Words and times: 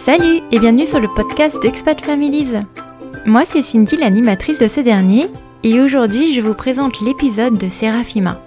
Salut 0.00 0.40
et 0.50 0.58
bienvenue 0.58 0.86
sur 0.86 0.98
le 0.98 1.08
podcast 1.08 1.60
d'Expat 1.60 2.00
Families. 2.00 2.54
Moi 3.26 3.42
c'est 3.44 3.60
Cindy, 3.60 3.96
l'animatrice 3.96 4.58
de 4.58 4.66
ce 4.66 4.80
dernier, 4.80 5.26
et 5.62 5.78
aujourd'hui 5.78 6.32
je 6.32 6.40
vous 6.40 6.54
présente 6.54 7.02
l'épisode 7.02 7.58
de 7.58 7.68
Serafima. 7.68 8.40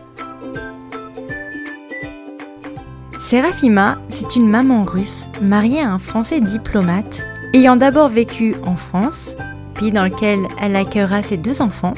Serafima, 3.22 4.00
c'est 4.10 4.36
une 4.36 4.50
maman 4.50 4.84
russe 4.84 5.30
mariée 5.44 5.82
à 5.82 5.92
un 5.92 6.00
Français 6.00 6.42
diplomate, 6.42 7.24
ayant 7.54 7.76
d'abord 7.76 8.10
vécu 8.10 8.56
en 8.66 8.76
France, 8.76 9.36
pays 9.76 9.92
dans 9.92 10.06
lequel 10.06 10.40
elle 10.60 10.76
accueillera 10.76 11.22
ses 11.22 11.38
deux 11.38 11.62
enfants, 11.62 11.94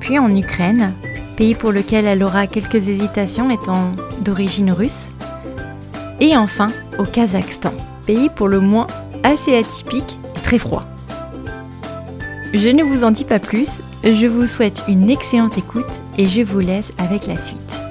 puis 0.00 0.18
en 0.18 0.34
Ukraine, 0.34 0.94
pays 1.36 1.54
pour 1.54 1.72
lequel 1.72 2.06
elle 2.06 2.22
aura 2.22 2.46
quelques 2.46 2.88
hésitations 2.88 3.50
étant 3.50 3.92
d'origine 4.22 4.72
russe, 4.72 5.12
et 6.20 6.38
enfin 6.38 6.68
au 6.98 7.04
Kazakhstan 7.04 7.74
pays 8.08 8.30
pour 8.30 8.48
le 8.48 8.58
moins 8.58 8.86
assez 9.22 9.54
atypique 9.54 10.18
et 10.34 10.40
très 10.40 10.56
froid. 10.56 10.82
Je 12.54 12.70
ne 12.70 12.82
vous 12.82 13.04
en 13.04 13.10
dis 13.10 13.26
pas 13.26 13.38
plus, 13.38 13.82
je 14.02 14.26
vous 14.26 14.46
souhaite 14.46 14.82
une 14.88 15.10
excellente 15.10 15.58
écoute 15.58 16.00
et 16.16 16.24
je 16.24 16.40
vous 16.40 16.60
laisse 16.60 16.94
avec 16.96 17.26
la 17.26 17.36
suite. 17.36 17.82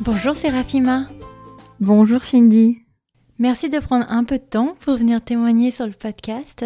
Bonjour 0.00 0.34
Sérafima. 0.34 1.06
Bonjour 1.78 2.24
Cindy. 2.24 2.78
Merci 3.38 3.68
de 3.68 3.78
prendre 3.78 4.06
un 4.08 4.24
peu 4.24 4.38
de 4.38 4.42
temps 4.42 4.74
pour 4.80 4.96
venir 4.96 5.20
témoigner 5.20 5.70
sur 5.70 5.86
le 5.86 5.92
podcast. 5.92 6.64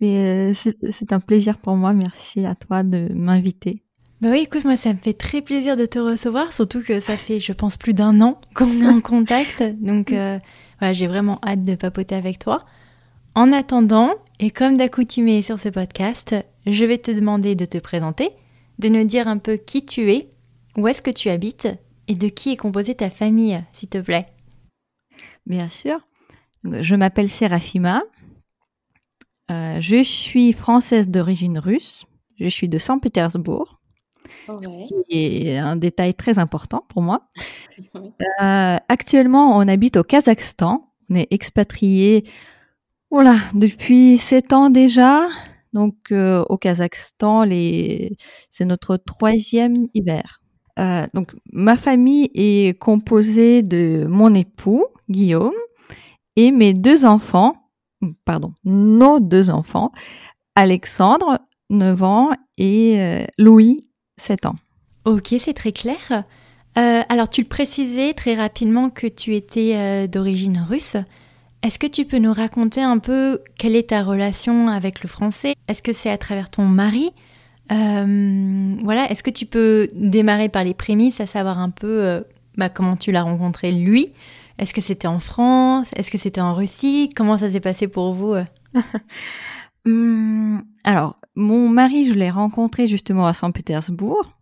Mais 0.00 0.50
euh, 0.50 0.70
c'est 0.90 1.12
un 1.12 1.20
plaisir 1.20 1.58
pour 1.58 1.76
moi, 1.76 1.92
merci 1.92 2.44
à 2.44 2.56
toi 2.56 2.82
de 2.82 3.08
m'inviter. 3.14 3.84
Bah 4.20 4.30
oui, 4.32 4.40
écoute, 4.40 4.64
moi 4.64 4.74
ça 4.74 4.92
me 4.92 4.98
fait 4.98 5.12
très 5.12 5.42
plaisir 5.42 5.76
de 5.76 5.86
te 5.86 6.00
recevoir, 6.00 6.52
surtout 6.52 6.82
que 6.82 6.98
ça 6.98 7.16
fait, 7.16 7.38
je 7.38 7.52
pense, 7.52 7.76
plus 7.76 7.94
d'un 7.94 8.20
an 8.20 8.40
qu'on 8.56 8.80
est 8.80 8.86
en 8.86 9.00
contact. 9.00 9.62
Donc 9.80 10.10
euh, 10.10 10.40
j'ai 10.80 11.06
vraiment 11.06 11.38
hâte 11.44 11.64
de 11.64 11.74
papoter 11.74 12.14
avec 12.14 12.38
toi. 12.38 12.64
En 13.34 13.52
attendant, 13.52 14.14
et 14.40 14.50
comme 14.50 14.76
d'accoutumé 14.76 15.42
sur 15.42 15.58
ce 15.58 15.68
podcast, 15.68 16.34
je 16.66 16.84
vais 16.84 16.98
te 16.98 17.10
demander 17.10 17.54
de 17.54 17.64
te 17.64 17.78
présenter, 17.78 18.30
de 18.78 18.88
nous 18.88 19.04
dire 19.04 19.28
un 19.28 19.38
peu 19.38 19.56
qui 19.56 19.84
tu 19.84 20.12
es, 20.12 20.30
où 20.76 20.88
est-ce 20.88 21.02
que 21.02 21.10
tu 21.10 21.28
habites 21.28 21.68
et 22.08 22.14
de 22.14 22.28
qui 22.28 22.52
est 22.52 22.56
composée 22.56 22.94
ta 22.94 23.10
famille, 23.10 23.62
s'il 23.72 23.88
te 23.88 23.98
plaît. 23.98 24.26
Bien 25.46 25.68
sûr. 25.68 26.00
Je 26.64 26.94
m'appelle 26.94 27.30
Serafima. 27.30 28.02
Euh, 29.50 29.80
je 29.80 30.02
suis 30.02 30.52
française 30.52 31.08
d'origine 31.08 31.58
russe. 31.58 32.04
Je 32.38 32.48
suis 32.48 32.68
de 32.68 32.78
Saint-Pétersbourg. 32.78 33.80
Ouais. 34.48 34.86
Qui 35.08 35.48
est 35.48 35.58
un 35.58 35.76
détail 35.76 36.14
très 36.14 36.38
important 36.38 36.84
pour 36.88 37.02
moi. 37.02 37.28
Euh, 38.40 38.76
actuellement, 38.88 39.56
on 39.56 39.66
habite 39.68 39.96
au 39.96 40.02
Kazakhstan. 40.02 40.90
On 41.08 41.14
est 41.14 41.28
expatrié 41.30 42.24
voilà, 43.10 43.36
depuis 43.54 44.18
sept 44.18 44.52
ans 44.52 44.70
déjà. 44.70 45.28
Donc 45.72 45.94
euh, 46.10 46.44
au 46.48 46.56
Kazakhstan, 46.56 47.44
les... 47.44 48.16
c'est 48.50 48.64
notre 48.64 48.96
troisième 48.96 49.88
hiver. 49.94 50.42
Euh, 50.78 51.06
donc 51.14 51.34
ma 51.52 51.76
famille 51.76 52.30
est 52.34 52.78
composée 52.78 53.62
de 53.62 54.06
mon 54.08 54.34
époux 54.34 54.84
Guillaume 55.08 55.54
et 56.36 56.50
mes 56.50 56.74
deux 56.74 57.04
enfants, 57.04 57.54
pardon, 58.24 58.52
nos 58.64 59.20
deux 59.20 59.50
enfants, 59.50 59.92
Alexandre 60.54 61.38
9 61.70 62.02
ans 62.02 62.30
et 62.58 63.26
Louis 63.38 63.87
7 64.18 64.46
ans. 64.46 64.56
Ok, 65.04 65.34
c'est 65.38 65.54
très 65.54 65.72
clair. 65.72 66.24
Euh, 66.76 67.02
alors, 67.08 67.28
tu 67.28 67.40
le 67.42 67.48
précisais 67.48 68.12
très 68.12 68.34
rapidement 68.34 68.90
que 68.90 69.06
tu 69.06 69.34
étais 69.34 69.72
euh, 69.74 70.06
d'origine 70.06 70.64
russe. 70.68 70.96
Est-ce 71.62 71.78
que 71.78 71.86
tu 71.86 72.04
peux 72.04 72.18
nous 72.18 72.32
raconter 72.32 72.82
un 72.82 72.98
peu 72.98 73.40
quelle 73.58 73.74
est 73.74 73.88
ta 73.88 74.02
relation 74.02 74.68
avec 74.68 75.02
le 75.02 75.08
français? 75.08 75.54
Est-ce 75.66 75.82
que 75.82 75.92
c'est 75.92 76.10
à 76.10 76.18
travers 76.18 76.50
ton 76.50 76.64
mari? 76.66 77.10
Euh, 77.72 78.76
Voilà, 78.82 79.10
est-ce 79.10 79.22
que 79.22 79.30
tu 79.30 79.46
peux 79.46 79.88
démarrer 79.94 80.48
par 80.48 80.62
les 80.62 80.74
prémices, 80.74 81.20
à 81.20 81.26
savoir 81.26 81.58
un 81.58 81.70
peu 81.70 82.22
bah, 82.56 82.68
comment 82.68 82.96
tu 82.96 83.10
l'as 83.10 83.22
rencontré 83.22 83.72
lui? 83.72 84.12
Est-ce 84.58 84.72
que 84.72 84.80
c'était 84.80 85.08
en 85.08 85.18
France? 85.18 85.88
Est-ce 85.96 86.10
que 86.10 86.18
c'était 86.18 86.40
en 86.40 86.52
Russie? 86.52 87.10
Comment 87.16 87.36
ça 87.36 87.50
s'est 87.50 87.60
passé 87.60 87.88
pour 87.88 88.12
vous 88.12 88.34
hum, 89.90 90.64
Alors, 90.84 91.18
mon 91.34 91.68
mari, 91.68 92.04
je 92.04 92.14
l'ai 92.14 92.30
rencontré 92.30 92.86
justement 92.86 93.26
à 93.26 93.34
Saint-Pétersbourg 93.34 94.32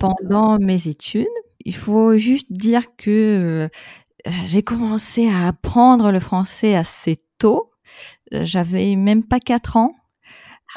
pendant 0.00 0.58
mes 0.58 0.88
études. 0.88 1.26
Il 1.64 1.74
faut 1.74 2.16
juste 2.16 2.50
dire 2.50 2.96
que 2.96 3.68
euh, 4.26 4.32
j'ai 4.44 4.62
commencé 4.62 5.28
à 5.28 5.48
apprendre 5.48 6.10
le 6.10 6.20
français 6.20 6.74
assez 6.74 7.16
tôt. 7.38 7.70
J'avais 8.32 8.96
même 8.96 9.24
pas 9.24 9.40
quatre 9.40 9.76
ans 9.76 9.94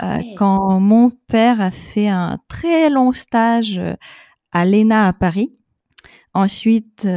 euh, 0.04 0.20
quand 0.38 0.80
mon 0.80 1.10
père 1.10 1.62
a 1.62 1.72
fait 1.72 2.08
un 2.08 2.38
très 2.48 2.90
long 2.90 3.14
stage 3.14 3.78
euh, 3.78 3.96
à 4.52 4.66
l'ENA 4.66 5.08
à 5.08 5.14
Paris. 5.14 5.56
Ensuite, 6.34 7.08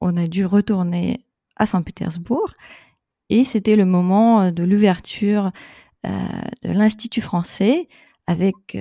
on 0.00 0.16
a 0.16 0.26
dû 0.26 0.44
retourner 0.44 1.24
à 1.56 1.64
Saint-Pétersbourg 1.64 2.52
et 3.30 3.44
c'était 3.44 3.76
le 3.76 3.84
moment 3.84 4.50
de 4.50 4.62
l'ouverture 4.62 5.50
de 6.04 6.70
l'Institut 6.70 7.20
français 7.20 7.88
avec 8.26 8.76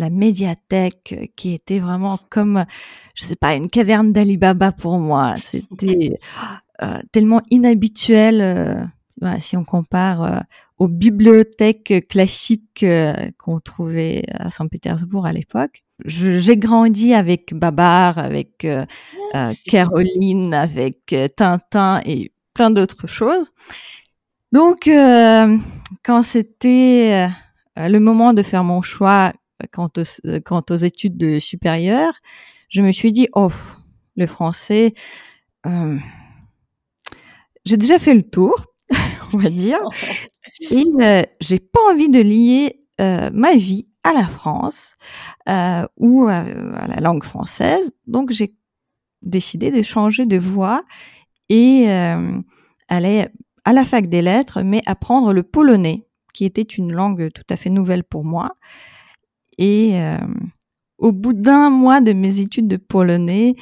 la 0.00 0.10
médiathèque 0.10 1.14
euh, 1.16 1.26
qui 1.36 1.52
était 1.52 1.78
vraiment 1.78 2.18
comme, 2.30 2.64
je 3.14 3.24
sais 3.24 3.36
pas, 3.36 3.54
une 3.54 3.68
caverne 3.68 4.12
d'Alibaba 4.12 4.72
pour 4.72 4.98
moi. 4.98 5.34
C'était 5.36 6.18
euh, 6.82 6.98
tellement 7.12 7.42
inhabituel 7.50 8.40
euh, 8.40 9.38
si 9.38 9.56
on 9.56 9.64
compare 9.64 10.44
aux 10.78 10.88
bibliothèques 10.88 12.06
classiques 12.08 12.86
qu'on 13.36 13.60
trouvait 13.60 14.22
à 14.32 14.50
Saint-Pétersbourg 14.50 15.26
à 15.26 15.32
l'époque. 15.32 15.84
J'ai 16.06 16.56
grandi 16.56 17.12
avec 17.12 17.52
Babar, 17.52 18.16
avec 18.16 18.66
Caroline, 19.66 20.54
avec 20.54 21.14
Tintin 21.36 22.00
et 22.06 22.32
plein 22.60 22.70
d'autres 22.70 23.06
choses. 23.06 23.52
Donc, 24.52 24.84
quand 24.84 26.22
c'était 26.22 27.28
le 27.74 27.98
moment 27.98 28.34
de 28.34 28.42
faire 28.42 28.64
mon 28.64 28.82
choix 28.82 29.32
quant 29.72 29.90
aux, 29.96 30.26
euh, 30.26 30.40
quant 30.44 30.62
aux 30.68 30.76
études 30.76 31.16
de 31.16 31.38
supérieures, 31.38 32.12
je 32.68 32.82
me 32.82 32.92
suis 32.92 33.12
dit, 33.12 33.28
oh, 33.34 33.50
le 34.16 34.26
français, 34.26 34.92
euh, 35.66 35.96
j'ai 37.64 37.78
déjà 37.78 37.98
fait 37.98 38.12
le 38.12 38.22
tour, 38.22 38.66
on 39.32 39.38
va 39.38 39.48
dire, 39.48 39.78
et 40.70 40.84
euh, 41.00 41.22
j'ai 41.40 41.60
pas 41.60 41.80
envie 41.90 42.10
de 42.10 42.20
lier 42.20 42.84
euh, 43.00 43.30
ma 43.32 43.56
vie 43.56 43.88
à 44.04 44.12
la 44.12 44.26
France 44.26 44.96
euh, 45.48 45.86
ou 45.96 46.26
à, 46.28 46.44
la 46.44 47.00
langue 47.00 47.24
française. 47.24 47.92
Donc 48.06 48.32
j'ai 48.32 48.54
décidé 49.22 49.70
de 49.70 49.82
changer 49.82 50.24
de 50.24 50.38
voie 50.38 50.84
et 51.50 51.88
aller 52.88 53.28
à 53.64 53.72
la 53.72 53.84
fac 53.84 54.08
des 54.08 54.22
lettres, 54.22 54.62
mais 54.62 54.82
apprendre 54.86 55.32
le 55.32 55.42
polonais, 55.42 56.06
qui 56.32 56.44
était 56.44 56.62
une 56.62 56.92
langue 56.92 57.30
tout 57.32 57.44
à 57.50 57.56
fait 57.56 57.70
nouvelle 57.70 58.04
pour 58.04 58.24
moi. 58.24 58.56
Et 59.58 60.00
euh, 60.00 60.18
au 60.98 61.12
bout 61.12 61.32
d'un 61.32 61.70
mois 61.70 62.00
de 62.00 62.12
mes 62.12 62.40
études 62.40 62.68
de 62.68 62.76
polonais, 62.76 63.54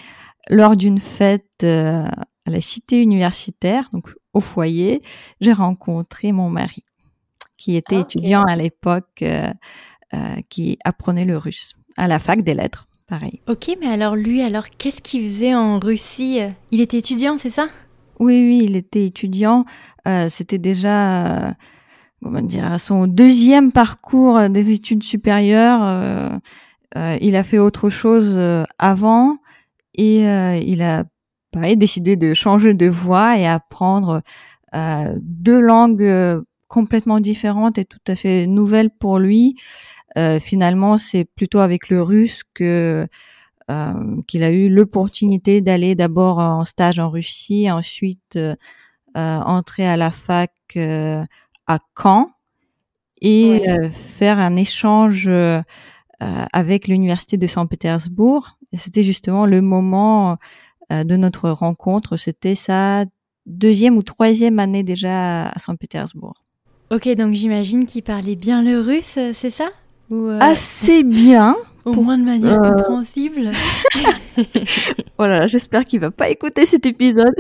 lors 0.49 0.77
d'une 0.77 1.01
fête 1.01 1.45
euh, 1.63 2.07
à 2.47 2.51
la 2.51 2.61
cité 2.61 3.01
universitaire, 3.01 3.89
donc 3.93 4.15
au 4.33 4.41
foyer, 4.41 5.03
j'ai 5.41 5.53
rencontré 5.53 6.33
mon 6.33 6.49
mari, 6.49 6.85
qui 7.57 7.77
était 7.77 8.01
étudiant 8.01 8.45
à 8.45 8.57
l'époque, 8.57 9.23
euh, 9.23 9.53
qui 10.49 10.79
apprenait 10.85 11.25
le 11.25 11.37
russe 11.37 11.75
à 11.97 12.09
la 12.09 12.19
fac 12.19 12.43
des 12.43 12.55
lettres. 12.55 12.88
Pareil. 13.09 13.41
Ok, 13.49 13.77
mais 13.81 13.89
alors 13.89 14.17
lui, 14.17 14.43
alors 14.43 14.69
qu'est-ce 14.77 15.01
qu'il 15.01 15.27
faisait 15.29 15.55
en 15.55 15.79
Russie? 15.79 16.41
Il 16.71 16.81
était 16.81 16.99
étudiant, 16.99 17.39
c'est 17.39 17.51
ça? 17.51 17.69
Oui, 18.21 18.35
oui, 18.47 18.63
il 18.65 18.77
était 18.77 19.07
étudiant. 19.07 19.65
C'était 20.29 20.59
déjà 20.59 21.55
comment 22.23 22.41
dire, 22.41 22.79
son 22.81 23.07
deuxième 23.07 23.73
parcours 23.73 24.49
des 24.49 24.71
études 24.71 25.03
supérieures. 25.03 25.83
Euh, 25.83 26.29
euh, 26.97 27.19
il 27.21 27.37
a 27.37 27.43
fait 27.43 27.59
autre 27.59 27.91
chose 27.91 28.35
euh, 28.37 28.65
avant 28.79 29.37
et 29.95 30.21
il 30.65 30.83
a 30.83 31.05
pareil 31.51 31.77
décidé 31.77 32.15
de 32.15 32.33
changer 32.33 32.73
de 32.73 32.87
voie 32.87 33.37
et 33.37 33.49
apprendre 33.49 34.23
deux 35.21 35.59
langues 35.59 36.45
complètement 36.69 37.19
différentes 37.19 37.79
et 37.79 37.85
tout 37.85 37.99
à 38.07 38.15
fait 38.15 38.47
nouvelles 38.47 38.91
pour 38.91 39.19
lui. 39.19 39.57
Finalement, 40.41 40.99
c'est 40.99 41.25
plutôt 41.25 41.61
avec 41.61 41.89
le 41.89 42.03
russe 42.03 42.43
que 42.55 43.07
qu'il 44.27 44.43
a 44.43 44.51
eu 44.51 44.71
l'opportunité 44.71 45.61
d'aller 45.61 45.95
d'abord 45.95 46.39
en 46.39 46.65
stage 46.65 46.99
en 46.99 47.11
Russie, 47.11 47.71
ensuite 47.71 48.39
entrer 49.15 49.87
à 49.87 49.97
la 49.97 50.11
fac 50.11 50.53
à 50.77 51.79
Caen 51.95 52.31
et 53.21 53.69
euh, 53.69 53.89
faire 53.91 54.39
un 54.39 54.57
échange 54.57 55.29
euh, 55.29 55.61
avec 56.21 56.89
l'université 56.89 57.37
de 57.37 57.47
Saint-Pétersbourg. 57.47 58.59
C'était 58.73 59.03
justement 59.03 59.47
le 59.47 59.61
moment 59.61 60.37
euh, 60.93 61.05
de 61.05 61.17
notre 61.17 61.51
rencontre. 61.51 62.17
C'était 62.17 62.55
sa 62.55 63.05
deuxième 63.47 63.97
ou 63.97 64.03
troisième 64.03 64.59
année 64.59 64.83
déjà 64.83 65.49
à 65.49 65.59
Saint-Pétersbourg. 65.59 66.45
Ok, 66.91 67.09
donc 67.17 67.35
j'imagine 67.35 67.87
qu'il 67.87 68.03
parlait 68.03 68.37
bien 68.37 68.63
le 68.63 68.81
russe, 68.81 69.19
c'est 69.35 69.51
ça? 69.51 69.69
Ou 70.11 70.29
Assez 70.41 71.05
bien. 71.05 71.57
Au 71.85 72.03
moins 72.03 72.19
de 72.19 72.25
manière 72.25 72.61
compréhensible. 72.61 73.51
voilà, 75.19 75.47
j'espère 75.47 75.85
qu'il 75.85 76.01
va 76.01 76.11
pas 76.11 76.29
écouter 76.29 76.67
cet 76.67 76.87
épisode. 76.87 77.35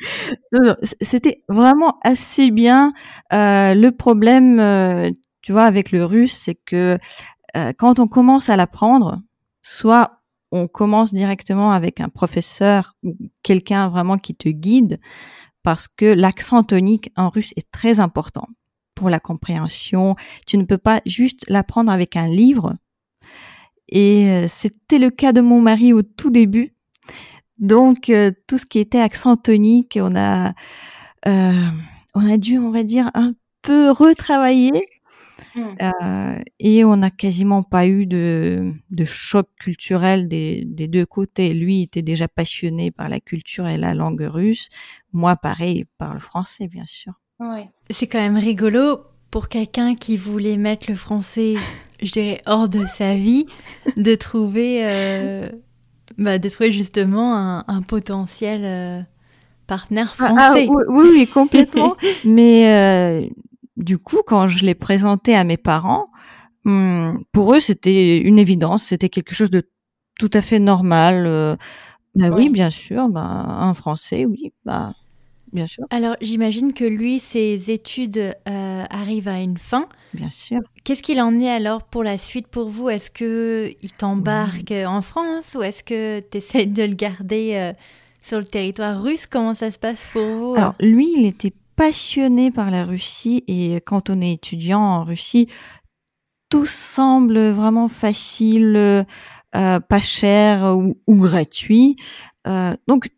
C'était 1.00 1.44
vraiment 1.48 1.98
assez 2.02 2.50
bien. 2.50 2.92
Euh, 3.32 3.74
le 3.74 3.90
problème, 3.90 4.60
euh, 4.60 5.10
tu 5.42 5.52
vois, 5.52 5.64
avec 5.64 5.92
le 5.92 6.04
russe, 6.04 6.36
c'est 6.36 6.54
que 6.54 6.98
euh, 7.56 7.72
quand 7.76 7.98
on 7.98 8.06
commence 8.06 8.48
à 8.48 8.56
l'apprendre, 8.56 9.20
soit 9.62 10.22
on 10.50 10.66
commence 10.66 11.12
directement 11.12 11.72
avec 11.72 12.00
un 12.00 12.08
professeur 12.08 12.96
ou 13.02 13.16
quelqu'un 13.42 13.88
vraiment 13.88 14.16
qui 14.16 14.34
te 14.34 14.48
guide, 14.48 14.98
parce 15.62 15.88
que 15.88 16.06
l'accent 16.06 16.62
tonique 16.62 17.12
en 17.16 17.28
russe 17.28 17.52
est 17.56 17.70
très 17.70 18.00
important 18.00 18.48
pour 18.98 19.10
la 19.10 19.20
compréhension. 19.20 20.16
Tu 20.46 20.58
ne 20.58 20.64
peux 20.64 20.78
pas 20.78 21.00
juste 21.06 21.44
l'apprendre 21.48 21.92
avec 21.92 22.16
un 22.16 22.26
livre. 22.26 22.74
Et 23.88 24.44
c'était 24.48 24.98
le 24.98 25.08
cas 25.08 25.32
de 25.32 25.40
mon 25.40 25.62
mari 25.62 25.92
au 25.94 26.02
tout 26.02 26.30
début. 26.30 26.74
Donc 27.58 28.10
euh, 28.10 28.30
tout 28.46 28.58
ce 28.58 28.66
qui 28.66 28.78
était 28.78 29.00
accent 29.00 29.36
tonique, 29.36 29.98
on 30.00 30.14
a 30.16 30.54
euh, 31.26 31.68
on 32.14 32.28
a 32.28 32.36
dû, 32.36 32.58
on 32.58 32.70
va 32.70 32.84
dire, 32.84 33.10
un 33.14 33.34
peu 33.62 33.90
retravailler. 33.90 34.86
Mmh. 35.54 35.62
Euh, 35.82 36.38
et 36.58 36.84
on 36.84 36.96
n'a 36.96 37.10
quasiment 37.10 37.62
pas 37.62 37.86
eu 37.86 38.06
de, 38.06 38.72
de 38.90 39.04
choc 39.04 39.48
culturel 39.58 40.28
des, 40.28 40.64
des, 40.66 40.88
deux 40.88 41.06
côtés. 41.06 41.54
Lui 41.54 41.82
était 41.82 42.02
déjà 42.02 42.28
passionné 42.28 42.90
par 42.90 43.08
la 43.08 43.20
culture 43.20 43.66
et 43.66 43.78
la 43.78 43.94
langue 43.94 44.26
russe. 44.28 44.68
Moi, 45.12 45.36
pareil, 45.36 45.86
par 45.96 46.14
le 46.14 46.20
français, 46.20 46.68
bien 46.68 46.86
sûr. 46.86 47.14
Ouais. 47.40 47.68
C'est 47.90 48.06
quand 48.06 48.18
même 48.18 48.36
rigolo 48.36 49.00
pour 49.30 49.48
quelqu'un 49.48 49.94
qui 49.94 50.16
voulait 50.16 50.56
mettre 50.56 50.90
le 50.90 50.96
français, 50.96 51.54
je 52.02 52.10
dirais, 52.12 52.42
hors 52.46 52.68
de 52.68 52.84
sa 52.86 53.14
vie, 53.14 53.46
de 53.96 54.14
trouver 54.14 54.86
euh, 54.88 55.48
bah, 56.16 56.38
de 56.38 56.48
trouver 56.48 56.72
justement 56.72 57.36
un, 57.36 57.64
un 57.68 57.82
potentiel 57.82 58.62
euh, 58.64 59.02
partenaire 59.66 60.14
ah, 60.18 60.24
ah, 60.30 60.34
français. 60.34 60.68
oui, 60.68 61.08
oui, 61.12 61.26
complètement. 61.26 61.96
Mais 62.24 62.74
euh, 62.74 63.26
du 63.76 63.98
coup, 63.98 64.22
quand 64.26 64.48
je 64.48 64.64
l'ai 64.64 64.74
présenté 64.74 65.34
à 65.34 65.44
mes 65.44 65.56
parents, 65.56 66.06
hum, 66.64 67.22
pour 67.32 67.54
eux, 67.54 67.60
c'était 67.60 68.18
une 68.18 68.38
évidence, 68.38 68.84
c'était 68.84 69.10
quelque 69.10 69.34
chose 69.34 69.50
de 69.50 69.68
tout 70.18 70.30
à 70.32 70.40
fait 70.40 70.58
normal. 70.58 71.26
Euh, 71.26 71.56
bah 72.14 72.30
oui, 72.30 72.48
bien 72.48 72.70
sûr, 72.70 73.08
bah, 73.08 73.20
un 73.20 73.74
français, 73.74 74.24
oui, 74.24 74.52
bah 74.64 74.94
bien 75.52 75.66
sûr. 75.66 75.84
Alors, 75.90 76.16
j'imagine 76.20 76.72
que 76.72 76.84
lui, 76.84 77.20
ses 77.20 77.70
études 77.70 78.34
euh, 78.48 78.84
arrivent 78.90 79.28
à 79.28 79.40
une 79.40 79.58
fin. 79.58 79.88
Bien 80.14 80.30
sûr. 80.30 80.60
Qu'est-ce 80.84 81.02
qu'il 81.02 81.20
en 81.20 81.38
est 81.38 81.50
alors 81.50 81.82
pour 81.84 82.02
la 82.02 82.18
suite 82.18 82.48
pour 82.48 82.68
vous? 82.68 82.88
Est-ce 82.88 83.10
que 83.10 83.72
il 83.82 83.92
t'embarque 83.92 84.72
en 84.72 85.02
France 85.02 85.56
ou 85.58 85.62
est-ce 85.62 85.82
que 85.82 86.20
tu 86.20 86.38
essaies 86.38 86.66
de 86.66 86.82
le 86.82 86.94
garder 86.94 87.52
euh, 87.54 87.72
sur 88.22 88.38
le 88.38 88.44
territoire 88.44 89.02
russe? 89.02 89.26
Comment 89.26 89.54
ça 89.54 89.70
se 89.70 89.78
passe 89.78 90.06
pour 90.12 90.26
vous? 90.26 90.54
Alors, 90.56 90.74
lui, 90.80 91.08
il 91.16 91.26
était 91.26 91.52
passionné 91.76 92.50
par 92.50 92.70
la 92.70 92.84
Russie 92.84 93.44
et 93.46 93.76
quand 93.76 94.10
on 94.10 94.20
est 94.20 94.32
étudiant 94.32 94.80
en 94.80 95.04
Russie, 95.04 95.48
tout 96.48 96.66
semble 96.66 97.50
vraiment 97.50 97.88
facile, 97.88 98.76
euh, 98.76 99.80
pas 99.80 100.00
cher 100.00 100.76
ou, 100.76 100.96
gratuit. 101.08 101.96
donc, 102.86 103.10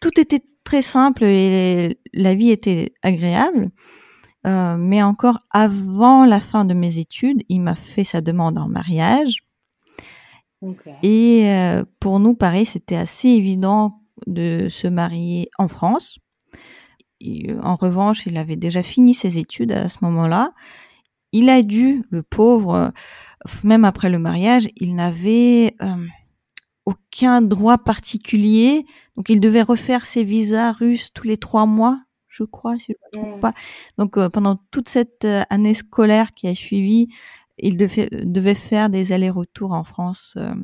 tout 0.00 0.20
était 0.20 0.42
très 0.64 0.82
simple 0.82 1.24
et 1.24 1.98
la 2.12 2.34
vie 2.34 2.50
était 2.50 2.92
agréable. 3.02 3.70
Euh, 4.46 4.76
mais 4.76 5.02
encore 5.02 5.40
avant 5.50 6.26
la 6.26 6.40
fin 6.40 6.64
de 6.64 6.74
mes 6.74 6.98
études, 6.98 7.42
il 7.48 7.60
m'a 7.60 7.74
fait 7.74 8.04
sa 8.04 8.20
demande 8.20 8.58
en 8.58 8.68
mariage. 8.68 9.44
Et 11.02 11.50
euh, 11.50 11.84
pour 12.00 12.20
nous, 12.20 12.34
pareil, 12.34 12.64
c'était 12.64 12.96
assez 12.96 13.28
évident 13.28 14.00
de 14.26 14.68
se 14.70 14.86
marier 14.86 15.50
en 15.58 15.68
France. 15.68 16.18
en 17.62 17.76
revanche, 17.76 18.26
il 18.26 18.36
avait 18.38 18.56
déjà 18.56 18.82
fini 18.82 19.12
ses 19.12 19.38
études 19.38 19.72
à 19.72 19.88
ce 19.88 19.98
moment-là. 20.02 20.52
Il 21.32 21.50
a 21.50 21.62
dû, 21.62 22.04
le 22.10 22.22
pauvre, 22.22 22.92
même 23.62 23.84
après 23.84 24.08
le 24.08 24.18
mariage, 24.18 24.68
il 24.76 24.94
n'avait 24.94 25.74
euh, 25.82 26.06
aucun 26.86 27.42
droit 27.42 27.78
particulier. 27.78 28.84
Donc, 29.16 29.28
il 29.28 29.40
devait 29.40 29.62
refaire 29.62 30.04
ses 30.04 30.24
visas 30.24 30.72
russes 30.72 31.12
tous 31.12 31.26
les 31.26 31.36
trois 31.36 31.66
mois, 31.66 32.00
je 32.28 32.44
crois, 32.44 32.78
si 32.78 32.92
je 32.92 33.18
ne 33.18 33.22
me 33.24 33.28
trompe 33.28 33.40
pas. 33.40 33.54
Donc, 33.98 34.16
euh, 34.16 34.28
pendant 34.28 34.56
toute 34.70 34.88
cette 34.88 35.24
euh, 35.24 35.42
année 35.50 35.74
scolaire 35.74 36.32
qui 36.34 36.48
a 36.48 36.54
suivi, 36.54 37.08
il 37.58 37.76
devait, 37.76 38.08
devait 38.10 38.54
faire 38.54 38.90
des 38.90 39.12
allers-retours 39.12 39.72
en 39.72 39.84
France 39.84 40.34
euh, 40.36 40.54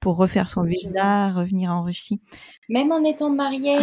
pour 0.00 0.16
refaire 0.16 0.48
son 0.48 0.62
visa, 0.62 1.32
revenir 1.32 1.70
en 1.70 1.82
Russie. 1.82 2.20
Même 2.68 2.92
en 2.92 3.02
étant 3.02 3.30
marié 3.30 3.76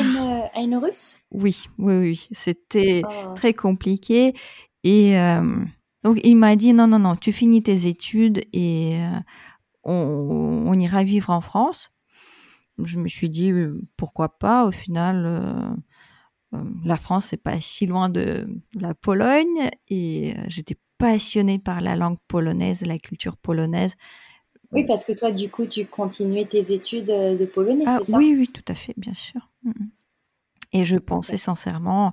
à 0.54 0.62
une, 0.62 0.76
Russe? 0.76 1.24
Oui, 1.32 1.66
oui, 1.78 1.96
oui. 1.96 2.28
C'était 2.32 3.02
oh. 3.04 3.34
très 3.34 3.54
compliqué. 3.54 4.34
Et 4.84 5.18
donc, 6.04 6.20
il 6.24 6.36
m'a 6.36 6.56
dit, 6.56 6.72
non, 6.72 6.86
non, 6.88 7.00
non, 7.00 7.16
tu 7.16 7.32
finis 7.34 7.64
tes 7.64 7.88
études 7.88 8.44
et 8.54 9.00
on, 9.86 10.80
ira 10.80 11.04
vivre 11.04 11.30
en 11.30 11.42
France. 11.42 11.92
Je 12.84 12.98
me 12.98 13.08
suis 13.08 13.30
dit 13.30 13.52
euh, 13.52 13.82
pourquoi 13.96 14.38
pas. 14.38 14.66
Au 14.66 14.72
final, 14.72 15.26
euh, 15.26 16.58
euh, 16.58 16.64
la 16.84 16.98
France 16.98 17.28
c'est 17.28 17.42
pas 17.42 17.60
si 17.60 17.86
loin 17.86 18.10
de 18.10 18.48
la 18.74 18.94
Pologne 18.94 19.70
et 19.90 20.36
j'étais 20.48 20.78
passionnée 20.98 21.60
par 21.60 21.82
la 21.82 21.96
langue 21.96 22.18
polonaise, 22.28 22.86
la 22.86 22.98
culture 22.98 23.38
polonaise. 23.38 23.96
Oui, 24.72 24.84
parce 24.86 25.06
que 25.06 25.14
toi, 25.14 25.32
du 25.32 25.50
coup, 25.50 25.68
tu 25.68 25.86
continuais 25.86 26.46
tes 26.46 26.74
études 26.74 27.06
de 27.06 27.46
polonais, 27.46 27.86
ah, 27.88 28.00
c'est 28.00 28.12
ça? 28.12 28.18
Oui, 28.18 28.36
oui, 28.38 28.48
tout 28.48 28.64
à 28.68 28.76
fait, 28.76 28.94
bien 28.98 29.14
sûr. 29.14 29.50
Mm, 29.64 29.70
mm. 29.70 29.90
Et 30.74 30.86
je 30.86 30.98
pensais 30.98 31.38
sincèrement 31.38 32.12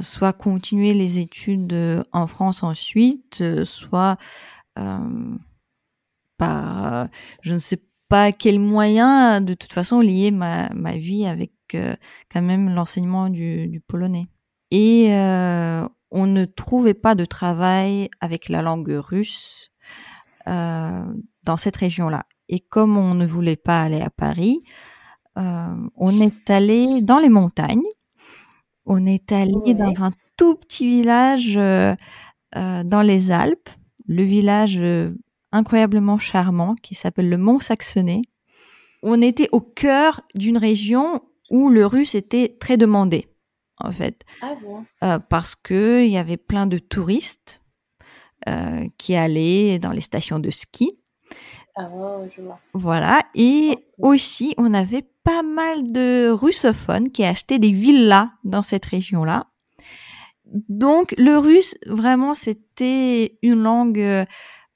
soit 0.00 0.32
continuer 0.32 0.94
les 0.94 1.20
études 1.20 2.04
en 2.10 2.26
France 2.26 2.64
ensuite, 2.64 3.44
soit 3.64 4.16
par 6.36 7.08
je 7.42 7.54
ne 7.54 7.58
sais 7.58 7.80
pas 8.08 8.32
quel 8.32 8.58
moyen 8.58 9.40
de 9.40 9.54
toute 9.54 9.72
façon 9.72 10.00
lier 10.00 10.30
ma, 10.30 10.68
ma 10.74 10.96
vie 10.96 11.26
avec 11.26 11.52
euh, 11.74 11.96
quand 12.30 12.42
même 12.42 12.74
l'enseignement 12.74 13.28
du, 13.28 13.66
du, 13.68 13.80
polonais. 13.80 14.26
Et 14.70 15.08
euh, 15.14 15.86
on 16.10 16.26
ne 16.26 16.44
trouvait 16.44 16.94
pas 16.94 17.14
de 17.14 17.24
travail 17.24 18.10
avec 18.20 18.48
la 18.48 18.62
langue 18.62 18.90
russe 18.90 19.70
euh, 20.46 21.04
dans 21.42 21.56
cette 21.56 21.76
région-là. 21.76 22.26
Et 22.48 22.60
comme 22.60 22.98
on 22.98 23.14
ne 23.14 23.26
voulait 23.26 23.56
pas 23.56 23.82
aller 23.82 24.00
à 24.00 24.10
Paris, 24.10 24.60
on 25.36 26.20
est 26.20 26.48
allé 26.48 27.02
dans 27.02 27.18
les 27.18 27.28
montagnes. 27.28 27.82
On 28.86 29.04
est 29.04 29.32
allé 29.32 29.74
dans 29.74 30.04
un 30.04 30.12
tout 30.36 30.54
petit 30.54 30.88
village 30.88 31.56
dans 31.56 33.02
les 33.02 33.30
Alpes. 33.32 33.70
Le 34.06 34.22
village 34.22 34.80
incroyablement 35.54 36.18
charmant 36.18 36.74
qui 36.74 36.94
s'appelle 36.94 37.28
le 37.28 37.38
Mont 37.38 37.60
Saxonais. 37.60 38.22
On 39.02 39.22
était 39.22 39.48
au 39.52 39.60
cœur 39.60 40.22
d'une 40.34 40.58
région 40.58 41.22
où 41.50 41.70
le 41.70 41.86
russe 41.86 42.14
était 42.14 42.56
très 42.58 42.76
demandé, 42.76 43.28
en 43.78 43.92
fait. 43.92 44.24
Ah 44.42 44.54
bon? 44.60 44.84
Euh, 45.02 45.18
parce 45.18 45.54
que 45.54 46.04
il 46.04 46.10
y 46.10 46.18
avait 46.18 46.36
plein 46.36 46.66
de 46.66 46.78
touristes 46.78 47.62
euh, 48.48 48.86
qui 48.98 49.14
allaient 49.14 49.78
dans 49.78 49.92
les 49.92 50.00
stations 50.00 50.38
de 50.38 50.50
ski. 50.50 50.98
Ah, 51.76 51.88
oh, 51.92 52.24
je 52.34 52.40
vois. 52.42 52.60
Voilà. 52.72 53.22
Et 53.34 53.76
aussi, 53.98 54.54
on 54.58 54.74
avait 54.74 55.06
pas 55.22 55.42
mal 55.42 55.90
de 55.90 56.30
russophones 56.30 57.10
qui 57.10 57.24
achetaient 57.24 57.58
des 57.58 57.72
villas 57.72 58.28
dans 58.44 58.62
cette 58.62 58.84
région-là. 58.84 59.46
Donc, 60.68 61.14
le 61.18 61.36
russe, 61.38 61.74
vraiment, 61.86 62.34
c'était 62.34 63.38
une 63.42 63.62
langue 63.62 63.98
euh, 64.00 64.24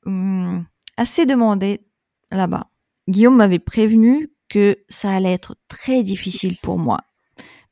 Hum, 0.08 0.64
assez 0.96 1.26
demandé 1.26 1.82
là-bas. 2.30 2.70
Guillaume 3.08 3.36
m'avait 3.36 3.58
prévenu 3.58 4.32
que 4.48 4.78
ça 4.88 5.12
allait 5.12 5.32
être 5.32 5.56
très 5.68 6.02
difficile 6.02 6.56
pour 6.62 6.78
moi, 6.78 7.00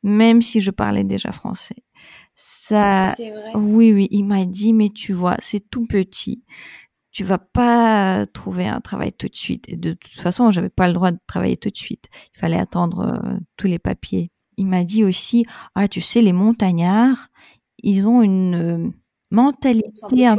même 0.02 0.42
si 0.42 0.60
je 0.60 0.70
parlais 0.70 1.02
déjà 1.02 1.32
français. 1.32 1.76
Ça, 2.34 3.14
vrai. 3.16 3.52
oui, 3.54 3.92
oui, 3.94 4.08
il 4.10 4.24
m'a 4.24 4.44
dit, 4.44 4.74
mais 4.74 4.90
tu 4.90 5.14
vois, 5.14 5.36
c'est 5.38 5.70
tout 5.70 5.86
petit. 5.86 6.44
Tu 7.10 7.24
vas 7.24 7.38
pas 7.38 8.26
trouver 8.26 8.68
un 8.68 8.82
travail 8.82 9.14
tout 9.14 9.28
de 9.28 9.36
suite. 9.36 9.66
Et 9.70 9.76
de 9.76 9.94
toute 9.94 10.20
façon, 10.20 10.50
j'avais 10.50 10.68
pas 10.68 10.86
le 10.86 10.92
droit 10.92 11.12
de 11.12 11.18
travailler 11.26 11.56
tout 11.56 11.70
de 11.70 11.76
suite. 11.76 12.04
Il 12.34 12.38
fallait 12.38 12.58
attendre 12.58 13.00
euh, 13.00 13.38
tous 13.56 13.66
les 13.66 13.78
papiers. 13.78 14.30
Il 14.58 14.66
m'a 14.66 14.84
dit 14.84 15.04
aussi, 15.04 15.46
ah, 15.74 15.88
tu 15.88 16.02
sais, 16.02 16.20
les 16.20 16.34
montagnards, 16.34 17.28
ils 17.78 18.06
ont 18.06 18.20
une 18.20 18.54
euh, 18.54 18.90
mentalité 19.30 20.26
un, 20.26 20.36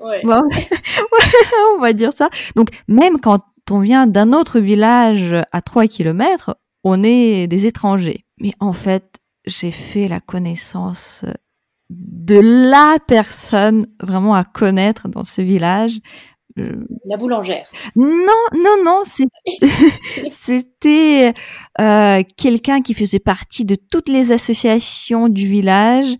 on 1.76 1.80
va 1.80 1.92
dire 1.92 2.12
ça. 2.12 2.28
Donc 2.56 2.68
même 2.88 3.20
quand 3.20 3.40
on 3.70 3.80
vient 3.80 4.06
d'un 4.06 4.32
autre 4.32 4.58
village 4.58 5.34
à 5.52 5.62
3 5.62 5.86
kilomètres, 5.86 6.56
on 6.84 7.02
est 7.04 7.46
des 7.46 7.66
étrangers. 7.66 8.24
Mais 8.40 8.52
en 8.58 8.72
fait, 8.72 9.18
j'ai 9.46 9.70
fait 9.70 10.08
la 10.08 10.20
connaissance 10.20 11.24
de 11.90 12.40
la 12.70 12.98
personne 13.06 13.86
vraiment 14.00 14.34
à 14.34 14.44
connaître 14.44 15.08
dans 15.08 15.24
ce 15.24 15.42
village. 15.42 16.00
La 17.06 17.16
boulangère. 17.16 17.66
Non, 17.96 18.44
non, 18.54 18.84
non, 18.84 19.02
c'était 20.30 21.32
euh, 21.80 22.22
quelqu'un 22.36 22.82
qui 22.82 22.92
faisait 22.92 23.20
partie 23.20 23.64
de 23.64 23.76
toutes 23.76 24.08
les 24.08 24.32
associations 24.32 25.28
du 25.28 25.46
village, 25.46 26.16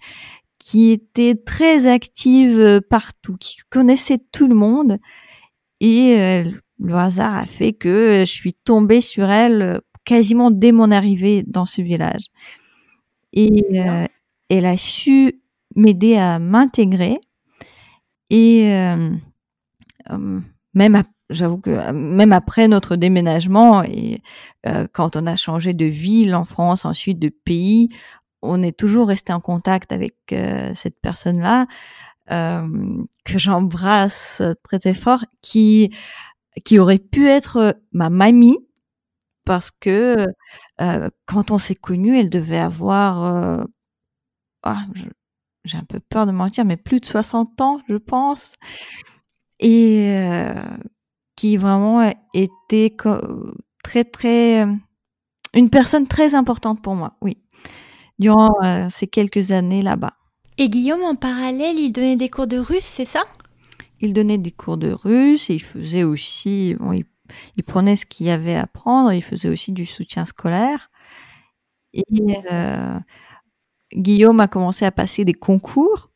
qui 0.61 0.93
était 0.93 1.35
très 1.35 1.89
active 1.89 2.81
partout, 2.89 3.37
qui 3.41 3.57
connaissait 3.71 4.21
tout 4.31 4.47
le 4.47 4.55
monde. 4.55 4.99
Et 5.81 6.15
euh, 6.21 6.45
le 6.79 6.95
hasard 6.95 7.35
a 7.35 7.47
fait 7.47 7.73
que 7.73 8.21
je 8.21 8.31
suis 8.31 8.55
tombée 8.55 9.01
sur 9.01 9.29
elle 9.29 9.81
quasiment 10.05 10.51
dès 10.51 10.73
mon 10.73 10.91
arrivée 10.91 11.45
dans 11.47 11.65
ce 11.65 11.83
village. 11.83 12.27
Et 13.33 13.65
euh, 13.75 14.07
elle 14.49 14.67
a 14.67 14.77
su 14.77 15.41
m'aider 15.77 16.17
à 16.17 16.39
m'intégrer. 16.39 17.21
Et 18.31 18.73
euh, 18.73 19.11
euh, 20.11 20.41
même, 20.75 21.03
j'avoue 21.29 21.59
que 21.59 21.93
même 21.93 22.33
après 22.33 22.67
notre 22.69 22.97
déménagement 22.97 23.83
et 23.83 24.23
quand 24.93 25.17
on 25.17 25.27
a 25.27 25.37
changé 25.37 25.73
de 25.73 25.87
ville 25.87 26.35
en 26.35 26.45
France, 26.45 26.85
ensuite 26.85 27.19
de 27.19 27.31
pays, 27.31 27.89
on 28.43 28.63
est 28.63 28.77
toujours 28.77 29.09
resté 29.09 29.33
en 29.33 29.41
contact 29.41 29.93
avec 29.93 30.15
cette 30.75 31.01
personne-là 31.01 31.67
que 32.29 33.39
j'embrasse 33.39 34.43
très 34.63 34.79
très 34.79 34.95
fort, 34.95 35.25
qui 35.43 35.93
qui 36.65 36.79
aurait 36.79 36.99
pu 36.99 37.29
être 37.29 37.81
ma 37.93 38.11
mamie 38.11 38.59
parce 39.45 39.71
que 39.71 40.27
euh, 40.81 41.11
quand 41.27 41.51
on 41.51 41.59
s'est 41.59 41.75
connus, 41.75 42.19
elle 42.19 42.31
devait 42.31 42.59
avoir, 42.59 43.25
euh, 43.25 43.65
ah, 44.63 44.85
j'ai 45.65 45.79
un 45.79 45.85
peu 45.85 46.01
peur 46.01 46.27
de 46.27 46.33
mentir, 46.33 46.65
mais 46.65 46.77
plus 46.77 47.01
de 47.01 47.07
60 47.07 47.61
ans, 47.61 47.81
je 47.89 47.97
pense, 47.97 48.55
et 49.59 50.13
euh, 50.15 50.55
qui 51.37 51.57
vraiment 51.57 52.13
était 52.35 52.95
très 53.83 54.05
très 54.05 54.67
une 55.53 55.71
personne 55.71 56.07
très 56.07 56.35
importante 56.35 56.81
pour 56.81 56.95
moi, 56.95 57.17
oui, 57.21 57.39
durant 58.21 58.53
ces 58.91 59.09
quelques 59.09 59.51
années 59.51 59.83
là-bas. 59.83 60.15
Et 60.59 60.69
Guillaume, 60.69 61.03
en 61.03 61.17
parallèle, 61.17 61.77
il 61.77 61.91
donnait 61.91 62.17
des 62.17 62.29
cours 62.29 62.47
de 62.47 62.59
russe, 62.59 62.85
c'est 62.85 63.05
ça? 63.05 63.25
Il 64.01 64.13
donnait 64.13 64.39
des 64.39 64.53
cours 64.53 64.77
de 64.77 64.93
russe 64.93 65.51
et 65.51 65.55
il 65.55 65.63
faisait 65.63 66.05
aussi, 66.05 66.77
bon, 66.79 66.93
il 66.93 67.05
il 67.57 67.65
prenait 67.65 67.97
ce 67.97 68.07
qu'il 68.07 68.27
y 68.27 68.31
avait 68.31 68.57
à 68.57 68.67
prendre, 68.67 69.13
il 69.13 69.23
faisait 69.23 69.49
aussi 69.49 69.73
du 69.73 69.85
soutien 69.85 70.27
scolaire. 70.27 70.91
Et 71.93 72.05
euh, 72.53 72.99
Guillaume 73.95 74.41
a 74.41 74.49
commencé 74.49 74.85
à 74.85 74.93
passer 74.93 75.25
des 75.25 75.35
concours, 75.35 76.11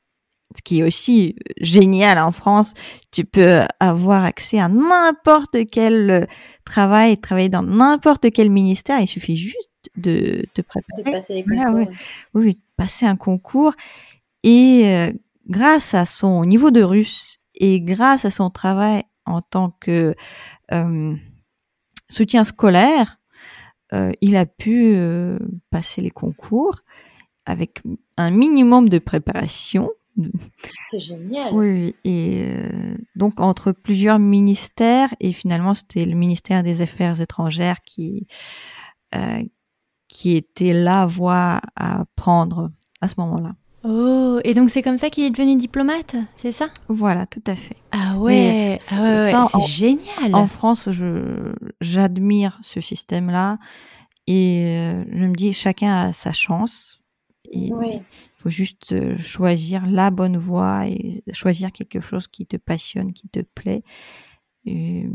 ce 0.56 0.62
qui 0.62 0.80
est 0.80 0.84
aussi 0.84 1.36
génial 1.60 2.18
en 2.18 2.32
France. 2.32 2.74
Tu 3.10 3.24
peux 3.24 3.62
avoir 3.80 4.24
accès 4.24 4.60
à 4.60 4.68
n'importe 4.68 5.56
quel 5.70 6.28
travail, 6.64 7.18
travailler 7.18 7.48
dans 7.48 7.62
n'importe 7.62 8.30
quel 8.32 8.50
ministère. 8.50 9.00
Il 9.00 9.08
suffit 9.08 9.36
juste 9.36 9.70
de 9.96 10.44
te 10.54 10.62
préparer. 10.62 11.02
De 11.02 11.10
passer 11.10 11.34
les 11.34 11.44
concours. 11.44 11.88
oui. 12.34 12.58
passer 12.76 13.06
un 13.06 13.16
concours. 13.16 13.74
Et 14.44 14.82
euh, 14.84 15.10
grâce 15.48 15.94
à 15.94 16.04
son 16.04 16.44
niveau 16.44 16.70
de 16.70 16.82
russe 16.82 17.40
et 17.54 17.80
grâce 17.80 18.26
à 18.26 18.30
son 18.30 18.50
travail 18.50 19.04
en 19.24 19.40
tant 19.40 19.70
que 19.80 20.14
euh, 20.70 21.16
soutien 22.10 22.44
scolaire, 22.44 23.18
euh, 23.94 24.12
il 24.20 24.36
a 24.36 24.44
pu 24.44 24.98
passer 25.70 26.02
les 26.02 26.10
concours 26.10 26.80
avec 27.46 27.82
un 28.16 28.30
minimum 28.30 28.88
de 28.88 28.98
préparation. 28.98 29.90
C'est 30.86 30.98
génial. 30.98 31.52
Oui, 31.54 31.96
et 32.04 32.48
donc 33.16 33.40
entre 33.40 33.72
plusieurs 33.72 34.18
ministères, 34.18 35.14
et 35.20 35.32
finalement 35.32 35.74
c'était 35.74 36.04
le 36.04 36.14
ministère 36.14 36.62
des 36.62 36.82
Affaires 36.82 37.20
étrangères 37.20 37.80
qui, 37.82 38.26
qui 40.14 40.36
était 40.36 40.72
la 40.72 41.06
voie 41.06 41.60
à 41.74 42.04
prendre 42.14 42.70
à 43.00 43.08
ce 43.08 43.16
moment-là. 43.18 43.56
Oh, 43.82 44.38
et 44.44 44.54
donc 44.54 44.70
c'est 44.70 44.80
comme 44.80 44.96
ça 44.96 45.10
qu'il 45.10 45.24
est 45.24 45.30
devenu 45.30 45.56
diplomate, 45.56 46.14
c'est 46.36 46.52
ça? 46.52 46.68
Voilà, 46.88 47.26
tout 47.26 47.42
à 47.48 47.56
fait. 47.56 47.76
Ah 47.90 48.16
ouais, 48.16 48.78
ah 48.92 49.18
c'est 49.18 49.66
génial. 49.66 50.32
En 50.32 50.46
France, 50.46 50.88
je 50.92 51.52
j'admire 51.80 52.60
ce 52.62 52.80
système-là 52.80 53.58
et 54.28 54.64
euh, 54.78 55.04
je 55.12 55.24
me 55.24 55.34
dis 55.34 55.52
chacun 55.52 55.94
a 55.96 56.12
sa 56.12 56.32
chance. 56.32 57.00
Et 57.50 57.66
Il 57.66 58.02
faut 58.36 58.50
juste 58.50 58.92
euh, 58.92 59.18
choisir 59.18 59.84
la 59.84 60.10
bonne 60.10 60.36
voie 60.36 60.86
et 60.86 61.24
choisir 61.32 61.72
quelque 61.72 62.00
chose 62.00 62.28
qui 62.28 62.46
te 62.46 62.56
passionne, 62.56 63.12
qui 63.12 63.28
te 63.28 63.40
plaît. 63.40 63.82
oui, 64.64 65.10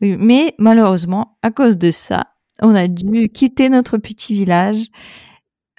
mais 0.00 0.54
malheureusement, 0.58 1.38
à 1.42 1.50
cause 1.50 1.76
de 1.76 1.90
ça, 1.90 2.33
on 2.62 2.74
a 2.74 2.88
dû 2.88 3.28
quitter 3.28 3.68
notre 3.68 3.98
petit 3.98 4.34
village 4.34 4.86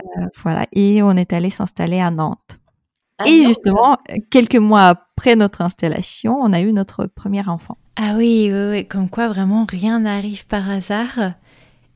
euh, 0.02 0.26
voilà, 0.44 0.68
et 0.74 1.02
on 1.02 1.12
est 1.12 1.34
allé 1.34 1.50
s'installer 1.50 2.00
à 2.00 2.12
Nantes. 2.12 2.60
et 3.26 3.46
justement, 3.46 3.98
quelques 4.30 4.56
mois 4.56 4.88
après 4.88 5.36
notre 5.36 5.62
installation, 5.62 6.38
on 6.42 6.52
a 6.52 6.60
eu 6.60 6.74
notre 6.74 7.06
premier 7.06 7.48
enfant. 7.48 7.78
Ah 7.96 8.16
oui, 8.18 8.50
oui, 8.52 8.70
oui. 8.72 8.88
comme 8.88 9.10
quoi 9.10 9.30
vraiment 9.30 9.66
rien 9.70 10.02
n'arrive 10.02 10.46
par 10.48 10.70
hasard 10.70 11.34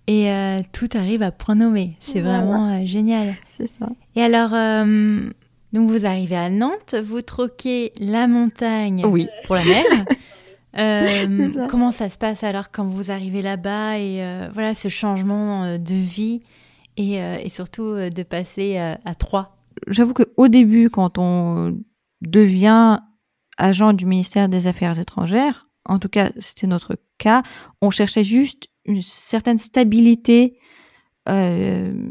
et 0.08 0.32
euh, 0.32 0.56
tout 0.72 0.88
arrive 0.94 1.22
à 1.22 1.32
point 1.32 1.56
nommé. 1.56 1.96
C'est 2.00 2.22
vraiment 2.22 2.74
euh, 2.74 2.86
génial. 2.86 3.36
C'est 3.58 3.68
ça. 3.68 3.90
Et 4.16 4.24
alors, 4.24 4.52
donc 5.74 5.90
vous 5.90 6.06
arrivez 6.06 6.38
à 6.38 6.50
Nantes, 6.50 6.96
vous 7.04 7.22
troquez 7.22 7.92
la 8.00 8.28
montagne 8.28 9.02
pour 9.46 9.56
la 9.56 9.66
mer. 9.66 9.84
comment 11.70 11.92
ça 11.92 12.10
se 12.10 12.18
passe 12.18 12.44
alors 12.44 12.72
quand 12.72 12.86
vous 12.86 13.12
arrivez 13.12 13.42
là-bas 13.42 13.98
et 13.98 14.50
voilà 14.54 14.74
ce 14.74 14.88
changement 14.88 15.78
de 15.78 15.96
vie 15.96 16.42
euh, 17.00 17.38
et, 17.42 17.50
surtout 17.50 17.84
euh, 17.84 18.10
de 18.10 18.24
passer 18.24 18.78
à, 18.78 19.16
trois? 19.16 19.58
J'avoue 19.88 20.14
qu'au 20.14 20.48
début, 20.48 20.90
quand 20.90 21.18
on 21.18 21.80
devient 22.22 23.00
agent 23.58 23.94
du 23.94 24.06
ministère 24.06 24.50
des 24.50 24.68
Affaires 24.68 25.00
étrangères, 25.00 25.70
en 25.86 26.00
tout 26.00 26.10
cas 26.10 26.32
c'était 26.40 26.68
notre 26.68 26.98
cas, 27.18 27.44
on 27.82 27.90
cherchait 27.90 28.24
juste 28.24 28.68
une 28.86 29.02
certaine 29.02 29.58
stabilité 29.58 30.60
euh, 31.30 32.10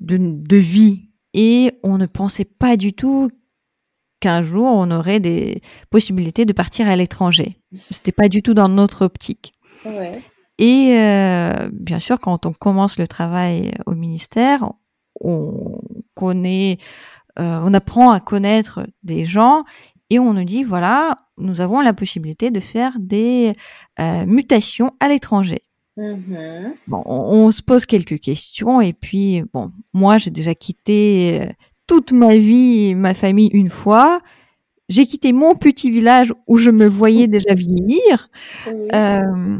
de, 0.00 0.18
de, 0.18 0.56
vie 0.56 1.10
et 1.32 1.72
on 1.82 1.96
ne 1.96 2.06
pensait 2.06 2.44
pas 2.44 2.76
du 2.76 2.92
tout 2.92 3.30
qu'un 4.20 4.42
jour 4.42 4.66
on 4.66 4.90
aurait 4.90 5.20
des 5.20 5.62
possibilités 5.90 6.44
de 6.44 6.52
partir 6.52 6.88
à 6.88 6.96
l'étranger. 6.96 7.56
C'était 7.74 8.12
pas 8.12 8.28
du 8.28 8.42
tout 8.42 8.54
dans 8.54 8.68
notre 8.68 9.04
optique. 9.04 9.52
Ouais. 9.84 10.22
Et 10.60 10.94
euh, 10.98 11.70
bien 11.72 11.98
sûr, 11.98 12.20
quand 12.20 12.44
on 12.44 12.52
commence 12.52 12.98
le 12.98 13.08
travail 13.08 13.72
au 13.86 13.94
ministère, 13.94 14.70
on 15.18 15.80
connaît, 16.14 16.76
euh, 17.38 17.60
on 17.64 17.72
apprend 17.72 18.10
à 18.10 18.20
connaître 18.20 18.86
des 19.02 19.24
gens 19.24 19.64
et 20.10 20.18
on 20.18 20.34
nous 20.34 20.44
dit 20.44 20.62
voilà, 20.62 21.16
nous 21.38 21.62
avons 21.62 21.80
la 21.80 21.94
possibilité 21.94 22.50
de 22.50 22.60
faire 22.60 22.92
des 23.00 23.54
euh, 24.00 24.26
mutations 24.26 24.92
à 25.00 25.08
l'étranger. 25.08 25.62
Mm-hmm. 25.96 26.74
Bon, 26.88 27.02
on, 27.06 27.46
on, 27.46 27.50
se 27.50 27.62
pose 27.62 27.86
quelques 27.86 28.20
questions 28.20 28.82
et 28.82 28.92
puis 28.92 29.42
bon, 29.54 29.70
moi 29.94 30.18
j'ai 30.18 30.30
déjà 30.30 30.54
quitté 30.54 31.48
toute 31.90 32.12
ma 32.12 32.36
vie, 32.36 32.94
ma 32.94 33.14
famille 33.14 33.50
une 33.52 33.68
fois. 33.68 34.20
J'ai 34.88 35.06
quitté 35.06 35.32
mon 35.32 35.56
petit 35.56 35.90
village 35.90 36.32
où 36.46 36.56
je 36.56 36.70
me 36.70 36.86
voyais 36.86 37.26
déjà 37.26 37.52
vieillir. 37.52 38.30
Euh, 38.94 39.58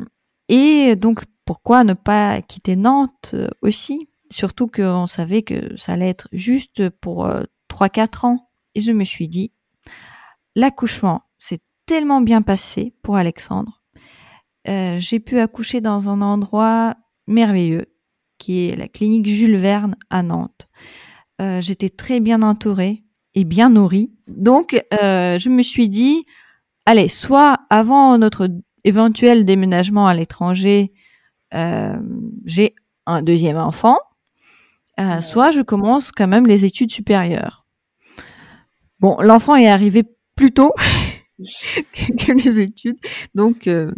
et 0.48 0.94
donc, 0.94 1.24
pourquoi 1.44 1.82
ne 1.82 1.94
pas 1.94 2.40
quitter 2.40 2.76
Nantes 2.76 3.32
euh, 3.34 3.48
aussi? 3.62 4.08
Surtout 4.30 4.68
qu'on 4.68 5.08
savait 5.08 5.42
que 5.42 5.76
ça 5.76 5.94
allait 5.94 6.08
être 6.08 6.28
juste 6.30 6.88
pour 6.88 7.26
euh, 7.26 7.42
trois 7.66 7.88
3-4 7.88 8.26
ans. 8.26 8.48
Et 8.76 8.80
je 8.80 8.92
me 8.92 9.02
suis 9.02 9.28
dit, 9.28 9.50
l'accouchement 10.54 11.22
s'est 11.36 11.58
tellement 11.84 12.20
bien 12.20 12.42
passé 12.42 12.94
pour 13.02 13.16
Alexandre. 13.16 13.82
Euh, 14.68 15.00
j'ai 15.00 15.18
pu 15.18 15.40
accoucher 15.40 15.80
dans 15.80 16.08
un 16.08 16.22
endroit 16.22 16.94
merveilleux, 17.26 17.86
qui 18.38 18.68
est 18.68 18.76
la 18.76 18.86
clinique 18.86 19.26
Jules 19.26 19.56
Verne 19.56 19.96
à 20.10 20.22
Nantes. 20.22 20.68
J'étais 21.60 21.88
très 21.88 22.20
bien 22.20 22.42
entourée 22.42 23.02
et 23.34 23.44
bien 23.44 23.70
nourrie. 23.70 24.12
Donc, 24.28 24.82
je 24.92 25.48
me 25.48 25.62
suis 25.62 25.88
dit, 25.88 26.26
allez, 26.86 27.08
soit 27.08 27.58
avant 27.70 28.18
notre 28.18 28.48
éventuel 28.84 29.44
déménagement 29.44 30.06
à 30.06 30.14
l'étranger, 30.14 30.92
euh, 31.54 31.96
j'ai 32.44 32.74
un 33.06 33.22
deuxième 33.22 33.56
enfant, 33.56 33.98
euh, 34.98 35.20
soit 35.20 35.50
je 35.50 35.62
commence 35.62 36.12
quand 36.12 36.28
même 36.28 36.46
les 36.46 36.64
études 36.64 36.92
supérieures. 36.92 37.66
Bon, 39.00 39.16
l'enfant 39.20 39.56
est 39.56 39.68
arrivé 39.68 40.04
plus 40.36 40.52
tôt 40.52 40.72
que 41.38 42.32
les 42.32 42.60
études, 42.60 42.98
donc 43.34 43.66
euh, 43.66 43.90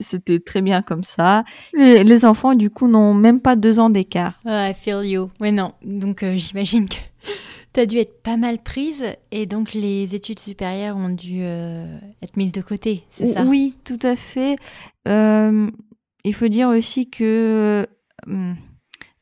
c'était 0.00 0.38
très 0.38 0.62
bien 0.62 0.82
comme 0.82 1.02
ça. 1.02 1.44
Et 1.76 2.04
les 2.04 2.24
enfants, 2.24 2.54
du 2.54 2.70
coup, 2.70 2.88
n'ont 2.88 3.14
même 3.14 3.40
pas 3.40 3.56
deux 3.56 3.80
ans 3.80 3.90
d'écart. 3.90 4.40
I 4.44 4.72
feel 4.74 5.04
you. 5.04 5.30
Ouais, 5.40 5.52
non. 5.52 5.72
Donc, 5.82 6.22
euh, 6.22 6.36
j'imagine 6.36 6.88
que 6.88 6.96
tu 7.72 7.80
as 7.80 7.86
dû 7.86 7.98
être 7.98 8.22
pas 8.22 8.36
mal 8.36 8.62
prise 8.62 9.04
et 9.30 9.46
donc 9.46 9.74
les 9.74 10.14
études 10.14 10.38
supérieures 10.38 10.96
ont 10.96 11.10
dû 11.10 11.40
euh, 11.42 11.98
être 12.22 12.36
mises 12.36 12.52
de 12.52 12.62
côté, 12.62 13.04
c'est 13.10 13.28
ça? 13.28 13.42
Oui, 13.44 13.74
tout 13.84 13.98
à 14.02 14.16
fait. 14.16 14.56
Euh, 15.06 15.70
il 16.24 16.34
faut 16.34 16.48
dire 16.48 16.68
aussi 16.68 17.10
que 17.10 17.86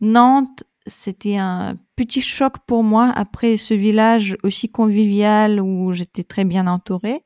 Nantes, 0.01 0.65
c'était 0.87 1.37
un 1.37 1.77
petit 1.97 2.23
choc 2.23 2.55
pour 2.67 2.83
moi 2.83 3.13
après 3.15 3.57
ce 3.57 3.75
village 3.75 4.37
aussi 4.43 4.69
convivial 4.69 5.61
où 5.61 5.93
j'étais 5.93 6.25
très 6.25 6.45
bien 6.45 6.67
entourée. 6.67 7.25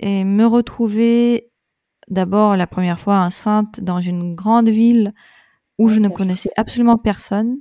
Et 0.00 0.24
me 0.24 0.44
retrouver 0.44 1.52
d'abord 2.08 2.56
la 2.56 2.66
première 2.66 3.00
fois 3.00 3.18
enceinte 3.18 3.80
dans 3.80 4.00
une 4.00 4.34
grande 4.34 4.68
ville 4.68 5.12
où 5.78 5.88
je 5.88 6.00
ne 6.00 6.08
connaissais 6.08 6.50
absolument 6.56 6.98
personne. 6.98 7.58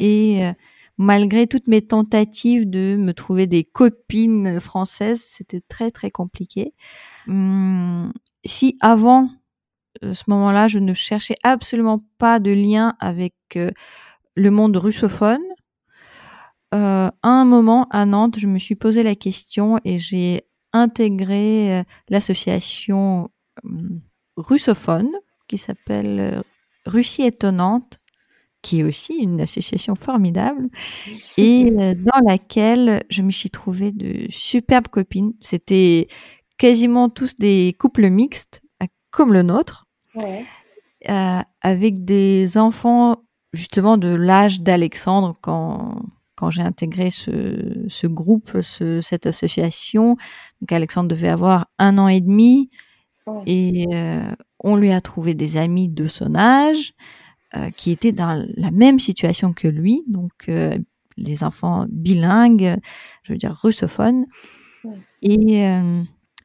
Et 0.00 0.44
euh, 0.44 0.52
malgré 0.96 1.46
toutes 1.46 1.68
mes 1.68 1.82
tentatives 1.82 2.68
de 2.68 2.96
me 2.96 3.12
trouver 3.14 3.46
des 3.46 3.64
copines 3.64 4.58
françaises, 4.58 5.24
c'était 5.24 5.60
très 5.60 5.90
très 5.90 6.10
compliqué. 6.10 6.74
Hum, 7.28 8.12
si 8.44 8.76
avant 8.80 9.28
euh, 10.02 10.14
ce 10.14 10.24
moment-là, 10.28 10.66
je 10.66 10.80
ne 10.80 10.92
cherchais 10.94 11.36
absolument 11.44 12.04
pas 12.18 12.40
de 12.40 12.50
lien 12.50 12.96
avec 12.98 13.34
euh, 13.56 13.70
le 14.34 14.50
monde 14.50 14.76
russophone, 14.76 15.42
à 16.70 17.10
un 17.22 17.46
moment 17.46 17.86
à 17.90 18.04
Nantes, 18.04 18.38
je 18.38 18.46
me 18.46 18.58
suis 18.58 18.74
posé 18.74 19.02
la 19.02 19.14
question 19.14 19.80
et 19.86 19.96
j'ai 19.96 20.42
intégré 20.74 21.82
l'association 22.10 23.30
russophone 24.36 25.10
qui 25.48 25.58
s'appelle 25.58 26.42
Russie 26.86 27.22
étonnante, 27.22 28.00
qui 28.62 28.80
est 28.80 28.84
aussi 28.84 29.14
une 29.14 29.40
association 29.40 29.94
formidable, 29.94 30.68
et 31.38 31.72
euh, 31.72 31.94
dans 31.94 32.20
laquelle 32.26 33.04
je 33.10 33.22
me 33.22 33.30
suis 33.30 33.50
trouvée 33.50 33.92
de 33.92 34.26
superbes 34.30 34.88
copines. 34.88 35.32
C'était 35.40 36.08
quasiment 36.58 37.08
tous 37.08 37.36
des 37.36 37.76
couples 37.78 38.08
mixtes, 38.08 38.62
euh, 38.82 38.86
comme 39.10 39.32
le 39.32 39.42
nôtre, 39.42 39.86
euh, 40.16 41.40
avec 41.62 42.04
des 42.04 42.58
enfants 42.58 43.22
justement 43.52 43.96
de 43.96 44.08
l'âge 44.08 44.60
d'Alexandre 44.60 45.36
quand 45.40 46.02
quand 46.34 46.50
j'ai 46.50 46.62
intégré 46.62 47.10
ce, 47.10 47.84
ce 47.88 48.06
groupe, 48.06 48.60
ce, 48.62 49.00
cette 49.00 49.26
association. 49.26 50.16
Donc 50.60 50.70
Alexandre 50.70 51.08
devait 51.08 51.28
avoir 51.28 51.66
un 51.80 51.98
an 51.98 52.06
et 52.06 52.20
demi 52.20 52.70
et 53.46 53.86
on 54.60 54.76
lui 54.76 54.90
a 54.90 55.00
trouvé 55.00 55.34
des 55.34 55.56
amis 55.56 55.88
de 55.88 56.06
son 56.06 56.34
âge 56.34 56.94
euh, 57.56 57.70
qui 57.70 57.92
étaient 57.92 58.12
dans 58.12 58.46
la 58.56 58.70
même 58.70 58.98
situation 58.98 59.54
que 59.54 59.68
lui, 59.68 60.02
donc 60.06 60.32
euh, 60.50 60.76
les 61.16 61.42
enfants 61.42 61.86
bilingues, 61.88 62.76
je 63.22 63.32
veux 63.32 63.38
dire 63.38 63.54
russophones. 63.54 64.26
Et 65.22 65.66
euh, 65.66 66.02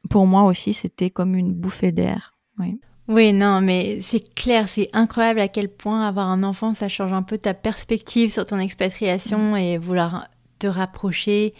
pour 0.08 0.26
moi 0.26 0.44
aussi, 0.44 0.72
c'était 0.72 1.10
comme 1.10 1.34
une 1.34 1.52
bouffée 1.52 1.92
d'air. 1.92 2.34
Oui. 2.58 2.80
Oui, 3.06 3.34
non, 3.34 3.60
mais 3.60 4.00
c'est 4.00 4.34
clair, 4.34 4.66
c'est 4.66 4.88
incroyable 4.94 5.40
à 5.40 5.48
quel 5.48 5.68
point 5.68 6.08
avoir 6.08 6.28
un 6.30 6.42
enfant, 6.42 6.72
ça 6.72 6.88
change 6.88 7.12
un 7.12 7.22
peu 7.22 7.36
ta 7.36 7.52
perspective 7.52 8.30
sur 8.30 8.46
ton 8.46 8.58
expatriation 8.58 9.56
et 9.56 9.76
vouloir 9.76 10.28
te 10.58 10.66
rapprocher 10.66 11.52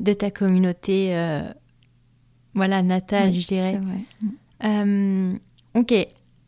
de 0.00 0.12
ta 0.12 0.32
communauté, 0.32 1.14
voilà, 2.54 2.82
natale, 2.82 3.32
je 3.32 3.46
dirais. 3.46 3.78
Vrai. 3.78 4.00
Mm. 4.62 5.38
Ok. 5.74 5.94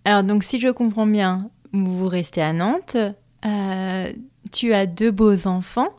Alors, 0.04 0.22
donc, 0.22 0.44
si 0.44 0.58
je 0.58 0.68
comprends 0.68 1.06
bien, 1.06 1.50
vous 1.72 2.08
restez 2.08 2.42
à 2.42 2.52
Nantes. 2.52 2.96
Euh, 3.44 4.12
tu 4.52 4.72
as 4.72 4.86
deux 4.86 5.10
beaux 5.10 5.46
enfants. 5.46 5.90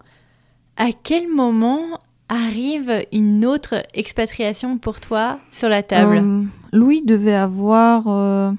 À 0.78 0.90
quel 0.92 1.28
moment 1.28 2.00
arrive 2.30 3.06
une 3.12 3.46
autre 3.46 3.84
expatriation 3.94 4.78
pour 4.78 5.00
toi 5.00 5.40
sur 5.52 5.70
la 5.70 5.84
table 5.84 6.18
euh, 6.18 6.44
Louis 6.72 7.04
devait 7.04 7.36
avoir 7.36 8.08
euh, 8.08 8.52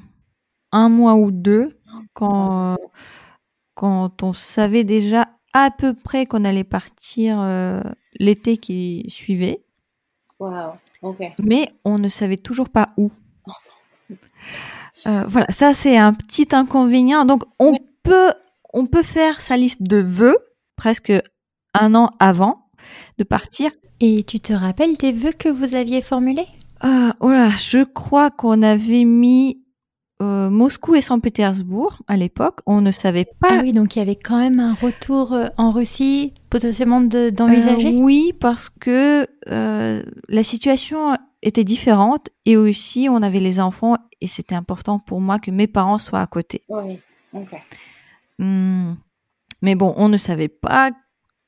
un 0.73 0.89
mois 0.89 1.15
ou 1.15 1.31
deux 1.31 1.77
quand, 2.15 2.77
quand 3.75 4.23
on 4.23 4.33
savait 4.33 4.85
déjà 4.85 5.29
à 5.53 5.71
peu 5.71 5.95
près 5.95 6.27
qu'on 6.27 6.45
allait 6.45 6.65
partir 6.65 7.37
l'été 8.19 8.57
qui 8.57 9.05
suivait. 9.09 9.65
Wow, 10.39 10.73
ok. 11.03 11.33
Mais 11.43 11.71
on 11.85 11.99
ne 11.99 12.09
savait 12.09 12.37
toujours 12.37 12.69
pas 12.69 12.89
où. 12.97 13.11
Euh, 15.07 15.25
voilà, 15.29 15.47
ça 15.51 15.75
c'est 15.75 15.97
un 15.97 16.13
petit 16.15 16.49
inconvénient. 16.53 17.25
Donc 17.25 17.43
on 17.59 17.77
peut 18.03 18.33
on 18.73 18.87
peut 18.87 19.03
faire 19.03 19.41
sa 19.41 19.57
liste 19.57 19.83
de 19.83 19.99
vœux 19.99 20.39
presque 20.77 21.13
un 21.75 21.95
an 21.95 22.11
avant 22.19 22.69
de 23.19 23.25
partir. 23.25 23.71
Et 24.01 24.25
tu 24.25 24.41
te 24.41 24.53
rappelles 24.53 24.97
des 24.97 25.13
vœux 25.13 25.33
que 25.33 25.49
vous 25.49 25.75
aviez 25.75 26.01
formulés? 26.03 26.47
Euh, 26.85 27.11
Voilà, 27.21 27.51
je 27.51 27.85
crois 27.85 28.31
qu'on 28.31 28.63
avait 28.63 29.05
mis 29.05 29.63
euh, 30.21 30.51
Moscou 30.51 30.95
et 30.95 31.01
Saint-Pétersbourg 31.01 32.03
à 32.07 32.17
l'époque. 32.17 32.61
On 32.67 32.81
ne 32.81 32.91
savait 32.91 33.27
pas. 33.41 33.49
Ah 33.51 33.61
oui, 33.63 33.73
donc 33.73 33.97
il 33.97 34.01
y 34.01 34.03
avait 34.03 34.17
quand 34.17 34.39
même 34.39 34.61
un 34.61 34.75
retour 34.75 35.33
euh, 35.33 35.47
en 35.57 35.71
Russie 35.71 36.35
potentiellement 36.51 37.01
d'envisager? 37.01 37.95
oui, 37.97 38.33
parce 38.39 38.69
que 38.69 39.27
la 39.49 40.43
situation 40.43 41.17
était 41.47 41.65
différente 41.65 42.29
et 42.45 42.57
aussi 42.57 43.09
on 43.11 43.23
avait 43.23 43.41
les 43.41 43.61
enfants 43.61 43.97
et 44.21 44.27
c'était 44.27 44.55
important 44.55 44.99
pour 44.99 45.21
moi 45.21 45.39
que 45.39 45.51
mes 45.51 45.67
parents 45.67 45.99
soient 45.99 46.21
à 46.21 46.27
côté. 46.27 46.61
Oui, 46.69 46.99
ok. 47.33 47.55
Hmm. 48.39 48.95
Mais 49.63 49.75
bon, 49.75 49.95
on 49.97 50.09
ne 50.09 50.17
savait 50.17 50.49
pas 50.49 50.91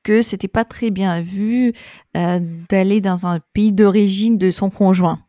que 0.04 0.22
c'était 0.22 0.48
pas 0.48 0.64
très 0.64 0.90
bien 0.90 1.20
vu 1.20 1.72
euh, 2.16 2.40
d'aller 2.68 3.00
dans 3.00 3.26
un 3.26 3.40
pays 3.52 3.72
d'origine 3.72 4.38
de 4.38 4.50
son 4.50 4.70
conjoint. 4.70 5.20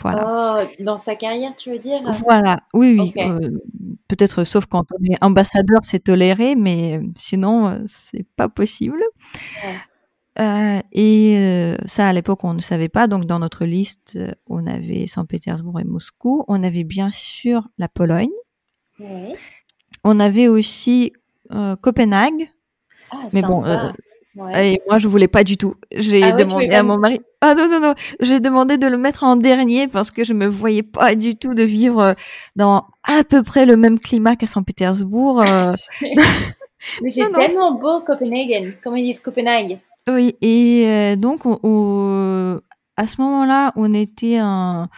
Voilà. 0.00 0.62
Oh, 0.62 0.82
dans 0.84 0.96
sa 0.96 1.16
carrière, 1.16 1.56
tu 1.56 1.72
veux 1.72 1.78
dire? 1.78 2.00
Voilà, 2.24 2.60
oui, 2.72 2.96
oui. 3.00 3.12
Euh, 3.20 3.50
peut-être 4.06 4.44
sauf 4.44 4.66
quand 4.66 4.84
on 4.92 5.04
est 5.04 5.16
ambassadeur, 5.24 5.80
c'est 5.82 6.04
toléré, 6.04 6.54
mais 6.54 7.00
sinon, 7.16 7.68
euh, 7.68 7.78
c'est 7.86 8.24
pas 8.36 8.48
possible. 8.48 9.02
Ouais. 9.64 9.76
Euh, 10.40 10.80
et 10.92 11.36
euh, 11.36 11.76
ça, 11.86 12.08
à 12.08 12.12
l'époque, 12.12 12.44
on 12.44 12.54
ne 12.54 12.60
savait 12.60 12.88
pas. 12.88 13.06
Donc, 13.06 13.26
dans 13.26 13.38
notre 13.38 13.64
liste, 13.64 14.14
euh, 14.16 14.32
on 14.46 14.66
avait 14.66 15.06
Saint-Pétersbourg 15.06 15.80
et 15.80 15.84
Moscou. 15.84 16.44
On 16.48 16.62
avait 16.62 16.84
bien 16.84 17.10
sûr 17.12 17.68
la 17.78 17.88
Pologne. 17.88 18.30
On 20.04 20.20
avait 20.20 20.48
aussi 20.48 21.12
Copenhague. 21.80 22.50
Ah, 23.10 23.16
mais 23.32 23.42
bon, 23.42 23.64
et 24.54 24.80
moi, 24.88 24.98
je 24.98 25.08
voulais 25.08 25.28
pas 25.28 25.42
du 25.42 25.56
tout. 25.56 25.74
J'ai 25.92 26.22
ah 26.22 26.32
demandé 26.32 26.70
à 26.70 26.82
mon 26.82 26.98
mari. 26.98 27.20
Ah 27.40 27.54
non 27.54 27.68
non 27.68 27.80
non, 27.80 27.94
j'ai 28.20 28.40
demandé 28.40 28.78
de 28.78 28.86
le 28.86 28.96
mettre 28.96 29.24
en 29.24 29.36
dernier 29.36 29.88
parce 29.88 30.10
que 30.10 30.24
je 30.24 30.32
me 30.32 30.46
voyais 30.46 30.82
pas 30.82 31.14
du 31.14 31.36
tout 31.36 31.54
de 31.54 31.62
vivre 31.62 32.14
dans 32.56 32.86
à 33.04 33.24
peu 33.24 33.42
près 33.42 33.66
le 33.66 33.76
même 33.76 33.98
climat 33.98 34.36
qu'à 34.36 34.46
Saint-Pétersbourg. 34.46 35.44
Mais 37.02 37.10
c'est 37.10 37.30
tellement 37.32 37.72
beau 37.72 38.00
Copenhague. 38.00 38.76
Comment 38.82 38.96
ils 38.96 39.04
disent 39.04 39.20
Copenhague? 39.20 39.78
Oui, 40.08 40.34
et 40.40 40.84
euh, 40.86 41.16
donc 41.16 41.44
à 42.96 43.06
ce 43.06 43.20
moment-là, 43.20 43.72
on 43.76 43.92
était 43.94 44.40
en, 44.40 44.88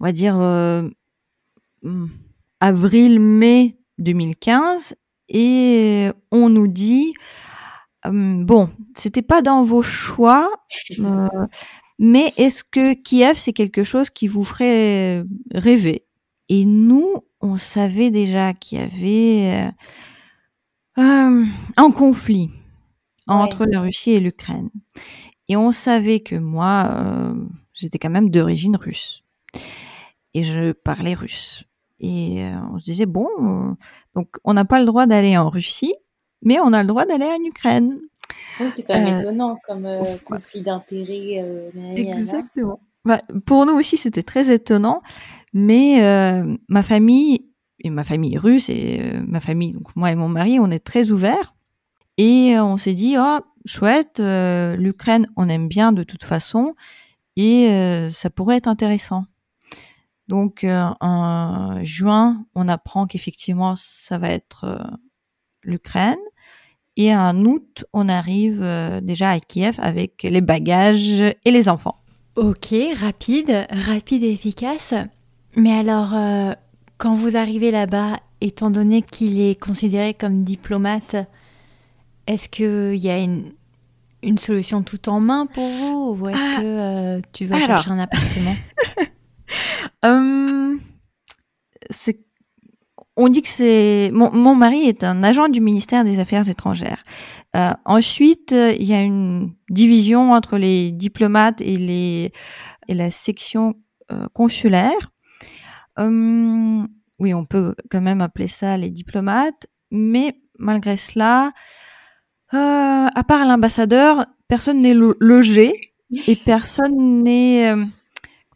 on 0.00 0.04
va 0.04 0.12
dire, 0.12 0.38
euh, 0.40 0.88
hmm, 1.82 2.06
avril-mai 2.60 3.78
2015, 3.98 4.94
et 5.28 6.10
on 6.30 6.48
nous 6.48 6.68
dit, 6.68 7.14
hum, 8.04 8.44
bon, 8.44 8.70
c'était 8.96 9.22
pas 9.22 9.42
dans 9.42 9.62
vos 9.64 9.82
choix, 9.82 10.50
euh, 11.00 11.28
mais 11.98 12.32
est-ce 12.36 12.64
que 12.64 12.94
Kiev, 12.94 13.36
c'est 13.36 13.52
quelque 13.52 13.84
chose 13.84 14.10
qui 14.10 14.26
vous 14.26 14.44
ferait 14.44 15.24
rêver? 15.52 16.06
Et 16.48 16.64
nous, 16.64 17.24
on 17.40 17.56
savait 17.56 18.10
déjà 18.10 18.52
qu'il 18.52 18.78
y 18.78 18.82
avait 18.82 19.72
un 20.96 21.90
conflit 21.92 22.50
entre 23.26 23.64
la 23.66 23.80
Russie 23.80 24.12
et 24.12 24.20
l'Ukraine. 24.20 24.70
Et 25.48 25.56
on 25.56 25.72
savait 25.72 26.20
que 26.20 26.36
moi, 26.36 26.90
euh, 26.90 27.34
j'étais 27.74 27.98
quand 27.98 28.10
même 28.10 28.30
d'origine 28.30 28.76
russe. 28.76 29.24
Et 30.32 30.42
je 30.42 30.72
parlais 30.72 31.14
russe. 31.14 31.64
Et 32.00 32.44
euh, 32.44 32.54
on 32.72 32.78
se 32.78 32.84
disait, 32.84 33.06
bon, 33.06 33.28
euh, 33.40 33.74
donc 34.14 34.36
on 34.44 34.54
n'a 34.54 34.64
pas 34.64 34.78
le 34.78 34.86
droit 34.86 35.06
d'aller 35.06 35.36
en 35.36 35.48
Russie, 35.50 35.94
mais 36.42 36.58
on 36.60 36.72
a 36.72 36.82
le 36.82 36.88
droit 36.88 37.06
d'aller 37.06 37.26
en 37.26 37.44
Ukraine. 37.44 38.00
Oui, 38.60 38.70
c'est 38.70 38.82
quand 38.82 38.94
même 38.94 39.18
étonnant 39.18 39.58
comme 39.66 39.86
conflit 40.24 40.62
d'intérêts. 40.62 41.70
Exactement. 41.94 42.80
Bah, 43.04 43.18
pour 43.44 43.66
nous 43.66 43.74
aussi, 43.74 43.96
c'était 43.96 44.22
très 44.22 44.52
étonnant. 44.52 45.02
Mais 45.52 46.00
ma 46.68 46.82
famille, 46.82 47.50
et 47.80 47.90
ma 47.90 48.02
famille 48.02 48.38
russe, 48.38 48.68
et 48.70 49.20
ma 49.26 49.40
famille, 49.40 49.72
donc 49.72 49.94
moi 49.94 50.10
et 50.10 50.14
mon 50.14 50.28
mari, 50.28 50.58
on 50.58 50.70
est 50.70 50.84
très 50.84 51.10
ouverts. 51.10 51.53
Et 52.16 52.56
euh, 52.56 52.64
on 52.64 52.76
s'est 52.76 52.94
dit, 52.94 53.16
oh, 53.18 53.40
chouette, 53.64 54.20
euh, 54.20 54.76
l'Ukraine, 54.76 55.26
on 55.36 55.48
aime 55.48 55.68
bien 55.68 55.92
de 55.92 56.02
toute 56.02 56.24
façon, 56.24 56.74
et 57.36 57.68
euh, 57.70 58.10
ça 58.10 58.30
pourrait 58.30 58.56
être 58.56 58.68
intéressant. 58.68 59.24
Donc 60.26 60.64
en 60.66 61.84
juin, 61.84 62.46
on 62.54 62.66
apprend 62.66 63.06
qu'effectivement 63.06 63.74
ça 63.76 64.16
va 64.16 64.30
être 64.30 64.80
l'Ukraine. 65.62 66.16
Et 66.96 67.14
en 67.14 67.44
août, 67.44 67.84
on 67.92 68.08
arrive 68.08 68.66
déjà 69.02 69.32
à 69.32 69.38
Kiev 69.38 69.78
avec 69.82 70.22
les 70.22 70.40
bagages 70.40 71.20
et 71.20 71.50
les 71.50 71.68
enfants. 71.68 71.96
Ok, 72.36 72.74
rapide, 72.96 73.66
rapide 73.68 74.24
et 74.24 74.32
efficace. 74.32 74.94
Mais 75.56 75.72
alors, 75.72 76.14
quand 76.96 77.12
vous 77.12 77.36
arrivez 77.36 77.70
là-bas, 77.70 78.18
étant 78.40 78.70
donné 78.70 79.02
qu'il 79.02 79.38
est 79.42 79.60
considéré 79.60 80.14
comme 80.14 80.42
diplomate, 80.42 81.16
est-ce 82.26 82.48
qu'il 82.48 82.96
y 82.96 83.10
a 83.10 83.18
une, 83.18 83.52
une, 84.22 84.38
solution 84.38 84.82
tout 84.82 85.08
en 85.08 85.20
main 85.20 85.46
pour 85.46 85.68
vous 85.68 86.18
ou 86.18 86.28
est-ce 86.28 86.38
ah, 86.38 86.60
que 86.60 86.66
euh, 86.66 87.20
tu 87.32 87.46
dois 87.46 87.58
chercher 87.58 87.90
un 87.90 87.98
appartement 87.98 88.56
hum, 90.02 90.80
On 93.16 93.28
dit 93.28 93.42
que 93.42 93.48
c'est... 93.48 94.10
Mon, 94.12 94.30
mon, 94.32 94.54
mari 94.54 94.88
est 94.88 95.04
un 95.04 95.22
agent 95.22 95.48
du 95.48 95.60
ministère 95.60 96.04
des 96.04 96.18
Affaires 96.18 96.48
étrangères. 96.48 97.04
Euh, 97.56 97.72
ensuite, 97.84 98.52
il 98.52 98.84
y 98.84 98.94
a 98.94 99.02
une 99.02 99.52
division 99.70 100.32
entre 100.32 100.58
les 100.58 100.90
diplomates 100.90 101.60
et, 101.60 101.76
les, 101.76 102.32
et 102.88 102.94
la 102.94 103.10
section 103.10 103.74
euh, 104.12 104.26
consulaire. 104.32 105.12
Hum, 105.96 106.88
oui, 107.18 107.32
on 107.32 107.44
peut 107.44 107.74
quand 107.90 108.00
même 108.00 108.20
appeler 108.20 108.48
ça 108.48 108.76
les 108.76 108.90
diplomates, 108.90 109.66
mais 109.90 110.40
malgré 110.58 110.96
cela, 110.96 111.52
euh, 112.54 113.08
à 113.14 113.24
part 113.24 113.46
l'ambassadeur, 113.46 114.26
personne 114.48 114.80
n'est 114.82 114.94
logé 114.94 115.72
et 116.26 116.36
personne 116.36 117.22
n'est 117.22 117.72
euh, 117.72 117.84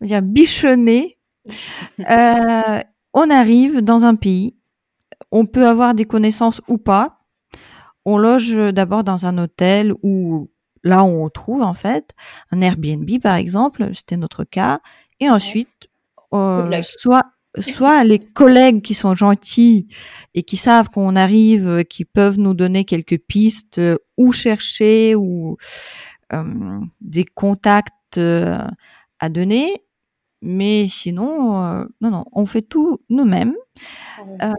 dire 0.00 0.22
bichonné. 0.22 1.18
Euh, 2.10 2.80
on 3.14 3.30
arrive 3.30 3.80
dans 3.80 4.04
un 4.04 4.14
pays, 4.14 4.54
on 5.32 5.46
peut 5.46 5.66
avoir 5.66 5.94
des 5.94 6.04
connaissances 6.04 6.60
ou 6.68 6.76
pas, 6.78 7.20
on 8.04 8.18
loge 8.18 8.54
d'abord 8.72 9.02
dans 9.02 9.26
un 9.26 9.38
hôtel 9.38 9.94
ou 10.02 10.50
là 10.84 11.04
où 11.04 11.24
on 11.24 11.30
trouve 11.30 11.62
en 11.62 11.74
fait 11.74 12.14
un 12.52 12.60
Airbnb 12.60 13.08
par 13.22 13.36
exemple, 13.36 13.90
c'était 13.94 14.16
notre 14.16 14.44
cas, 14.44 14.80
et 15.20 15.30
ensuite 15.30 15.88
euh, 16.34 16.82
soit 16.82 17.24
soit 17.58 18.04
les 18.04 18.18
collègues 18.18 18.82
qui 18.82 18.94
sont 18.94 19.14
gentils 19.14 19.88
et 20.34 20.42
qui 20.42 20.56
savent 20.56 20.88
qu'on 20.88 21.16
arrive, 21.16 21.84
qui 21.84 22.04
peuvent 22.04 22.38
nous 22.38 22.54
donner 22.54 22.84
quelques 22.84 23.18
pistes 23.18 23.78
euh, 23.78 23.96
où 24.16 24.32
chercher 24.32 25.14
ou 25.14 25.56
euh, 26.32 26.80
des 27.00 27.24
contacts 27.24 28.18
à 28.18 29.28
donner. 29.28 29.84
Mais 30.40 30.86
sinon, 30.86 31.84
non, 32.00 32.10
non, 32.10 32.24
on 32.32 32.46
fait 32.46 32.62
tout 32.62 32.98
nous-mêmes. 33.08 33.54
Ah 34.38 34.54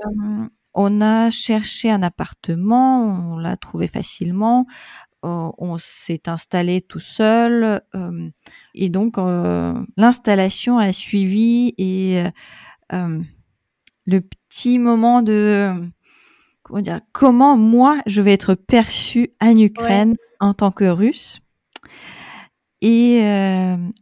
on 0.73 1.01
a 1.01 1.29
cherché 1.29 1.89
un 1.89 2.03
appartement, 2.03 3.33
on 3.33 3.37
l'a 3.37 3.57
trouvé 3.57 3.87
facilement, 3.87 4.65
euh, 5.25 5.49
on 5.57 5.75
s'est 5.77 6.29
installé 6.29 6.79
tout 6.79 7.01
seul 7.01 7.81
euh, 7.93 8.29
et 8.73 8.87
donc 8.87 9.17
euh, 9.17 9.73
l'installation 9.97 10.77
a 10.77 10.93
suivi 10.93 11.73
et 11.77 12.23
le 12.91 14.21
petit 14.21 14.79
moment 14.79 15.21
de 15.21 15.73
comment 16.63 16.81
dire 16.81 17.01
comment 17.11 17.57
moi 17.57 18.01
je 18.05 18.21
vais 18.21 18.33
être 18.33 18.55
perçue 18.55 19.31
en 19.41 19.55
Ukraine 19.55 20.15
en 20.39 20.53
tant 20.53 20.71
que 20.71 20.85
russe. 20.85 21.39
Et 22.81 23.21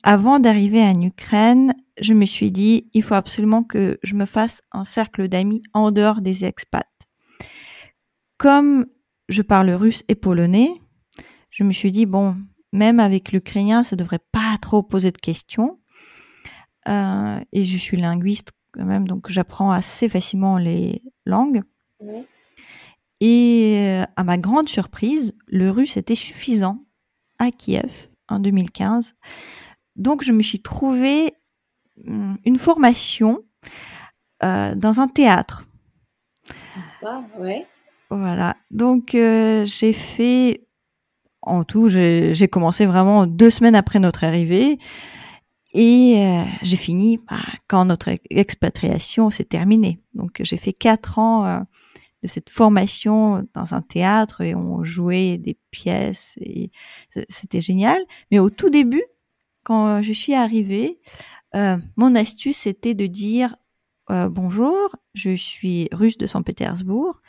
avant 0.04 0.39
d'arriver 0.39 0.82
en 0.82 1.02
Ukraine, 1.02 1.73
je 2.00 2.13
me 2.13 2.26
suis 2.26 2.52
dit, 2.52 2.88
il 2.93 3.04
faut 3.04 3.15
absolument 3.15 3.63
que 3.63 3.97
je 4.04 4.15
me 4.15 4.26
fasse 4.26 4.62
un 4.71 4.84
cercle 4.84 5.28
d'amis 5.28 5.62
en 5.73 5.91
dehors 5.91 6.21
des 6.21 6.45
expats. 6.45 6.86
Comme 8.38 8.86
je 9.30 9.41
parle 9.41 9.71
russe 9.71 10.04
et 10.08 10.15
polonais, 10.15 10.69
je 11.50 11.63
me 11.63 11.71
suis 11.71 11.91
dit, 11.91 12.06
bon, 12.06 12.36
même 12.71 13.00
avec 13.00 13.32
l'ukrainien, 13.32 13.84
ça 13.84 13.95
devrait 13.95 14.23
pas 14.32 14.58
trop 14.62 14.84
poser 14.84 15.12
de 15.12 15.17
questions. 15.17 15.80
Euh, 16.88 17.39
et 17.52 17.63
je 17.63 17.78
suis 17.78 17.97
linguiste 17.97 18.52
quand 18.78 18.86
même, 18.86 19.08
donc 19.08 19.30
j'apprends 19.30 19.72
assez 19.72 20.08
facilement 20.08 20.58
les 20.58 21.02
langues. 21.26 21.63
Et 23.20 23.76
euh, 23.78 24.04
à 24.16 24.24
ma 24.24 24.38
grande 24.38 24.70
surprise, 24.70 25.36
le 25.48 25.72
russe 25.72 25.98
était 25.98 26.16
suffisant 26.16 26.86
à 27.40 27.50
Kiev 27.50 28.10
en 28.30 28.40
2015. 28.40 29.16
Donc 29.96 30.24
je 30.24 30.32
me 30.32 30.44
suis 30.44 30.62
trouvée 30.62 31.34
une 32.06 32.58
formation 32.58 33.44
euh, 34.44 34.76
dans 34.76 35.00
un 35.00 35.08
théâtre. 35.08 35.66
Sympa, 36.62 37.24
ouais. 37.40 37.66
Voilà. 38.12 38.56
Donc 38.70 39.16
euh, 39.16 39.66
j'ai 39.66 39.94
fait 39.94 40.68
en 41.42 41.63
tout, 41.63 41.90
j'ai 41.90 42.48
commencé 42.52 42.86
vraiment 42.86 43.26
deux 43.26 43.50
semaines 43.50 43.76
après 43.76 44.00
notre 44.00 44.24
arrivée 44.24 44.78
et 45.78 46.16
euh, 46.18 46.44
j'ai 46.63 46.76
fini 46.76 47.20
bah, 47.30 47.38
quand 47.68 47.86
notre 47.86 48.10
expatriation 48.30 49.30
s'est 49.30 49.46
terminée. 49.46 50.02
Donc 50.13 50.42
j'ai 50.44 50.58
fait 50.58 50.74
quatre 50.74 51.20
ans 51.20 51.66
de 52.24 52.28
cette 52.28 52.50
formation 52.50 53.48
dans 53.54 53.74
un 53.74 53.82
théâtre 53.82 54.42
et 54.42 54.56
on 54.56 54.84
jouait 54.84 55.38
des 55.38 55.58
pièces 55.72 56.38
et 56.42 56.72
c'était 57.30 57.62
génial. 57.62 58.00
Mais 58.32 58.40
au 58.40 58.50
tout 58.50 58.70
début, 58.70 59.04
quand 59.63 60.02
je 60.02 60.13
suis 60.13 60.34
arrivée, 60.34 61.00
euh, 61.56 61.78
mon 61.96 62.16
astuce, 62.16 62.58
c'était 62.58 62.94
de 62.94 63.08
dire 63.08 63.56
euh, 64.10 64.30
bonjour, 64.30 64.96
je 65.13 65.36
suis 65.36 65.90
russe 65.92 66.18
de 66.18 66.26
Saint-Pétersbourg, 66.26 67.22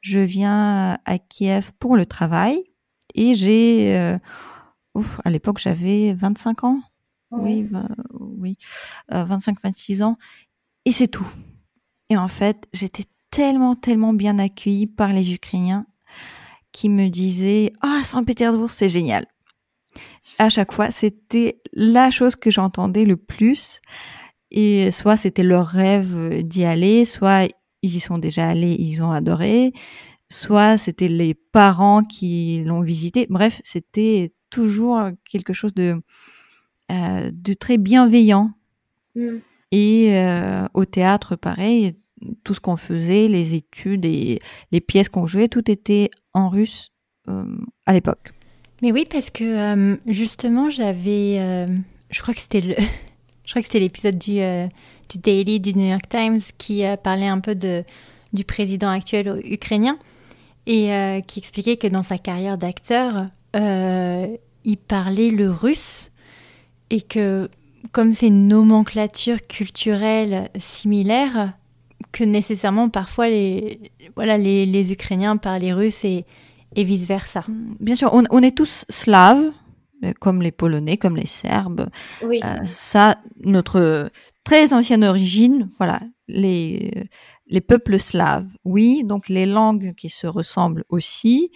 je 0.00 0.20
viens 0.20 0.98
à 1.04 1.18
Kiev 1.18 1.72
pour 1.78 1.96
le 1.96 2.06
travail 2.06 2.64
et 3.14 3.34
j'ai, 3.34 3.96
euh, 3.96 4.18
à 5.24 5.30
l'époque 5.30 5.58
j'avais 5.58 6.14
25 6.14 6.64
ans, 6.64 6.80
oui, 7.38 7.68
oui, 8.12 8.56
25-26 9.10 10.02
ans 10.02 10.16
et 10.84 10.92
c'est 10.92 11.08
tout. 11.08 11.26
Et 12.10 12.16
en 12.16 12.28
fait, 12.28 12.66
j'étais 12.72 13.04
tellement, 13.30 13.74
tellement 13.74 14.12
bien 14.12 14.38
accueillie 14.38 14.86
par 14.86 15.12
les 15.12 15.32
Ukrainiens 15.32 15.86
qui 16.72 16.88
me 16.88 17.08
disaient 17.08 17.72
ah 17.82 18.00
Saint-Pétersbourg 18.04 18.70
c'est 18.70 18.88
génial 18.88 19.26
à 20.38 20.48
chaque 20.48 20.72
fois, 20.72 20.90
c'était 20.90 21.60
la 21.72 22.10
chose 22.10 22.36
que 22.36 22.50
j'entendais 22.50 23.04
le 23.04 23.16
plus. 23.16 23.80
Et 24.50 24.90
soit 24.90 25.16
c'était 25.16 25.42
leur 25.42 25.66
rêve 25.66 26.42
d'y 26.42 26.64
aller, 26.64 27.04
soit 27.04 27.48
ils 27.82 27.96
y 27.96 28.00
sont 28.00 28.18
déjà 28.18 28.48
allés, 28.48 28.76
ils 28.78 29.02
ont 29.02 29.10
adoré, 29.10 29.72
soit 30.30 30.78
c'était 30.78 31.08
les 31.08 31.34
parents 31.34 32.02
qui 32.04 32.62
l'ont 32.64 32.82
visité. 32.82 33.26
Bref, 33.28 33.60
c'était 33.64 34.32
toujours 34.50 35.00
quelque 35.28 35.52
chose 35.52 35.74
de, 35.74 35.82
euh, 35.82 36.00
de 36.90 37.54
très 37.54 37.78
bienveillant. 37.78 38.52
Mm. 39.14 39.38
Et 39.72 40.10
euh, 40.12 40.66
au 40.74 40.84
théâtre, 40.84 41.34
pareil, 41.34 41.96
tout 42.44 42.54
ce 42.54 42.60
qu'on 42.60 42.76
faisait, 42.76 43.26
les 43.26 43.54
études 43.54 44.04
et 44.04 44.38
les 44.70 44.80
pièces 44.80 45.08
qu'on 45.08 45.26
jouait, 45.26 45.48
tout 45.48 45.68
était 45.68 46.10
en 46.32 46.48
russe 46.48 46.92
euh, 47.28 47.44
à 47.86 47.92
l'époque. 47.92 48.32
Mais 48.82 48.92
oui, 48.92 49.06
parce 49.10 49.30
que 49.30 49.44
euh, 49.44 49.96
justement, 50.06 50.70
j'avais, 50.70 51.38
euh, 51.38 51.66
je 52.10 52.22
crois 52.22 52.34
que 52.34 52.40
c'était 52.40 52.60
le, 52.60 52.74
je 53.44 53.50
crois 53.50 53.62
que 53.62 53.66
c'était 53.66 53.80
l'épisode 53.80 54.18
du, 54.18 54.40
euh, 54.40 54.68
du 55.08 55.18
Daily 55.18 55.58
du 55.58 55.74
New 55.74 55.88
York 55.88 56.08
Times 56.08 56.40
qui 56.58 56.84
parlait 57.02 57.26
un 57.28 57.40
peu 57.40 57.54
de 57.54 57.82
du 58.32 58.44
président 58.44 58.90
actuel 58.90 59.40
ukrainien 59.44 59.96
et 60.66 61.22
qui 61.28 61.38
expliquait 61.38 61.76
que 61.76 61.86
dans 61.86 62.02
sa 62.02 62.18
carrière 62.18 62.58
d'acteur, 62.58 63.28
il 63.54 64.76
parlait 64.88 65.30
le 65.30 65.52
russe 65.52 66.10
et 66.94 67.00
que 67.00 67.50
comme 67.90 68.12
c'est 68.12 68.28
une 68.28 68.46
nomenclature 68.46 69.44
culturelle 69.48 70.48
similaire, 70.58 71.54
que 72.12 72.22
nécessairement 72.22 72.88
parfois 72.88 73.28
les 73.28 73.90
voilà 74.14 74.38
les, 74.38 74.64
les 74.64 74.92
Ukrainiens 74.92 75.36
parlaient 75.36 75.72
russe 75.72 76.04
et 76.04 76.24
et 76.76 76.84
vice-versa. 76.84 77.44
Bien 77.78 77.94
sûr, 77.94 78.10
on, 78.12 78.42
est 78.42 78.56
tous 78.56 78.84
slaves, 78.88 79.52
euh, 80.02 80.12
comme 80.20 80.42
les 80.42 80.50
Polonais, 80.50 80.96
comme 80.96 81.16
les 81.16 81.26
Serbes. 81.26 81.88
Oui. 82.24 82.40
Euh, 82.44 82.64
ça, 82.64 83.18
notre 83.44 84.10
très 84.42 84.72
ancienne 84.72 85.04
origine, 85.04 85.70
voilà, 85.78 86.00
les, 86.26 87.08
les 87.46 87.60
peuples 87.60 88.00
slaves, 88.00 88.48
oui, 88.64 89.04
donc 89.04 89.28
les 89.28 89.46
langues 89.46 89.94
qui 89.94 90.08
se 90.08 90.26
ressemblent 90.26 90.84
aussi. 90.88 91.52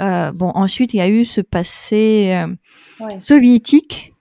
Euh, 0.00 0.32
bon, 0.32 0.50
ensuite, 0.56 0.94
il 0.94 0.96
y 0.96 1.00
a 1.00 1.08
eu 1.08 1.24
ce 1.24 1.40
passé 1.40 2.44
soviétique 3.20 4.14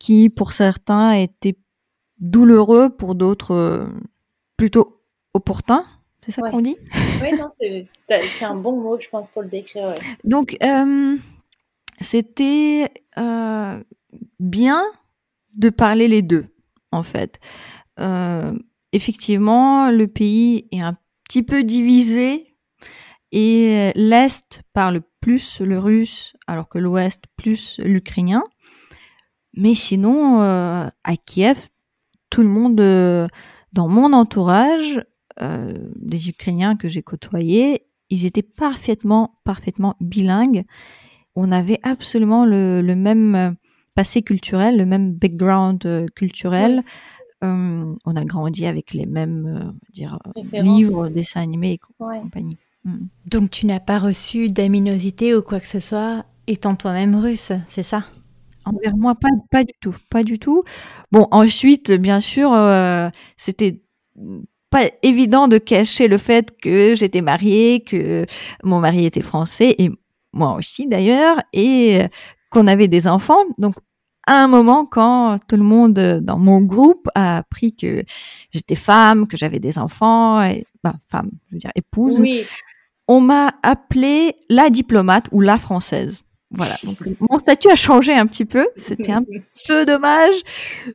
qui, 0.00 0.30
pour 0.30 0.52
certains, 0.52 1.12
était 1.12 1.56
douloureux, 2.18 2.90
pour 2.90 3.14
d'autres, 3.14 3.88
plutôt 4.56 5.00
opportun. 5.32 5.84
C'est 6.22 6.32
ça 6.32 6.50
qu'on 6.50 6.60
dit? 6.60 6.76
Oui, 7.22 7.32
non, 7.38 7.48
c'est 7.50 8.44
un 8.44 8.56
bon 8.56 8.72
mot, 8.80 8.98
je 8.98 9.08
pense, 9.08 9.28
pour 9.30 9.42
le 9.42 9.48
décrire. 9.48 9.94
Donc, 10.24 10.56
euh, 10.62 11.16
c'était 12.00 12.90
euh, 13.16 13.82
bien 14.40 14.82
de 15.54 15.70
parler 15.70 16.08
les 16.08 16.22
deux, 16.22 16.46
en 16.92 17.02
fait. 17.02 17.38
euh, 18.00 18.58
effectivement, 18.92 19.90
le 19.90 20.06
pays 20.08 20.66
est 20.72 20.80
un 20.80 20.96
petit 21.24 21.42
peu 21.42 21.62
divisé 21.62 22.56
et 23.32 23.92
l'Est 23.94 24.62
parle 24.72 25.00
plus 25.20 25.60
le 25.60 25.78
russe 25.78 26.34
alors 26.46 26.68
que 26.68 26.78
l'Ouest 26.78 27.24
plus 27.36 27.78
l'ukrainien. 27.78 28.42
Mais 29.56 29.74
sinon, 29.74 30.42
euh, 30.42 30.88
à 31.04 31.16
Kiev, 31.16 31.68
tout 32.30 32.42
le 32.42 32.48
monde 32.48 32.80
euh, 32.80 33.26
dans 33.72 33.88
mon 33.88 34.12
entourage, 34.12 35.04
euh, 35.42 35.72
des 35.96 36.28
Ukrainiens 36.28 36.76
que 36.76 36.88
j'ai 36.88 37.02
côtoyés, 37.02 37.86
ils 38.10 38.26
étaient 38.26 38.42
parfaitement, 38.42 39.40
parfaitement 39.44 39.96
bilingues. 40.00 40.64
On 41.36 41.52
avait 41.52 41.80
absolument 41.82 42.44
le, 42.44 42.82
le 42.82 42.94
même 42.94 43.56
passé 43.94 44.22
culturel, 44.22 44.76
le 44.76 44.86
même 44.86 45.12
background 45.12 46.10
culturel. 46.14 46.82
on 47.40 47.96
a 48.04 48.24
grandi 48.24 48.66
avec 48.66 48.92
les 48.92 49.06
mêmes 49.06 49.74
dire, 49.92 50.18
livres, 50.52 51.08
dessins 51.08 51.40
animés 51.40 51.72
et 51.72 51.78
compagnie. 51.78 52.58
Mm. 52.84 53.06
Donc 53.26 53.50
tu 53.50 53.66
n'as 53.66 53.80
pas 53.80 53.98
reçu 53.98 54.48
d'aminosité 54.48 55.34
ou 55.34 55.42
quoi 55.42 55.60
que 55.60 55.68
ce 55.68 55.80
soit 55.80 56.24
étant 56.46 56.74
toi-même 56.74 57.14
russe, 57.14 57.52
c'est 57.68 57.84
ça? 57.84 58.04
Envers 58.72 58.96
moi, 58.96 59.14
pas, 59.14 59.28
pas 59.50 59.64
du 59.64 59.72
tout, 59.80 59.94
pas 60.08 60.22
du 60.22 60.38
tout. 60.38 60.62
Bon, 61.12 61.26
ensuite, 61.30 61.90
bien 61.92 62.20
sûr, 62.20 62.52
euh, 62.52 63.08
c'était 63.36 63.82
pas 64.70 64.84
évident 65.02 65.48
de 65.48 65.58
cacher 65.58 66.08
le 66.08 66.18
fait 66.18 66.56
que 66.60 66.94
j'étais 66.94 67.20
mariée, 67.20 67.80
que 67.80 68.26
mon 68.62 68.80
mari 68.80 69.06
était 69.06 69.22
français 69.22 69.74
et 69.78 69.90
moi 70.32 70.54
aussi 70.54 70.86
d'ailleurs, 70.86 71.40
et 71.52 72.02
qu'on 72.50 72.66
avait 72.68 72.86
des 72.88 73.08
enfants. 73.08 73.42
Donc 73.58 73.74
à 74.26 74.44
un 74.44 74.46
moment, 74.46 74.86
quand 74.86 75.40
tout 75.48 75.56
le 75.56 75.64
monde 75.64 76.20
dans 76.22 76.38
mon 76.38 76.60
groupe 76.60 77.08
a 77.16 77.38
appris 77.38 77.74
que 77.74 78.04
j'étais 78.52 78.76
femme, 78.76 79.26
que 79.26 79.36
j'avais 79.36 79.58
des 79.58 79.78
enfants, 79.78 80.40
et, 80.42 80.66
bah, 80.84 80.94
femme, 81.08 81.30
je 81.48 81.54
veux 81.54 81.58
dire 81.58 81.72
épouse, 81.74 82.20
oui 82.20 82.44
on 83.10 83.20
m'a 83.20 83.54
appelée 83.64 84.36
la 84.48 84.70
diplomate 84.70 85.26
ou 85.32 85.40
la 85.40 85.58
française. 85.58 86.22
Voilà. 86.50 86.74
Donc 86.84 86.98
mon 87.20 87.38
statut 87.38 87.68
a 87.70 87.76
changé 87.76 88.12
un 88.12 88.26
petit 88.26 88.44
peu. 88.44 88.68
C'était 88.76 89.12
un 89.12 89.24
peu 89.68 89.86
dommage, 89.86 90.34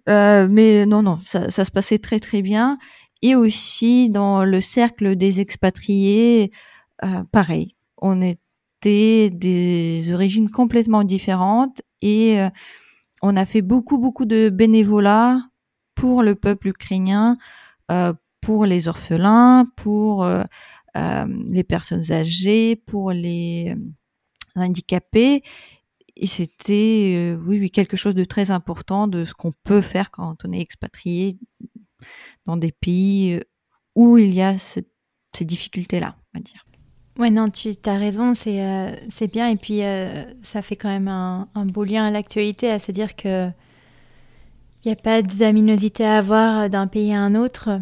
euh, 0.09 0.47
mais 0.49 0.85
non, 0.85 1.01
non, 1.01 1.19
ça, 1.23 1.49
se 1.49 1.71
passait 1.71 1.97
très 1.97 2.19
très 2.19 2.41
bien. 2.41 2.77
Et 3.21 3.35
aussi 3.35 4.09
dans 4.09 4.43
le 4.43 4.61
cercle 4.61 5.15
des 5.15 5.39
expatriés, 5.39 6.51
euh, 7.03 7.23
pareil. 7.31 7.75
On 7.97 8.21
était 8.21 9.29
des 9.29 10.11
origines 10.13 10.51
complètement 10.51 11.03
différentes 11.03 11.81
et 12.01 12.39
euh, 12.39 12.49
on 13.21 13.37
a 13.37 13.45
fait 13.45 13.61
beaucoup 13.61 13.97
beaucoup 13.97 14.25
de 14.25 14.49
bénévolat 14.49 15.39
pour 15.95 16.21
le 16.21 16.35
peuple 16.35 16.67
ukrainien, 16.67 17.37
pour 18.41 18.65
les 18.65 18.89
orphelins, 18.89 19.65
pour 19.77 20.25
euh, 20.97 21.25
les 21.49 21.63
personnes 21.63 22.11
âgées, 22.11 22.75
pour 22.75 23.11
les 23.11 23.75
euh, 24.57 24.61
handicapés. 24.61 25.43
Et 26.15 26.27
c'était, 26.27 27.13
euh, 27.15 27.43
oui, 27.45 27.59
oui, 27.59 27.69
quelque 27.69 27.97
chose 27.97 28.15
de 28.15 28.23
très 28.23 28.51
important 28.51 29.07
de 29.07 29.25
ce 29.25 29.33
qu'on 29.33 29.51
peut 29.63 29.81
faire 29.81 30.11
quand 30.11 30.37
on 30.45 30.51
est 30.51 30.61
expatrié 30.61 31.37
dans 32.45 32.57
des 32.57 32.71
pays 32.71 33.41
où 33.95 34.17
il 34.17 34.33
y 34.33 34.41
a 34.41 34.57
ces 34.57 34.85
difficultés-là, 35.41 36.15
on 36.33 36.37
va 36.37 36.43
dire. 36.43 36.65
Ouais, 37.17 37.29
non, 37.29 37.47
tu 37.49 37.71
as 37.85 37.97
raison, 37.97 38.33
c'est 38.33 38.61
c'est 39.09 39.27
bien. 39.27 39.49
Et 39.49 39.55
puis, 39.55 39.79
ça 40.41 40.61
fait 40.61 40.75
quand 40.75 40.89
même 40.89 41.07
un, 41.07 41.47
beau 41.65 41.85
lien 41.85 42.05
à 42.05 42.11
l'actualité, 42.11 42.69
à 42.69 42.79
se 42.79 42.91
dire 42.91 43.15
que 43.15 43.49
il 44.83 44.89
n'y 44.89 44.91
a 44.91 44.95
pas 44.97 45.21
d'aminosité 45.21 46.05
à 46.05 46.17
avoir 46.17 46.69
d'un 46.69 46.87
pays 46.87 47.13
à 47.13 47.19
un 47.19 47.33
autre 47.33 47.81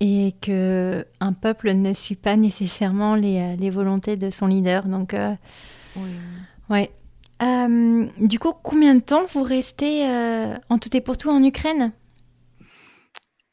et 0.00 0.34
que 0.40 1.06
un 1.20 1.32
peuple 1.34 1.74
ne 1.74 1.92
suit 1.92 2.16
pas 2.16 2.36
nécessairement 2.36 3.14
les, 3.14 3.38
euh, 3.38 3.56
les 3.56 3.70
volontés 3.70 4.16
de 4.16 4.30
son 4.30 4.46
leader. 4.46 4.86
Donc, 4.86 5.12
euh, 5.12 5.34
ouais. 6.68 6.90
Euh, 7.42 8.06
du 8.18 8.38
coup, 8.38 8.52
combien 8.62 8.94
de 8.94 9.00
temps 9.00 9.24
vous 9.24 9.42
restez 9.42 10.04
en 10.68 10.78
tout 10.78 10.94
et 10.96 11.00
pour 11.00 11.16
tout 11.16 11.30
en 11.30 11.42
Ukraine? 11.42 11.92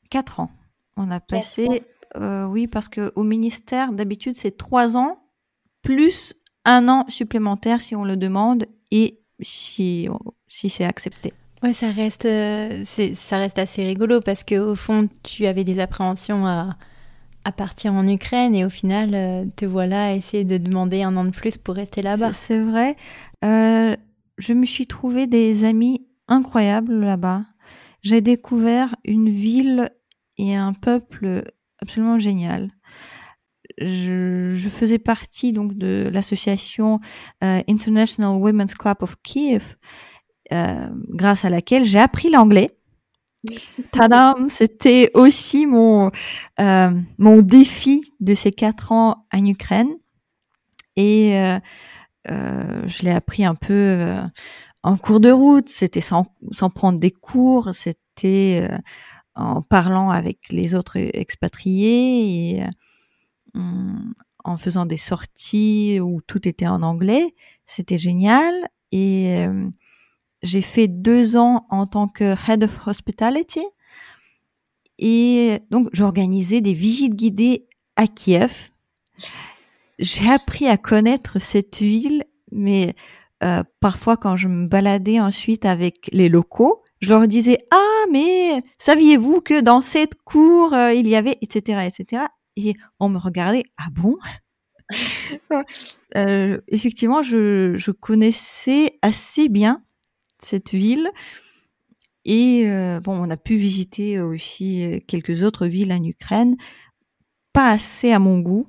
Quatre 0.10 0.40
ans. 0.40 0.50
On 0.98 1.12
a 1.12 1.20
passé, 1.20 1.84
oui, 2.20 2.68
parce 2.68 2.90
que 2.90 3.12
au 3.16 3.24
ministère 3.24 3.94
d'habitude 3.94 4.36
c'est 4.36 4.58
trois 4.58 4.98
ans 4.98 5.20
plus 5.84 6.34
un 6.66 6.90
an 6.90 7.06
supplémentaire 7.08 7.80
si 7.80 7.96
on 7.96 8.04
le 8.04 8.18
demande 8.18 8.66
et 8.92 9.20
si 9.42 10.10
si 10.48 10.70
c'est 10.70 10.86
accepté. 10.86 11.34
Ouais, 11.64 11.74
ça 11.74 11.90
reste, 11.90 12.26
euh, 12.26 12.84
ça 12.84 13.38
reste 13.38 13.58
assez 13.58 13.84
rigolo 13.84 14.22
parce 14.22 14.44
que 14.44 14.56
au 14.56 14.76
fond, 14.76 15.10
tu 15.24 15.48
avais 15.48 15.64
des 15.64 15.80
appréhensions 15.80 16.46
à, 16.46 16.78
à 17.48 17.54
partir 17.54 17.94
en 17.94 18.06
Ukraine 18.06 18.54
et 18.56 18.66
au 18.66 18.70
final, 18.70 19.12
euh, 19.14 19.46
te 19.56 19.64
voilà 19.64 20.08
à 20.08 20.12
essayer 20.12 20.44
de 20.44 20.58
demander 20.58 21.04
un 21.04 21.16
an 21.16 21.24
de 21.24 21.30
plus 21.30 21.58
pour 21.58 21.76
rester 21.76 22.02
là-bas. 22.02 22.34
C'est 22.34 22.60
vrai. 22.60 22.98
Euh, 23.46 23.96
je 24.38 24.52
me 24.52 24.66
suis 24.66 24.86
trouvé 24.86 25.28
des 25.28 25.64
amis 25.64 26.06
incroyables 26.28 27.00
là-bas. 27.00 27.46
J'ai 28.02 28.20
découvert 28.20 28.98
une 29.06 29.30
ville 29.30 29.90
et 30.38 30.56
un 30.58 30.74
peuple 30.74 31.50
absolument 31.82 32.20
génial. 32.20 32.70
Je, 33.78 34.50
je 34.52 34.70
faisais 34.70 35.00
partie 35.00 35.54
donc 35.54 35.78
de 35.78 36.10
l'association 36.12 37.00
International 37.42 38.42
Women's 38.42 38.74
Club 38.74 38.98
of 39.02 39.16
Kiev 39.24 39.78
euh, 40.54 40.88
grâce 41.10 41.44
à 41.44 41.50
laquelle 41.50 41.84
j'ai 41.84 42.00
appris 42.00 42.30
l'anglais. 42.30 42.77
Tadam, 43.92 44.50
c'était 44.50 45.12
aussi 45.14 45.68
mon 45.68 46.12
euh, 46.60 46.92
mon 47.18 47.42
défi 47.42 48.14
de 48.20 48.34
ces 48.34 48.52
quatre 48.52 48.92
ans 48.92 49.26
en 49.32 49.46
Ukraine 49.46 49.96
et 50.96 51.38
euh, 51.38 51.60
je 52.88 53.04
l'ai 53.04 53.12
appris 53.12 53.46
un 53.46 53.56
peu 53.56 54.18
en 54.84 54.98
cours 54.98 55.20
de 55.20 55.32
route. 55.32 55.70
C'était 55.70 56.02
sans 56.02 56.26
sans 56.52 56.70
prendre 56.70 57.00
des 57.00 57.12
cours, 57.12 57.70
c'était 57.74 58.68
en 59.36 59.62
parlant 59.62 60.10
avec 60.10 60.40
les 60.50 60.74
autres 60.74 60.98
expatriés 60.98 62.58
et 62.58 62.64
en 64.44 64.58
faisant 64.58 64.86
des 64.86 64.98
sorties 64.98 66.00
où 66.02 66.22
tout 66.22 66.48
était 66.48 66.68
en 66.68 66.82
anglais. 66.82 67.36
C'était 67.66 68.00
génial 68.00 68.54
et 68.92 69.46
j'ai 70.48 70.62
fait 70.62 70.88
deux 70.88 71.38
ans 71.38 71.66
en 71.70 71.86
tant 71.86 72.08
que 72.08 72.36
Head 72.50 72.64
of 72.64 72.88
Hospitality. 72.88 73.64
Et 74.98 75.60
donc, 75.70 75.90
j'organisais 75.94 76.62
des 76.62 76.74
visites 76.74 77.16
guidées 77.16 77.68
à 77.96 78.08
Kiev. 78.08 78.72
J'ai 80.00 80.30
appris 80.30 80.68
à 80.68 80.78
connaître 80.78 81.40
cette 81.40 81.80
ville, 81.80 82.24
mais 82.52 82.96
euh, 83.44 83.64
parfois 83.80 84.18
quand 84.18 84.36
je 84.36 84.48
me 84.48 84.68
baladais 84.68 85.20
ensuite 85.20 85.66
avec 85.66 86.10
les 86.12 86.30
locaux, 86.30 86.84
je 87.02 87.10
leur 87.10 87.28
disais 87.28 87.60
ah 87.72 88.06
mais 88.12 88.64
saviez-vous 88.80 89.42
que 89.42 89.62
dans 89.62 89.82
cette 89.82 90.16
cour 90.24 90.74
euh, 90.74 90.94
il 90.94 91.08
y 91.08 91.16
avait 91.16 91.38
etc 91.42 91.82
etc 91.86 92.24
et 92.56 92.74
on 93.00 93.10
me 93.10 93.20
regardait 93.20 93.64
ah 93.78 93.90
bon? 93.92 94.16
Euh, 96.16 96.62
effectivement 96.70 97.22
je, 97.22 97.74
je 97.76 97.92
connaissais 97.92 98.98
assez 99.02 99.50
bien 99.50 99.84
cette 100.42 100.72
ville. 100.72 101.10
Et 102.26 102.64
euh, 102.66 103.00
bon, 103.00 103.18
on 103.18 103.30
a 103.30 103.38
pu 103.38 103.56
visiter 103.56 104.20
aussi 104.20 104.84
euh, 104.84 105.00
quelques 105.08 105.44
autres 105.44 105.66
villes 105.66 105.94
en 105.94 106.04
Ukraine, 106.04 106.58
pas 107.54 107.70
assez 107.70 108.12
à 108.12 108.20
mon 108.20 108.40
goût. 108.40 108.68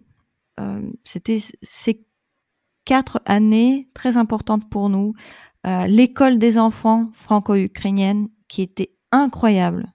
Euh, 0.61 0.81
C'était 1.03 1.41
ces 1.63 2.07
quatre 2.85 3.21
années 3.27 3.91
très 3.95 4.17
importantes 4.17 4.71
pour 4.71 4.89
nous. 4.89 5.13
L'école 5.87 6.39
des 6.39 6.57
enfants 6.57 7.11
franco-ukrainienne 7.13 8.29
qui 8.47 8.63
était 8.63 8.97
incroyable. 9.13 9.93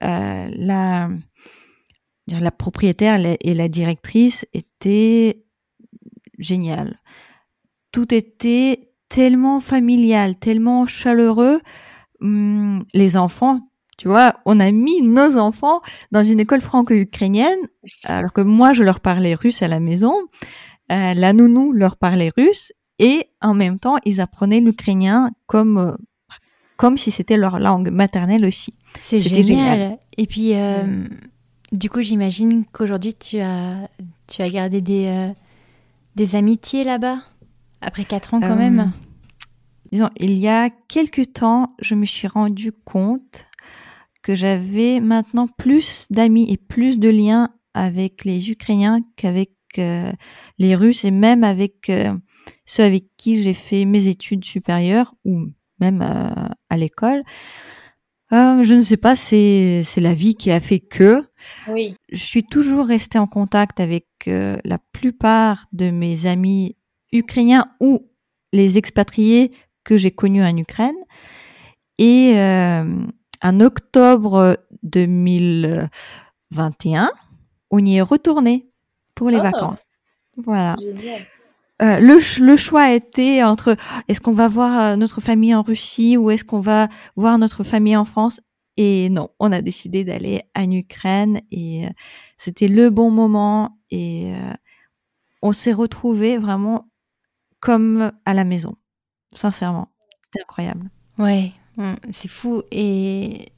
la, 0.00 1.10
la 2.28 2.50
propriétaire 2.52 3.18
et 3.40 3.54
la 3.54 3.68
directrice 3.68 4.46
étaient 4.52 5.44
géniales. 6.38 7.00
Tout 7.90 8.14
était 8.14 8.91
tellement 9.12 9.60
familial, 9.60 10.36
tellement 10.36 10.86
chaleureux. 10.86 11.60
Hum, 12.22 12.84
les 12.94 13.16
enfants, 13.18 13.60
tu 13.98 14.08
vois, 14.08 14.36
on 14.46 14.58
a 14.58 14.70
mis 14.70 15.02
nos 15.02 15.36
enfants 15.36 15.82
dans 16.12 16.24
une 16.24 16.40
école 16.40 16.62
franco-ukrainienne, 16.62 17.58
alors 18.04 18.32
que 18.32 18.40
moi, 18.40 18.72
je 18.72 18.82
leur 18.82 19.00
parlais 19.00 19.34
russe 19.34 19.62
à 19.62 19.68
la 19.68 19.80
maison. 19.80 20.14
Euh, 20.90 21.14
la 21.14 21.32
nounou 21.32 21.72
leur 21.72 21.96
parlait 21.96 22.32
russe 22.36 22.72
et 22.98 23.26
en 23.42 23.54
même 23.54 23.78
temps, 23.78 23.98
ils 24.06 24.20
apprenaient 24.20 24.60
l'ukrainien 24.60 25.30
comme 25.46 25.78
euh, 25.78 25.92
comme 26.76 26.96
si 26.96 27.10
c'était 27.10 27.36
leur 27.36 27.58
langue 27.58 27.90
maternelle 27.90 28.46
aussi. 28.46 28.74
C'est 29.02 29.18
génial. 29.18 29.98
Et 30.16 30.26
puis, 30.26 30.54
euh, 30.54 31.06
du 31.70 31.90
coup, 31.90 32.02
j'imagine 32.02 32.64
qu'aujourd'hui, 32.72 33.14
tu 33.14 33.40
as 33.40 33.88
tu 34.26 34.42
as 34.42 34.48
gardé 34.48 34.80
des 34.80 35.32
des 36.16 36.36
amitiés 36.36 36.82
là-bas? 36.82 37.18
Après 37.82 38.04
quatre 38.04 38.34
ans 38.34 38.40
quand 38.40 38.56
même 38.56 38.80
euh, 38.80 39.02
Disons, 39.92 40.08
il 40.16 40.32
y 40.32 40.48
a 40.48 40.70
quelques 40.88 41.34
temps, 41.34 41.76
je 41.82 41.94
me 41.94 42.06
suis 42.06 42.26
rendu 42.26 42.72
compte 42.72 43.44
que 44.22 44.34
j'avais 44.34 45.00
maintenant 45.00 45.46
plus 45.46 46.06
d'amis 46.10 46.50
et 46.50 46.56
plus 46.56 46.98
de 46.98 47.10
liens 47.10 47.50
avec 47.74 48.24
les 48.24 48.50
Ukrainiens 48.50 49.00
qu'avec 49.16 49.50
euh, 49.78 50.12
les 50.58 50.74
Russes 50.74 51.04
et 51.04 51.10
même 51.10 51.44
avec 51.44 51.90
euh, 51.90 52.14
ceux 52.64 52.84
avec 52.84 53.04
qui 53.18 53.42
j'ai 53.42 53.54
fait 53.54 53.84
mes 53.84 54.06
études 54.06 54.44
supérieures 54.44 55.14
ou 55.24 55.48
même 55.78 56.00
euh, 56.02 56.48
à 56.70 56.76
l'école. 56.76 57.22
je 58.30 58.74
ne 58.74 58.82
sais 58.82 58.96
pas, 58.96 59.14
c'est 59.14 59.82
c'est 59.84 60.00
la 60.00 60.14
vie 60.14 60.36
qui 60.36 60.50
a 60.50 60.60
fait 60.60 60.80
que. 60.80 61.22
Oui. 61.68 61.96
Je 62.10 62.22
suis 62.22 62.44
toujours 62.44 62.86
restée 62.86 63.18
en 63.18 63.26
contact 63.26 63.80
avec 63.80 64.06
la 64.26 64.78
plupart 64.92 65.66
de 65.72 65.90
mes 65.90 66.24
amis 66.26 66.76
ukrainiens 67.12 67.64
ou 67.80 68.08
les 68.52 68.78
expatriés 68.78 69.50
que 69.84 69.96
j'ai 69.96 70.10
connus 70.10 70.44
en 70.44 70.56
Ukraine. 70.56 70.96
Et 71.98 72.34
en 73.42 73.60
octobre 73.60 74.58
2021, 74.82 77.10
on 77.70 77.78
y 77.84 77.96
est 77.96 78.02
retourné 78.02 78.68
pour 79.14 79.30
les 79.30 79.38
Oh. 79.38 79.42
vacances. 79.42 79.86
Voilà. 80.36 80.76
Euh, 81.82 81.98
le, 82.00 82.18
le 82.44 82.56
choix 82.56 82.82
a 82.82 82.92
été 82.92 83.42
entre 83.42 83.76
est-ce 84.08 84.20
qu'on 84.20 84.32
va 84.34 84.46
voir 84.48 84.80
euh, 84.92 84.96
notre 84.96 85.20
famille 85.20 85.54
en 85.54 85.62
Russie 85.62 86.16
ou 86.16 86.30
est-ce 86.30 86.44
qu'on 86.44 86.60
va 86.60 86.88
voir 87.16 87.38
notre 87.38 87.64
famille 87.64 87.96
en 87.96 88.04
France? 88.04 88.40
Et 88.76 89.08
non, 89.10 89.28
on 89.40 89.50
a 89.52 89.60
décidé 89.62 90.04
d'aller 90.04 90.42
en 90.56 90.70
Ukraine 90.70 91.40
et 91.50 91.86
euh, 91.86 91.90
c'était 92.38 92.68
le 92.68 92.90
bon 92.90 93.10
moment 93.10 93.78
et 93.90 94.32
euh, 94.34 94.52
on 95.42 95.52
s'est 95.52 95.72
retrouvés 95.72 96.38
vraiment 96.38 96.88
comme 97.62 98.12
à 98.26 98.34
la 98.34 98.44
maison. 98.44 98.76
Sincèrement, 99.34 99.88
c'était 100.26 100.42
incroyable. 100.42 100.90
Ouais, 101.18 101.52
on- 101.78 101.96
c'est 102.10 102.28
fou. 102.28 102.62
Et 102.70 103.52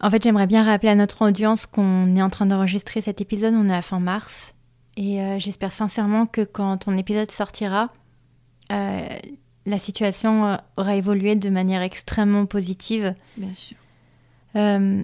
en 0.00 0.10
fait, 0.10 0.22
j'aimerais 0.22 0.46
bien 0.46 0.62
rappeler 0.62 0.90
à 0.90 0.94
notre 0.94 1.26
audience 1.26 1.66
qu'on 1.66 2.14
est 2.14 2.22
en 2.22 2.30
train 2.30 2.46
d'enregistrer 2.46 3.00
cet 3.00 3.20
épisode, 3.20 3.54
on 3.54 3.68
est 3.68 3.74
à 3.74 3.82
fin 3.82 3.98
mars. 3.98 4.54
Et 4.96 5.20
euh, 5.20 5.38
j'espère 5.40 5.72
sincèrement 5.72 6.26
que 6.26 6.42
quand 6.42 6.76
ton 6.78 6.96
épisode 6.96 7.30
sortira, 7.30 7.90
euh, 8.72 9.08
la 9.66 9.78
situation 9.78 10.46
euh, 10.46 10.56
aura 10.76 10.94
évolué 10.96 11.34
de 11.34 11.50
manière 11.50 11.82
extrêmement 11.82 12.46
positive. 12.46 13.14
Bien 13.36 13.52
sûr. 13.54 13.76
Euh, 14.54 15.02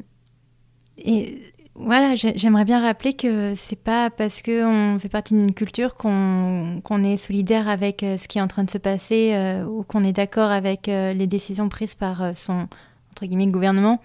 et 0.99 1.43
voilà, 1.85 2.15
j'ai- 2.15 2.37
j'aimerais 2.37 2.65
bien 2.65 2.81
rappeler 2.81 3.13
que 3.15 3.55
c'est 3.55 3.77
pas 3.83 4.11
parce 4.11 4.43
qu'on 4.43 4.99
fait 5.01 5.09
partie 5.09 5.35
d'une 5.35 5.55
culture 5.55 5.95
qu'on 5.95 7.03
est 7.05 7.17
solidaire 7.17 7.69
avec 7.69 8.03
euh, 8.03 8.17
ce 8.17 8.29
qui 8.29 8.39
est 8.39 8.41
en 8.41 8.49
train 8.49 8.65
de 8.65 8.71
se 8.71 8.79
passer 8.79 9.33
euh, 9.35 9.65
ou 9.65 9.83
qu'on 9.83 10.03
est 10.05 10.13
d'accord 10.13 10.51
avec 10.51 10.89
euh, 10.89 11.13
les 11.13 11.27
décisions 11.27 11.69
prises 11.69 11.95
par 11.95 12.37
son 12.37 12.69
entre 13.11 13.27
guillemets 13.27 13.47
gouvernement. 13.47 14.01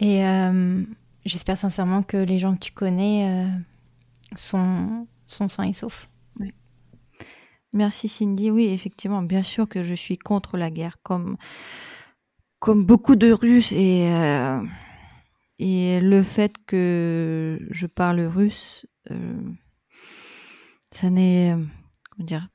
Et 0.00 0.22
j'espère 1.24 1.56
sincèrement 1.56 2.02
que 2.02 2.16
les 2.16 2.40
gens 2.40 2.54
que 2.54 2.58
tu 2.58 2.72
connais 2.72 3.46
sont, 4.34 5.06
sont 5.28 5.46
sains 5.46 5.68
et 5.68 5.72
saufs. 5.72 6.08
Merci 7.72 8.08
Cindy. 8.08 8.50
Oui, 8.50 8.64
effectivement, 8.66 9.22
bien 9.22 9.42
sûr 9.44 9.68
que 9.68 9.84
je 9.84 9.94
suis 9.94 10.18
contre 10.18 10.56
la 10.56 10.70
guerre, 10.70 10.96
comme 11.04 11.36
comme 12.58 12.84
beaucoup 12.84 13.14
de 13.16 13.30
Russes 13.32 13.72
et 13.72 14.10
et 15.64 16.00
le 16.00 16.22
fait 16.24 16.54
que 16.66 17.58
je 17.70 17.86
parle 17.86 18.20
russe, 18.20 18.84
euh, 19.12 19.40
ça 20.92 21.08
n'est 21.08 21.54
comment 22.10 22.26
dire, 22.26 22.48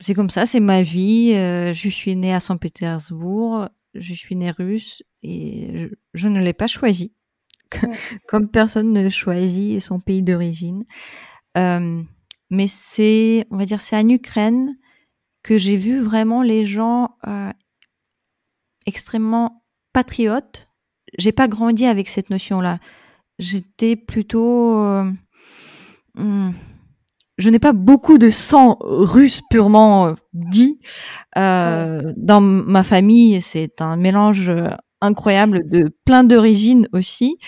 c'est 0.00 0.14
comme 0.14 0.30
ça, 0.30 0.46
c'est 0.46 0.60
ma 0.60 0.82
vie. 0.82 1.32
euh, 1.34 1.72
je 1.72 1.88
suis 1.88 2.14
née 2.14 2.32
à 2.32 2.38
Saint-Pétersbourg, 2.40 3.68
je 3.94 4.14
suis 4.14 4.36
née 4.36 4.52
russe 4.52 5.02
et 5.22 5.70
je, 5.74 5.94
je 6.14 6.28
ne 6.28 6.40
l'ai 6.40 6.52
pas 6.52 6.68
choisi, 6.68 7.12
Ouais. 7.82 7.98
comme 8.28 8.48
personne 8.48 8.92
ne 8.92 9.08
choisit 9.08 9.80
son 9.80 9.98
pays 10.00 10.22
d'origine. 10.22 10.84
Euh, 11.58 12.02
mais 12.50 12.66
c'est, 12.68 13.44
on 13.50 13.56
va 13.56 13.66
dire, 13.66 13.80
c'est 13.80 13.96
en 13.96 14.08
Ukraine 14.08 14.76
que 15.42 15.56
j'ai 15.58 15.76
vu 15.76 16.00
vraiment 16.00 16.42
les 16.42 16.64
gens 16.64 17.16
extrêmement 18.86 19.64
patriotes. 19.92 20.69
J'ai 21.18 21.32
pas 21.32 21.48
grandi 21.48 21.86
avec 21.86 22.08
cette 22.08 22.30
notion-là. 22.30 22.78
J'étais 23.38 23.96
plutôt, 23.96 24.78
euh, 24.84 25.10
hmm, 26.14 26.50
je 27.38 27.50
n'ai 27.50 27.58
pas 27.58 27.72
beaucoup 27.72 28.18
de 28.18 28.30
sang 28.30 28.76
russe 28.80 29.40
purement 29.50 30.08
euh, 30.08 30.14
dit. 30.32 30.78
Euh, 31.38 32.12
Dans 32.16 32.40
ma 32.40 32.82
famille, 32.82 33.40
c'est 33.40 33.80
un 33.80 33.96
mélange 33.96 34.52
incroyable 35.00 35.68
de 35.68 35.90
plein 36.04 36.24
d'origines 36.24 36.86
aussi, 36.92 37.38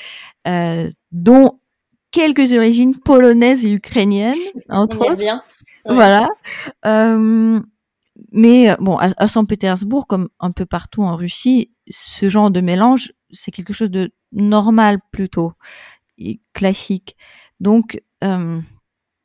euh, 0.49 0.91
dont 1.11 1.61
quelques 2.11 2.53
origines 2.53 2.97
polonaises 2.97 3.65
et 3.65 3.73
ukrainiennes, 3.73 4.35
entre 4.69 5.01
autres. 5.01 5.23
Ouais. 5.23 5.95
Voilà. 5.95 6.29
Euh, 6.87 7.61
mais 8.31 8.77
bon, 8.79 8.97
à, 8.97 9.11
à 9.17 9.29
Saint-Pétersbourg, 9.29 10.07
comme 10.07 10.29
un 10.41 10.53
peu 10.53 10.65
partout 10.65 11.03
en 11.03 11.17
Russie, 11.17 11.73
ce 11.91 12.29
genre 12.29 12.51
de 12.51 12.61
mélange, 12.61 13.13
c'est 13.33 13.51
quelque 13.51 13.73
chose 13.73 13.91
de 13.91 14.13
normal 14.33 15.01
plutôt, 15.13 15.53
classique. 16.53 17.17
Donc, 17.61 18.03
euh, 18.25 18.61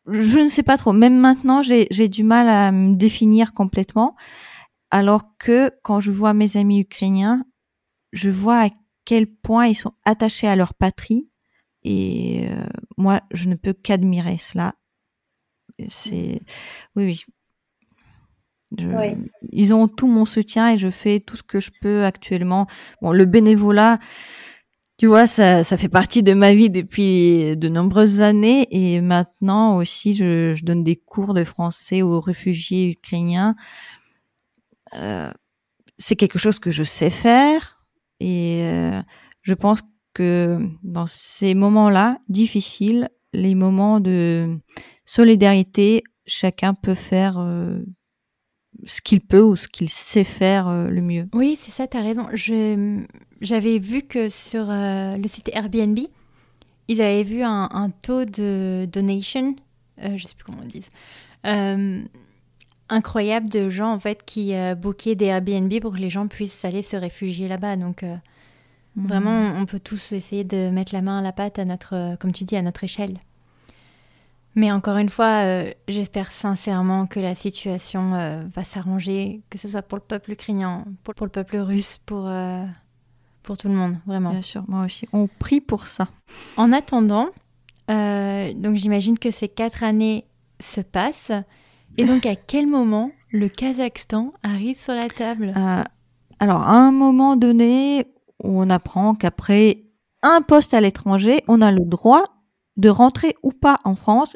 je 0.07 0.39
ne 0.39 0.49
sais 0.49 0.63
pas 0.63 0.77
trop. 0.77 0.93
Même 0.93 1.19
maintenant, 1.19 1.61
j'ai 1.63 1.87
j'ai 1.91 2.09
du 2.09 2.23
mal 2.23 2.49
à 2.49 2.71
me 2.71 2.95
définir 2.95 3.53
complètement. 3.53 4.15
Alors 4.91 5.37
que 5.39 5.71
quand 5.83 5.99
je 5.99 6.11
vois 6.11 6.33
mes 6.33 6.57
amis 6.57 6.81
ukrainiens, 6.81 7.45
je 8.13 8.29
vois 8.29 8.65
à 8.67 8.69
quel 9.05 9.27
point 9.27 9.67
ils 9.67 9.75
sont 9.75 9.93
attachés 10.05 10.47
à 10.47 10.55
leur 10.55 10.73
patrie. 10.75 11.29
Et 11.83 12.47
euh, 12.49 12.65
moi, 12.97 13.21
je 13.31 13.49
ne 13.49 13.55
peux 13.55 13.73
qu'admirer 13.73 14.37
cela. 14.37 14.75
C'est 15.89 16.41
oui, 16.95 17.05
oui. 17.05 17.25
Je- 18.77 18.87
Oui. 18.87 19.15
Ils 19.51 19.73
ont 19.73 19.87
tout 19.87 20.07
mon 20.07 20.25
soutien 20.25 20.71
et 20.73 20.77
je 20.77 20.89
fais 20.89 21.19
tout 21.19 21.37
ce 21.37 21.43
que 21.43 21.59
je 21.59 21.69
peux 21.81 22.03
actuellement. 22.05 22.67
Bon, 23.01 23.11
le 23.11 23.25
bénévolat, 23.25 23.99
tu 24.97 25.05
vois, 25.07 25.27
ça, 25.27 25.63
ça 25.63 25.77
fait 25.77 25.89
partie 25.89 26.23
de 26.23 26.33
ma 26.33 26.53
vie 26.53 26.69
depuis 26.71 27.55
de 27.55 27.69
nombreuses 27.69 28.21
années 28.21 28.67
et 28.71 28.99
maintenant 28.99 29.77
aussi, 29.77 30.13
je, 30.13 30.53
je 30.55 30.63
donne 30.65 30.83
des 30.83 30.95
cours 30.95 31.33
de 31.33 31.43
français 31.43 32.01
aux 32.01 32.19
réfugiés 32.19 32.89
ukrainiens. 32.91 33.55
Euh, 34.95 35.31
c'est 35.97 36.15
quelque 36.15 36.39
chose 36.39 36.59
que 36.59 36.71
je 36.71 36.83
sais 36.83 37.09
faire 37.09 37.83
et 38.19 38.61
euh, 38.63 39.01
je 39.41 39.53
pense 39.53 39.79
que 40.13 40.59
dans 40.83 41.05
ces 41.05 41.53
moments-là 41.53 42.17
difficiles, 42.29 43.09
les 43.33 43.53
moments 43.55 43.99
de 43.99 44.57
solidarité, 45.05 46.03
chacun 46.25 46.73
peut 46.73 46.95
faire 46.95 47.37
euh, 47.37 47.79
ce 48.85 49.01
qu'il 49.01 49.21
peut 49.21 49.41
ou 49.41 49.55
ce 49.55 49.67
qu'il 49.67 49.89
sait 49.89 50.23
faire 50.23 50.67
euh, 50.67 50.87
le 50.89 51.01
mieux. 51.01 51.27
Oui, 51.33 51.57
c'est 51.59 51.71
ça, 51.71 51.87
tu 51.87 51.97
as 51.97 52.01
raison. 52.01 52.27
Je- 52.33 53.03
J'avais 53.41 53.77
vu 53.79 54.01
que 54.03 54.29
sur 54.29 54.67
euh, 54.69 55.15
le 55.17 55.27
site 55.27 55.49
Airbnb, 55.53 55.99
ils 56.87 57.01
avaient 57.01 57.23
vu 57.23 57.43
un, 57.43 57.69
un 57.71 57.89
taux 57.89 58.25
de 58.25 58.87
donation, 58.91 59.55
euh, 60.03 60.17
je 60.17 60.25
sais 60.25 60.33
plus 60.35 60.43
comment 60.45 60.59
on 60.63 60.67
dit, 60.67 60.83
incroyable 62.89 63.49
de 63.49 63.69
gens 63.69 63.91
en 63.91 63.99
fait 63.99 64.23
qui 64.25 64.53
euh, 64.55 64.73
bookaient 64.75 65.15
des 65.15 65.25
Airbnb 65.25 65.73
pour 65.81 65.93
que 65.93 65.97
les 65.97 66.09
gens 66.09 66.27
puissent 66.27 66.63
aller 66.65 66.81
se 66.81 66.95
réfugier 66.95 67.47
là-bas. 67.47 67.75
Donc 67.75 68.03
euh, 68.03 68.15
vraiment, 68.95 69.51
on 69.57 69.65
peut 69.65 69.79
tous 69.79 70.13
essayer 70.13 70.43
de 70.43 70.69
mettre 70.69 70.93
la 70.95 71.01
main 71.01 71.19
à 71.19 71.21
la 71.21 71.31
pâte 71.33 71.59
à 71.59 71.65
notre, 71.65 71.93
euh, 71.95 72.15
comme 72.15 72.31
tu 72.31 72.43
dis, 72.45 72.55
à 72.55 72.61
notre 72.61 72.83
échelle. 72.83 73.17
Mais 74.57 74.71
encore 74.71 74.97
une 74.97 75.09
fois, 75.09 75.45
euh, 75.45 75.71
j'espère 75.87 76.31
sincèrement 76.31 77.05
que 77.05 77.19
la 77.19 77.35
situation 77.35 78.15
euh, 78.15 78.41
va 78.55 78.63
s'arranger, 78.63 79.43
que 79.51 79.59
ce 79.59 79.67
soit 79.67 79.83
pour 79.83 79.99
le 79.99 80.03
peuple 80.03 80.31
ukrainien, 80.31 80.83
pour, 81.03 81.13
pour 81.13 81.27
le 81.27 81.31
peuple 81.31 81.57
russe, 81.57 81.99
pour, 82.07 82.23
euh, 82.25 82.65
pour 83.43 83.55
tout 83.55 83.67
le 83.67 83.75
monde, 83.75 83.97
vraiment. 84.07 84.31
Bien 84.31 84.41
sûr, 84.41 84.63
moi 84.67 84.83
aussi. 84.83 85.05
On 85.13 85.27
prie 85.27 85.61
pour 85.61 85.85
ça. 85.85 86.07
En 86.57 86.73
attendant, 86.73 87.27
donc 87.87 88.77
j'imagine 88.77 89.19
que 89.19 89.29
ces 89.29 89.47
quatre 89.47 89.83
années 89.83 90.25
se 90.59 90.81
passent. 90.81 91.31
Et 91.99 92.05
donc, 92.05 92.25
à 92.25 92.35
quel 92.35 92.65
moment 92.65 93.11
le 93.29 93.49
Kazakhstan 93.49 94.33
arrive 94.41 94.75
sur 94.75 94.95
la 94.95 95.07
table? 95.07 95.53
Alors, 96.39 96.63
à 96.63 96.79
un 96.79 96.91
moment 96.91 97.35
donné, 97.35 98.07
on 98.43 98.71
apprend 98.71 99.13
qu'après 99.13 99.83
un 100.23 100.41
poste 100.41 100.73
à 100.73 100.81
l'étranger, 100.81 101.43
on 101.47 101.61
a 101.61 101.71
le 101.71 101.85
droit 101.85 102.23
de 102.77 102.89
rentrer 102.89 103.35
ou 103.43 103.51
pas 103.51 103.79
en 103.83 103.95
France. 103.95 104.35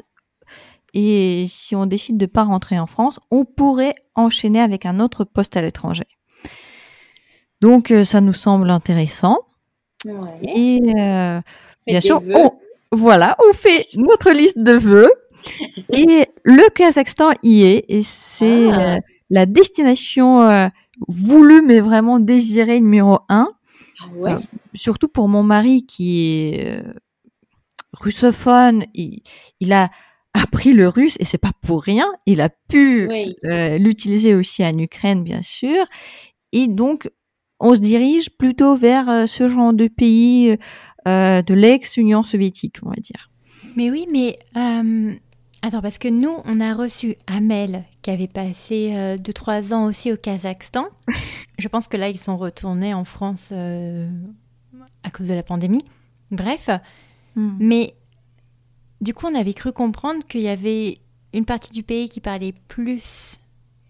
Et 0.94 1.44
si 1.48 1.74
on 1.74 1.86
décide 1.86 2.16
de 2.18 2.26
pas 2.26 2.42
rentrer 2.44 2.78
en 2.78 2.86
France, 2.86 3.18
on 3.30 3.44
pourrait 3.44 3.94
enchaîner 4.14 4.60
avec 4.60 4.84
un 4.86 5.00
autre 5.00 5.24
poste 5.24 5.56
à 5.56 5.62
l'étranger. 5.62 6.04
Donc, 7.60 7.90
euh, 7.90 8.04
ça 8.04 8.20
nous 8.20 8.32
semble 8.32 8.70
intéressant. 8.70 9.38
Ouais. 10.04 10.40
Et 10.54 10.80
euh, 10.98 11.40
bien 11.86 12.00
sûr, 12.00 12.18
vœux. 12.20 12.32
on, 12.36 12.50
voilà, 12.90 13.36
on 13.48 13.52
fait 13.54 13.86
notre 13.94 14.32
liste 14.32 14.58
de 14.58 14.72
vœux. 14.72 15.10
et 15.90 16.26
le 16.44 16.68
Kazakhstan 16.70 17.32
y 17.42 17.62
est. 17.62 17.84
Et 17.88 18.02
c'est 18.02 18.68
Ah. 18.70 18.96
euh, 18.96 18.98
la 19.30 19.46
destination 19.46 20.42
euh, 20.42 20.68
voulue, 21.08 21.62
mais 21.62 21.80
vraiment 21.80 22.18
désirée 22.20 22.80
numéro 22.80 23.20
un. 23.28 23.48
Ah 24.04 24.08
ouais. 24.16 24.34
surtout 24.74 25.08
pour 25.08 25.28
mon 25.28 25.42
mari 25.44 25.86
qui 25.86 26.50
est 26.54 26.82
russophone, 27.92 28.84
il, 28.94 29.22
il 29.60 29.72
a 29.72 29.90
appris 30.34 30.72
le 30.72 30.88
russe 30.88 31.16
et 31.20 31.24
c'est 31.24 31.38
pas 31.38 31.52
pour 31.60 31.82
rien. 31.82 32.06
Il 32.26 32.40
a 32.40 32.48
pu 32.48 33.08
euh, 33.44 33.78
l'utiliser 33.78 34.34
aussi 34.34 34.64
en 34.64 34.72
Ukraine, 34.78 35.22
bien 35.22 35.42
sûr. 35.42 35.84
Et 36.52 36.68
donc, 36.68 37.10
on 37.60 37.74
se 37.74 37.80
dirige 37.80 38.30
plutôt 38.30 38.76
vers 38.76 39.08
euh, 39.08 39.26
ce 39.26 39.48
genre 39.48 39.72
de 39.72 39.88
pays 39.88 40.56
euh, 41.06 41.42
de 41.42 41.54
l'ex-Union 41.54 42.22
soviétique, 42.22 42.76
on 42.82 42.90
va 42.90 42.96
dire. 42.96 43.30
Mais 43.76 43.90
oui, 43.90 44.06
mais 44.10 44.38
attends, 45.62 45.80
parce 45.80 45.98
que 45.98 46.08
nous, 46.08 46.34
on 46.44 46.60
a 46.60 46.74
reçu 46.74 47.16
Amel 47.26 47.84
qui 48.02 48.10
avait 48.10 48.28
passé 48.28 49.16
deux 49.18 49.32
trois 49.32 49.72
ans 49.72 49.86
aussi 49.86 50.12
au 50.12 50.16
Kazakhstan. 50.16 50.86
Je 51.58 51.68
pense 51.68 51.88
que 51.88 51.96
là, 51.96 52.08
ils 52.08 52.18
sont 52.18 52.36
retournés 52.36 52.92
en 52.92 53.04
France 53.04 53.52
à 53.52 55.10
cause 55.10 55.28
de 55.28 55.34
la 55.34 55.42
pandémie. 55.42 55.84
Bref, 56.30 56.68
hmm. 57.36 57.56
mais 57.60 57.94
du 59.02 59.14
coup, 59.14 59.26
on 59.26 59.34
avait 59.34 59.52
cru 59.52 59.72
comprendre 59.72 60.24
qu'il 60.26 60.42
y 60.42 60.48
avait 60.48 60.98
une 61.34 61.44
partie 61.44 61.72
du 61.72 61.82
pays 61.82 62.08
qui 62.08 62.20
parlait 62.20 62.54
plus 62.68 63.40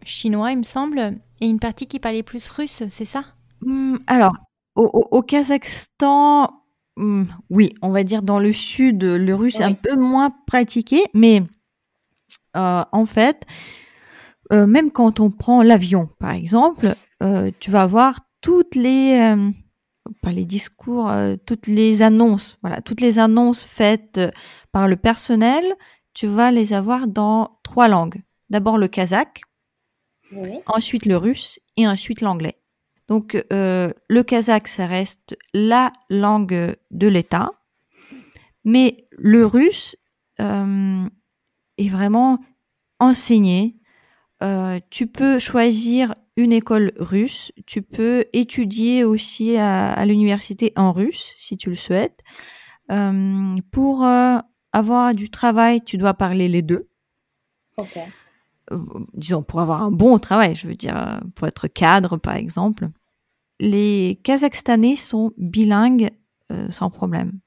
chinois, 0.04 0.52
il 0.52 0.58
me 0.58 0.62
semble, 0.62 1.18
et 1.40 1.46
une 1.46 1.60
partie 1.60 1.86
qui 1.86 2.00
parlait 2.00 2.22
plus 2.22 2.48
russe, 2.48 2.82
c'est 2.88 3.04
ça? 3.04 3.22
Hmm, 3.60 3.96
Alors, 4.06 4.32
au, 4.74 5.22
Kazakhstan, 5.22 6.50
hmm, 6.96 7.24
oui, 7.50 7.74
on 7.82 7.90
va 7.90 8.04
dire 8.04 8.22
dans 8.22 8.38
le 8.38 8.54
sud, 8.54 9.04
le 9.04 9.34
russe 9.34 9.60
est 9.60 9.64
un 9.64 9.74
peu 9.74 9.96
moins 9.96 10.30
pratiqué, 10.46 11.04
mais 11.12 11.42
euh, 12.56 12.82
en 12.90 13.04
fait, 13.04 13.44
euh, 14.50 14.66
même 14.66 14.90
quand 14.90 15.20
on 15.20 15.30
prend 15.30 15.62
l'avion, 15.62 16.08
par 16.20 16.30
exemple, 16.30 16.88
euh, 17.22 17.50
tu 17.60 17.70
vas 17.70 17.84
voir 17.84 18.20
toutes 18.40 18.74
les 18.74 19.36
pas 20.20 20.32
les 20.32 20.44
discours, 20.44 21.10
toutes 21.46 21.66
les 21.66 22.02
annonces, 22.02 22.58
voilà, 22.62 22.80
toutes 22.82 23.00
les 23.00 23.18
annonces 23.18 23.62
faites 23.62 24.20
par 24.72 24.88
le 24.88 24.96
personnel, 24.96 25.64
tu 26.14 26.26
vas 26.26 26.50
les 26.50 26.72
avoir 26.72 27.06
dans 27.06 27.58
trois 27.62 27.88
langues. 27.88 28.22
D'abord 28.50 28.78
le 28.78 28.88
kazakh, 28.88 29.42
ensuite 30.66 31.06
le 31.06 31.16
russe 31.16 31.60
et 31.76 31.86
ensuite 31.86 32.20
l'anglais. 32.20 32.58
Donc 33.08 33.42
euh, 33.52 33.92
le 34.08 34.22
kazakh, 34.22 34.68
ça 34.68 34.86
reste 34.86 35.36
la 35.54 35.92
langue 36.08 36.76
de 36.90 37.06
l'État, 37.06 37.50
mais 38.64 39.06
le 39.10 39.46
russe 39.46 39.96
euh, 40.40 41.06
est 41.78 41.88
vraiment 41.88 42.38
enseigné. 43.00 43.76
Euh, 44.42 44.80
tu 44.90 45.06
peux 45.06 45.38
choisir 45.38 46.14
une 46.36 46.52
école 46.52 46.92
russe, 46.96 47.52
tu 47.66 47.82
peux 47.82 48.24
étudier 48.32 49.04
aussi 49.04 49.56
à, 49.56 49.92
à 49.92 50.04
l'université 50.06 50.72
en 50.76 50.92
russe 50.92 51.34
si 51.38 51.56
tu 51.56 51.68
le 51.68 51.76
souhaites. 51.76 52.22
pour 53.70 54.04
avoir 54.72 55.14
du 55.14 55.30
travail, 55.30 55.82
tu 55.82 55.98
dois 55.98 56.14
parler 56.14 56.48
les 56.48 56.62
deux. 56.62 56.88
Ok. 57.76 57.98
Euh, 58.70 58.78
disons, 59.14 59.42
pour 59.42 59.60
avoir 59.60 59.82
un 59.82 59.90
bon 59.90 60.18
travail, 60.18 60.54
je 60.54 60.66
veux 60.66 60.74
dire, 60.74 61.20
pour 61.34 61.46
être 61.48 61.68
cadre, 61.68 62.16
par 62.16 62.36
exemple. 62.36 62.88
Les 63.60 64.20
Kazakhstanais 64.24 64.96
sont 64.96 65.32
bilingues 65.36 66.10
euh, 66.50 66.70
sans 66.70 66.90
problème. 66.90 67.38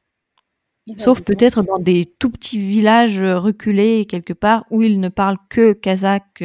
Sauf 0.98 1.22
peut-être 1.24 1.64
dans 1.64 1.80
des 1.80 2.06
tout 2.06 2.30
petits 2.30 2.60
villages 2.60 3.20
reculés 3.20 4.06
quelque 4.06 4.34
part 4.34 4.66
où 4.70 4.84
ils 4.84 5.00
ne 5.00 5.10
parlent 5.10 5.40
que 5.50 5.74
kazakh. 5.74 6.44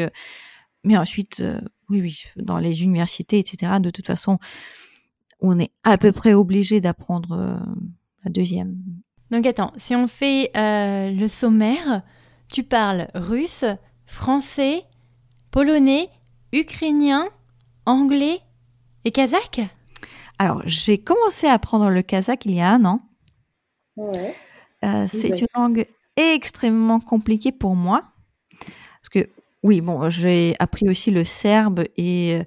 Mais 0.82 0.97
ensuite, 0.97 1.41
euh, 1.41 1.61
oui, 1.91 2.01
oui, 2.01 2.24
dans 2.36 2.59
les 2.59 2.82
universités, 2.82 3.38
etc. 3.38 3.74
De 3.80 3.91
toute 3.91 4.07
façon, 4.07 4.38
on 5.41 5.59
est 5.59 5.72
à 5.84 5.99
peu 5.99 6.12
près 6.12 6.32
obligé 6.32 6.80
d'apprendre 6.80 7.61
la 8.24 8.30
deuxième. 8.30 8.76
Donc 9.30 9.47
attends, 9.47 9.72
si 9.76 9.95
on 9.95 10.07
fait 10.07 10.51
euh, 10.57 11.11
le 11.12 11.28
sommaire, 11.28 12.03
tu 12.53 12.62
parles 12.62 13.09
russe, 13.14 13.64
français, 14.07 14.82
polonais, 15.51 16.09
ukrainien, 16.53 17.28
anglais 17.86 18.41
et 19.05 19.12
kazakh? 19.12 19.61
Alors, 20.38 20.62
j'ai 20.66 20.99
commencé 20.99 21.47
à 21.47 21.53
apprendre 21.53 21.91
le 21.91 22.03
kazakh 22.03 22.47
il 22.47 22.55
y 22.55 22.61
a 22.61 22.70
un 22.70 22.84
an. 22.84 23.03
Ouais. 23.97 24.34
Euh, 24.84 25.07
c'est 25.09 25.41
une 25.41 25.47
langue 25.55 25.86
extrêmement 26.16 27.01
compliquée 27.01 27.53
pour 27.53 27.76
moi. 27.76 28.05
Parce 28.59 29.09
que, 29.11 29.28
oui, 29.62 29.80
bon, 29.80 30.09
j'ai 30.11 30.57
appris 30.59 30.88
aussi 30.88 31.11
le 31.11 31.24
serbe 31.24 31.84
et 31.97 32.34
euh, 32.34 32.45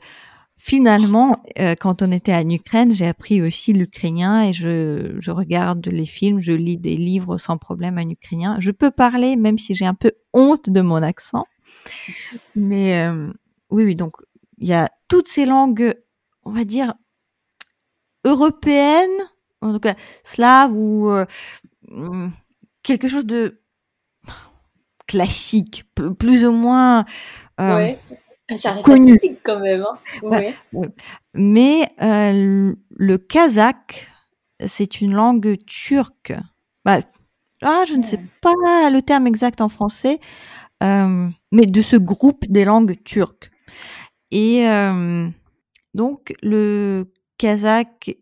finalement, 0.57 1.43
euh, 1.59 1.75
quand 1.79 2.01
on 2.01 2.11
était 2.11 2.33
en 2.33 2.49
Ukraine, 2.49 2.91
j'ai 2.95 3.07
appris 3.07 3.41
aussi 3.41 3.73
l'ukrainien 3.73 4.43
et 4.43 4.53
je, 4.53 5.15
je 5.19 5.31
regarde 5.31 5.85
les 5.87 6.05
films, 6.05 6.39
je 6.39 6.53
lis 6.53 6.77
des 6.77 6.95
livres 6.95 7.37
sans 7.37 7.57
problème 7.57 7.97
en 7.97 8.09
ukrainien. 8.09 8.57
Je 8.59 8.71
peux 8.71 8.91
parler, 8.91 9.35
même 9.35 9.57
si 9.57 9.73
j'ai 9.73 9.85
un 9.85 9.93
peu 9.93 10.13
honte 10.33 10.69
de 10.69 10.81
mon 10.81 11.03
accent. 11.03 11.45
Mais 12.55 12.99
euh, 13.03 13.31
oui, 13.69 13.83
oui, 13.83 13.95
donc 13.95 14.15
il 14.57 14.67
y 14.67 14.73
a 14.73 14.89
toutes 15.07 15.27
ces 15.27 15.45
langues, 15.45 15.95
on 16.43 16.51
va 16.51 16.63
dire, 16.63 16.93
européennes, 18.23 19.09
en 19.63 19.73
tout 19.73 19.79
cas 19.79 19.95
slaves 20.23 20.73
ou 20.73 21.09
euh, 21.09 21.25
hmm, 21.89 22.29
quelque 22.83 23.07
chose 23.07 23.25
de 23.25 23.61
classique, 25.07 25.83
plus 26.17 26.45
ou 26.45 26.51
moins. 26.51 27.05
ouais 27.59 27.99
ça 28.57 28.73
reste 28.73 28.85
connu. 28.85 29.19
quand 29.43 29.59
même. 29.59 29.85
Hein. 30.23 30.81
Mais 31.33 31.87
euh, 32.01 32.73
le 32.89 33.17
kazakh, 33.17 34.07
c'est 34.65 35.01
une 35.01 35.13
langue 35.13 35.57
turque. 35.65 36.33
Bah, 36.85 36.99
ah, 37.61 37.83
je 37.87 37.95
ne 37.95 38.03
sais 38.03 38.19
pas 38.41 38.89
le 38.89 39.01
terme 39.01 39.27
exact 39.27 39.61
en 39.61 39.69
français, 39.69 40.19
euh, 40.83 41.29
mais 41.51 41.65
de 41.65 41.81
ce 41.81 41.95
groupe 41.95 42.45
des 42.47 42.65
langues 42.65 42.95
turques. 43.03 43.51
Et 44.31 44.67
euh, 44.67 45.27
donc, 45.93 46.33
le 46.41 47.11
kazakh, 47.37 48.17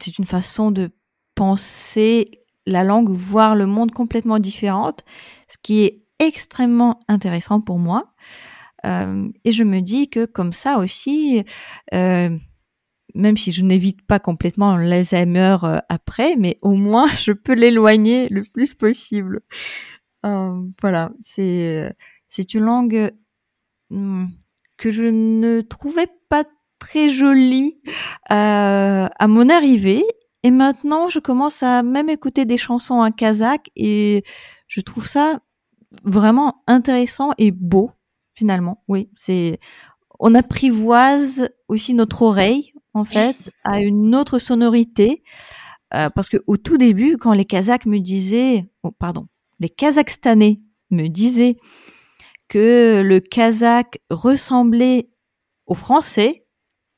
c'est 0.00 0.18
une 0.18 0.24
façon 0.24 0.70
de 0.70 0.90
penser 1.34 2.40
la 2.66 2.84
langue, 2.84 3.10
voir 3.10 3.54
le 3.54 3.66
monde 3.66 3.92
complètement 3.92 4.38
différente, 4.38 5.04
ce 5.48 5.56
qui 5.62 5.82
est 5.82 6.04
extrêmement 6.18 7.00
intéressant 7.08 7.60
pour 7.60 7.78
moi. 7.78 8.14
Euh, 8.86 9.28
et 9.44 9.52
je 9.52 9.64
me 9.64 9.80
dis 9.80 10.08
que 10.08 10.24
comme 10.24 10.52
ça 10.52 10.78
aussi, 10.78 11.44
euh, 11.92 12.30
même 13.14 13.36
si 13.36 13.52
je 13.52 13.62
n'évite 13.62 14.06
pas 14.06 14.18
complètement 14.18 14.76
l'Alzheimer 14.76 15.56
euh, 15.64 15.78
après, 15.88 16.36
mais 16.36 16.56
au 16.62 16.74
moins 16.74 17.08
je 17.20 17.32
peux 17.32 17.54
l'éloigner 17.54 18.28
le 18.28 18.42
plus 18.52 18.74
possible. 18.74 19.40
Voilà, 20.22 21.12
c'est 21.20 21.94
c'est 22.28 22.54
une 22.54 22.64
langue 22.64 23.10
hmm, 23.90 24.26
que 24.76 24.90
je 24.90 25.04
ne 25.04 25.62
trouvais 25.62 26.08
pas 26.28 26.44
très 26.80 27.08
jolie 27.08 27.80
euh, 28.32 29.08
à 29.16 29.28
mon 29.28 29.48
arrivée. 29.48 30.02
Et 30.42 30.50
maintenant, 30.50 31.08
je 31.10 31.20
commence 31.20 31.62
à 31.62 31.82
même 31.82 32.08
écouter 32.08 32.44
des 32.44 32.56
chansons 32.56 32.94
en 32.94 33.12
kazakh 33.12 33.70
et 33.76 34.24
je 34.66 34.80
trouve 34.80 35.06
ça 35.06 35.38
vraiment 36.02 36.62
intéressant 36.66 37.32
et 37.38 37.50
beau 37.52 37.92
finalement. 38.34 38.82
Oui, 38.88 39.10
c'est 39.16 39.60
on 40.18 40.34
apprivoise 40.34 41.50
aussi 41.68 41.94
notre 41.94 42.22
oreille 42.22 42.72
en 42.94 43.04
fait 43.04 43.36
à 43.64 43.80
une 43.80 44.14
autre 44.14 44.38
sonorité 44.38 45.22
euh, 45.94 46.08
parce 46.14 46.28
que 46.28 46.38
au 46.46 46.56
tout 46.56 46.78
début, 46.78 47.16
quand 47.18 47.32
les 47.32 47.44
Kazakhs 47.44 47.86
me 47.86 47.98
disaient, 47.98 48.70
oh, 48.82 48.90
pardon, 48.92 49.26
les 49.60 49.68
Kazakhstanais 49.68 50.60
me 50.90 51.08
disaient 51.08 51.56
que 52.48 53.00
le 53.02 53.20
kazakh 53.20 54.00
ressemblait 54.10 55.08
au 55.66 55.74
français, 55.74 56.44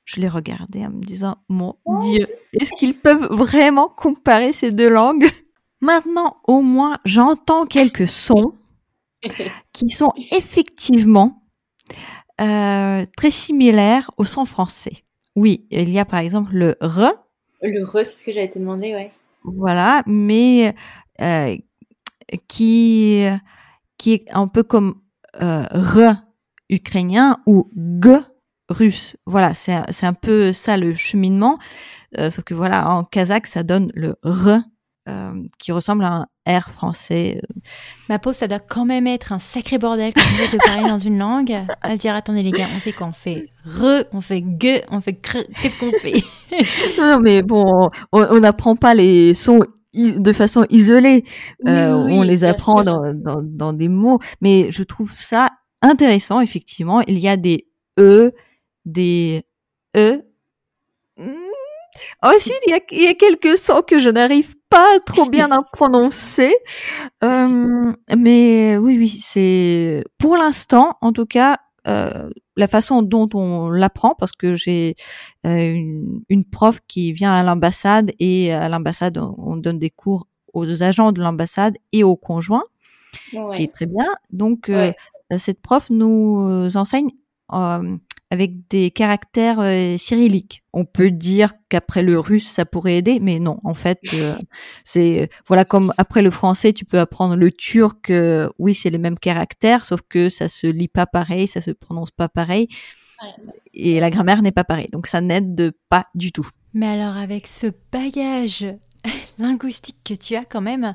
je 0.05 0.21
les 0.21 0.29
regardais 0.29 0.85
en 0.85 0.91
me 0.91 1.01
disant, 1.01 1.37
mon 1.49 1.77
Dieu, 2.01 2.25
est-ce 2.61 2.73
qu'ils 2.75 2.99
peuvent 2.99 3.29
vraiment 3.31 3.89
comparer 3.89 4.53
ces 4.53 4.71
deux 4.71 4.91
langues? 4.91 5.29
Maintenant, 5.81 6.37
au 6.45 6.61
moins, 6.61 6.99
j'entends 7.05 7.67
quelques 7.67 8.09
sons 8.09 8.55
qui 9.73 9.91
sont 9.91 10.13
effectivement 10.33 11.43
euh, 12.41 13.05
très 13.17 13.31
similaires 13.31 14.11
au 14.17 14.25
son 14.25 14.45
français. 14.45 15.05
Oui, 15.35 15.67
il 15.71 15.91
y 15.91 15.99
a 15.99 16.05
par 16.05 16.21
exemple 16.21 16.53
le 16.55 16.77
re. 16.81 17.13
Le 17.63 17.85
re, 17.85 18.05
c'est 18.05 18.05
ce 18.05 18.25
que 18.25 18.33
j'allais 18.33 18.51
te 18.51 18.59
demander, 18.59 18.95
ouais. 18.95 19.13
Voilà, 19.45 20.03
mais 20.07 20.75
euh, 21.21 21.57
qui 22.49 23.25
qui 23.99 24.13
est 24.13 24.25
un 24.33 24.49
peu 24.49 24.63
comme 24.63 25.01
euh, 25.41 25.65
re 25.73 26.17
ukrainien 26.69 27.39
ou 27.47 27.71
g 27.75 28.19
russe. 28.73 29.17
Voilà, 29.27 29.55
c'est 29.55 30.07
un 30.07 30.15
peu 30.15 30.53
ça 30.53 30.77
le 30.77 30.95
cheminement. 30.95 31.59
Euh, 32.19 32.31
sauf 32.31 32.45
que 32.45 32.55
voilà, 32.55 32.91
en 32.91 33.05
kazakh, 33.05 33.47
ça 33.47 33.63
donne 33.63 33.91
le 33.95 34.17
re 34.23 34.61
euh, 35.09 35.33
qui 35.59 35.73
ressemble 35.73 36.05
à 36.05 36.27
un 36.45 36.59
R 36.59 36.71
français. 36.71 37.41
Ma 38.09 38.19
pauvre, 38.19 38.37
ça 38.37 38.47
doit 38.49 38.61
quand 38.61 38.85
même 38.85 39.07
être 39.07 39.33
un 39.33 39.39
sacré 39.39 39.79
bordel 39.79 40.13
quand 40.15 40.23
vous 40.23 40.43
êtes 40.43 40.53
de 40.53 40.59
parler 40.59 40.89
dans 40.89 40.99
une 40.99 41.19
langue. 41.19 41.57
À 41.81 41.97
dire, 41.97 42.15
attendez 42.15 42.43
les 42.43 42.51
gars, 42.51 42.67
on 42.77 42.81
fait 42.81 42.93
quoi? 42.93 43.09
On 43.09 43.13
fait 43.13 43.47
re, 43.65 44.05
on 44.13 44.21
fait 44.21 44.43
gue, 44.43 44.83
on 44.91 45.01
fait 45.01 45.15
cre, 45.15 45.39
qu'est-ce 45.61 45.79
qu'on 45.79 45.91
fait? 45.93 46.23
Non, 46.99 47.21
mais 47.21 47.43
bon, 47.43 47.91
on 48.13 48.41
n'apprend 48.41 48.77
pas 48.77 48.95
les 48.95 49.35
sons 49.35 49.61
de 49.95 50.33
façon 50.33 50.67
isolée. 50.71 51.25
euh, 51.67 51.93
on 51.95 52.23
les 52.23 52.45
apprend 52.45 52.83
dans, 52.85 53.13
dans, 53.15 53.43
dans, 53.43 53.73
des 53.73 53.89
mots. 53.89 54.19
Mais 54.41 54.71
je 54.71 54.83
trouve 54.83 55.11
ça 55.11 55.51
intéressant, 55.83 56.41
effectivement. 56.41 57.01
Il 57.03 57.19
y 57.19 57.29
a 57.29 57.37
des 57.37 57.67
E, 57.99 58.33
des 58.85 59.45
E. 59.97 60.23
Ensuite, 62.23 62.61
il 62.67 62.71
y 62.71 62.75
a, 62.75 62.81
il 62.91 63.03
y 63.03 63.09
a 63.09 63.15
quelques 63.15 63.59
sons 63.59 63.83
que 63.87 63.99
je 63.99 64.09
n'arrive 64.09 64.57
pas 64.71 64.99
trop 65.01 65.29
bien 65.29 65.51
à 65.51 65.63
prononcer. 65.73 66.55
Euh, 67.23 67.93
mais 68.17 68.77
oui, 68.79 68.97
oui, 68.99 69.21
c'est 69.23 70.05
pour 70.19 70.37
l'instant, 70.37 70.97
en 71.01 71.13
tout 71.13 71.27
cas, 71.27 71.59
euh, 71.89 72.31
la 72.57 72.69
façon 72.69 73.03
dont 73.03 73.29
on 73.35 73.71
l'apprend, 73.71 74.15
parce 74.15 74.33
que 74.33 74.55
j'ai 74.55 74.95
euh, 75.47 75.73
une, 75.73 76.23
une, 76.29 76.45
prof 76.45 76.81
qui 76.87 77.13
vient 77.13 77.33
à 77.33 77.43
l'ambassade 77.43 78.13
et 78.19 78.53
à 78.53 78.69
l'ambassade, 78.69 79.19
on, 79.19 79.57
donne 79.57 79.79
des 79.79 79.91
cours 79.91 80.29
aux 80.53 80.83
agents 80.83 81.13
de 81.13 81.21
l'ambassade 81.21 81.77
et 81.93 82.05
aux 82.05 82.17
conjoints, 82.17 82.65
ouais. 83.33 83.57
qui 83.57 83.63
est 83.65 83.73
très 83.73 83.87
bien. 83.87 84.07
Donc, 84.31 84.69
euh, 84.69 84.93
ouais. 85.31 85.39
cette 85.39 85.61
prof 85.61 85.91
nous 85.91 86.71
enseigne 86.77 87.11
euh, 87.53 87.97
avec 88.33 88.67
des 88.71 88.91
caractères 88.91 89.61
euh, 89.61 89.99
cyrilliques. 89.99 90.65
On 90.73 90.87
peut 90.87 91.11
dire 91.11 91.53
qu'après 91.69 92.03
le 92.03 92.19
russe, 92.19 92.49
ça 92.49 92.65
pourrait 92.65 92.97
aider, 92.97 93.21
mais 93.21 93.39
non. 93.39 93.59
En 93.63 93.75
fait, 93.75 94.01
euh, 94.15 94.35
c'est 94.85 95.29
voilà 95.47 95.67
comme 95.67 95.93
après 95.99 96.23
le 96.23 96.31
français, 96.31 96.73
tu 96.73 96.87
peux 96.87 96.99
apprendre 96.99 97.37
le 97.37 97.53
turc. 97.53 98.09
Euh, 98.09 98.49
oui, 98.59 98.73
c'est 98.73 98.89
les 98.89 98.97
mêmes 98.97 99.19
caractères, 99.19 99.85
sauf 99.85 100.01
que 100.09 100.31
ça 100.31 100.49
se 100.49 100.67
lit 100.67 100.89
pas 100.89 101.05
pareil, 101.05 101.47
ça 101.47 101.61
se 101.61 101.73
prononce 101.73 102.11
pas 102.11 102.31
pareil, 102.31 102.69
et 103.75 104.01
la 104.01 104.09
grammaire 104.09 104.41
n'est 104.41 104.51
pas 104.51 104.65
pareille. 104.65 104.89
Donc 104.91 105.09
ça 105.09 105.21
n'aide 105.21 105.75
pas 105.91 106.07
du 106.15 106.33
tout. 106.33 106.49
Mais 106.73 106.87
alors, 106.87 107.19
avec 107.19 107.47
ce 107.47 107.67
bagage 107.93 108.65
linguistique 109.39 109.99
que 110.05 110.15
tu 110.15 110.37
as 110.37 110.47
quand 110.47 110.63
même, 110.63 110.95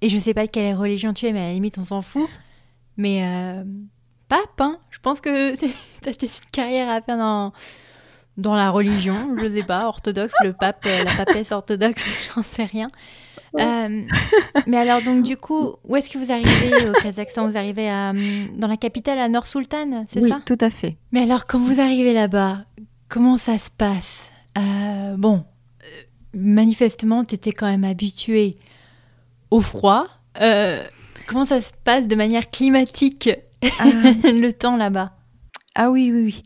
et 0.00 0.08
je 0.08 0.16
sais 0.16 0.32
pas 0.32 0.46
de 0.46 0.50
quelle 0.50 0.74
religion 0.74 1.12
tu 1.12 1.26
es, 1.26 1.34
mais 1.34 1.40
à 1.40 1.48
la 1.48 1.52
limite, 1.52 1.76
on 1.76 1.84
s'en 1.84 2.00
fout. 2.00 2.30
Mais 2.96 3.22
pape, 4.32 4.60
hein. 4.60 4.78
Je 4.90 4.98
pense 4.98 5.20
que 5.20 5.54
t'as 6.02 6.12
une 6.12 6.28
carrière 6.52 6.88
à 6.88 7.00
faire 7.00 7.18
dans, 7.18 7.52
dans 8.36 8.54
la 8.54 8.70
religion, 8.70 9.36
je 9.36 9.46
sais 9.46 9.64
pas, 9.64 9.86
orthodoxe, 9.86 10.34
le 10.42 10.52
pape, 10.52 10.84
euh, 10.86 11.04
la 11.04 11.24
papesse 11.24 11.52
orthodoxe, 11.52 12.30
j'en 12.34 12.42
sais 12.42 12.64
rien. 12.64 12.86
Euh, 13.58 14.06
mais 14.66 14.78
alors, 14.78 15.02
donc, 15.02 15.22
du 15.22 15.36
coup, 15.36 15.74
où 15.84 15.96
est-ce 15.96 16.08
que 16.08 16.16
vous 16.16 16.32
arrivez 16.32 16.88
au 16.88 16.92
Kazakhstan? 16.94 17.46
Vous 17.46 17.58
arrivez 17.58 17.90
à, 17.90 18.14
dans 18.56 18.68
la 18.68 18.78
capitale, 18.78 19.18
à 19.18 19.28
Nord 19.28 19.46
Sultan, 19.46 20.06
c'est 20.08 20.20
oui, 20.22 20.30
ça? 20.30 20.40
tout 20.46 20.56
à 20.60 20.70
fait. 20.70 20.96
Mais 21.12 21.22
alors, 21.22 21.46
quand 21.46 21.58
vous 21.58 21.78
arrivez 21.78 22.14
là-bas, 22.14 22.64
comment 23.10 23.36
ça 23.36 23.58
se 23.58 23.70
passe? 23.70 24.32
Euh, 24.56 25.16
Bon, 25.18 25.44
manifestement, 26.32 27.24
tu 27.24 27.34
étais 27.34 27.52
quand 27.52 27.66
même 27.66 27.84
habitué 27.84 28.56
au 29.50 29.60
froid. 29.60 30.06
Euh, 30.40 30.82
comment 31.26 31.44
ça 31.44 31.60
se 31.60 31.72
passe 31.84 32.08
de 32.08 32.16
manière 32.16 32.50
climatique? 32.50 33.28
Ah. 33.78 33.84
le 34.24 34.50
temps 34.50 34.76
là-bas 34.76 35.12
Ah 35.74 35.90
oui, 35.90 36.10
oui, 36.12 36.22
oui. 36.22 36.42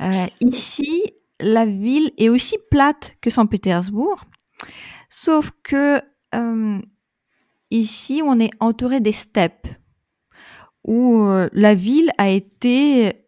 Euh, 0.00 0.26
ici, 0.40 1.02
la 1.40 1.66
ville 1.66 2.10
est 2.18 2.28
aussi 2.28 2.56
plate 2.70 3.16
que 3.20 3.30
Saint-Pétersbourg, 3.30 4.24
sauf 5.08 5.50
que 5.62 6.00
euh, 6.34 6.78
ici, 7.70 8.22
on 8.24 8.40
est 8.40 8.50
entouré 8.60 9.00
des 9.00 9.12
steppes, 9.12 9.68
où 10.84 11.22
euh, 11.22 11.48
la 11.52 11.74
ville 11.74 12.10
a 12.18 12.28
été 12.28 13.22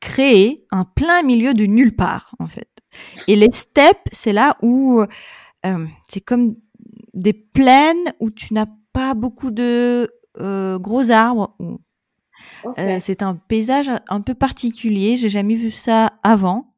créée 0.00 0.66
en 0.72 0.84
plein 0.84 1.22
milieu 1.22 1.54
de 1.54 1.64
nulle 1.64 1.94
part, 1.94 2.34
en 2.40 2.48
fait. 2.48 2.68
Et 3.28 3.36
les 3.36 3.52
steppes, 3.52 4.08
c'est 4.10 4.32
là 4.32 4.56
où 4.62 5.04
c'est 6.08 6.20
comme 6.20 6.54
des 7.14 7.32
plaines 7.32 8.12
où 8.18 8.30
tu 8.30 8.52
n'as 8.52 8.66
pas 8.92 9.14
beaucoup 9.14 9.52
de 9.52 10.10
gros 10.36 11.10
arbres. 11.12 11.56
Euh, 12.78 12.98
c'est 13.00 13.22
un 13.22 13.36
paysage 13.36 13.90
un 14.08 14.20
peu 14.20 14.34
particulier. 14.34 15.16
J'ai 15.16 15.28
jamais 15.28 15.54
vu 15.54 15.70
ça 15.70 16.12
avant. 16.22 16.74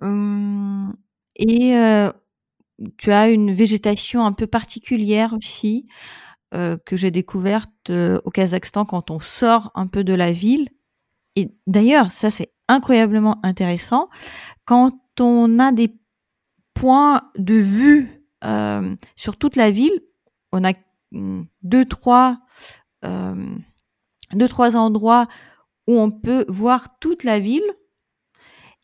Hum, 0.00 0.94
et 1.36 1.76
euh, 1.76 2.12
tu 2.98 3.12
as 3.12 3.28
une 3.28 3.52
végétation 3.52 4.24
un 4.24 4.32
peu 4.32 4.46
particulière 4.46 5.34
aussi 5.34 5.86
euh, 6.54 6.76
que 6.84 6.96
j'ai 6.96 7.10
découverte 7.10 7.90
au 7.90 8.30
Kazakhstan 8.30 8.84
quand 8.84 9.10
on 9.10 9.20
sort 9.20 9.70
un 9.74 9.86
peu 9.86 10.04
de 10.04 10.14
la 10.14 10.32
ville. 10.32 10.68
Et 11.36 11.50
d'ailleurs, 11.66 12.12
ça 12.12 12.30
c'est 12.30 12.52
incroyablement 12.68 13.38
intéressant 13.42 14.08
quand 14.64 14.98
on 15.20 15.58
a 15.58 15.72
des 15.72 15.94
points 16.74 17.22
de 17.38 17.54
vue 17.54 18.22
sur 19.16 19.36
toute 19.38 19.56
la 19.56 19.70
ville. 19.70 19.98
On 20.52 20.64
a 20.64 20.72
deux 21.62 21.84
trois 21.84 22.38
deux 24.36 24.48
trois 24.48 24.76
endroits 24.76 25.26
où 25.86 25.98
on 25.98 26.10
peut 26.10 26.44
voir 26.48 26.98
toute 26.98 27.24
la 27.24 27.38
ville 27.38 27.62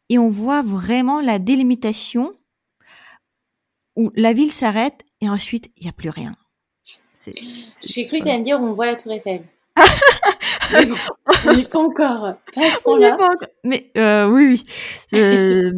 et 0.09 0.19
on 0.19 0.29
voit 0.29 0.63
vraiment 0.63 1.21
la 1.21 1.39
délimitation 1.39 2.33
où 3.97 4.11
la 4.15 4.33
ville 4.33 4.53
s'arrête 4.53 5.05
et 5.21 5.29
ensuite 5.29 5.71
il 5.77 5.85
n'y 5.85 5.89
a 5.89 5.93
plus 5.93 6.11
rien. 6.11 6.35
J'ai 7.85 8.07
cru 8.07 8.19
que 8.19 8.25
tu 8.25 8.29
allais 8.31 8.39
me 8.39 8.45
dire 8.45 8.61
on 8.61 8.73
voit 8.73 8.87
la 8.87 8.97
Tour 8.97 9.13
Eiffel. 9.13 9.45
mais 10.73 10.87
bon, 10.87 10.97
on 11.47 11.55
n'est 11.55 11.67
pas 11.67 11.79
encore. 11.79 12.35
Mais 13.65 13.91
euh, 13.97 14.29
oui, 14.29 14.63
oui. 15.13 15.19
Euh, 15.19 15.73